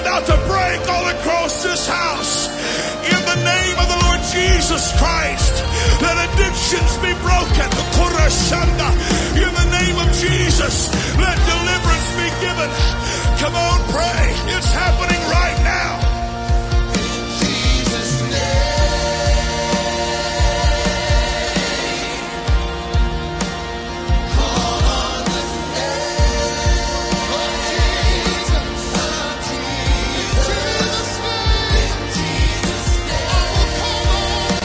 about 0.08 0.24
to 0.24 0.36
break 0.48 0.80
all 0.88 1.06
across 1.08 1.62
this 1.62 1.86
house. 1.86 2.48
In 3.04 3.20
the 3.28 3.44
name 3.44 3.76
of 3.76 3.88
the 3.92 3.98
Lord 4.08 4.20
Jesus 4.32 4.88
Christ, 4.96 5.52
let 6.00 6.16
addictions 6.32 6.96
be 7.04 7.12
broken. 7.20 7.68
In 9.36 9.52
the 9.52 9.68
name 9.68 9.98
of 10.00 10.08
Jesus, 10.16 10.88
let 11.20 11.36
deliverance 11.36 12.08
be 12.16 12.28
given. 12.40 12.70
Come 13.36 13.54
on, 13.54 13.78
pray. 13.92 14.32
It's 14.56 14.72
happening 14.72 15.20
right 15.28 15.60
now. 15.62 16.17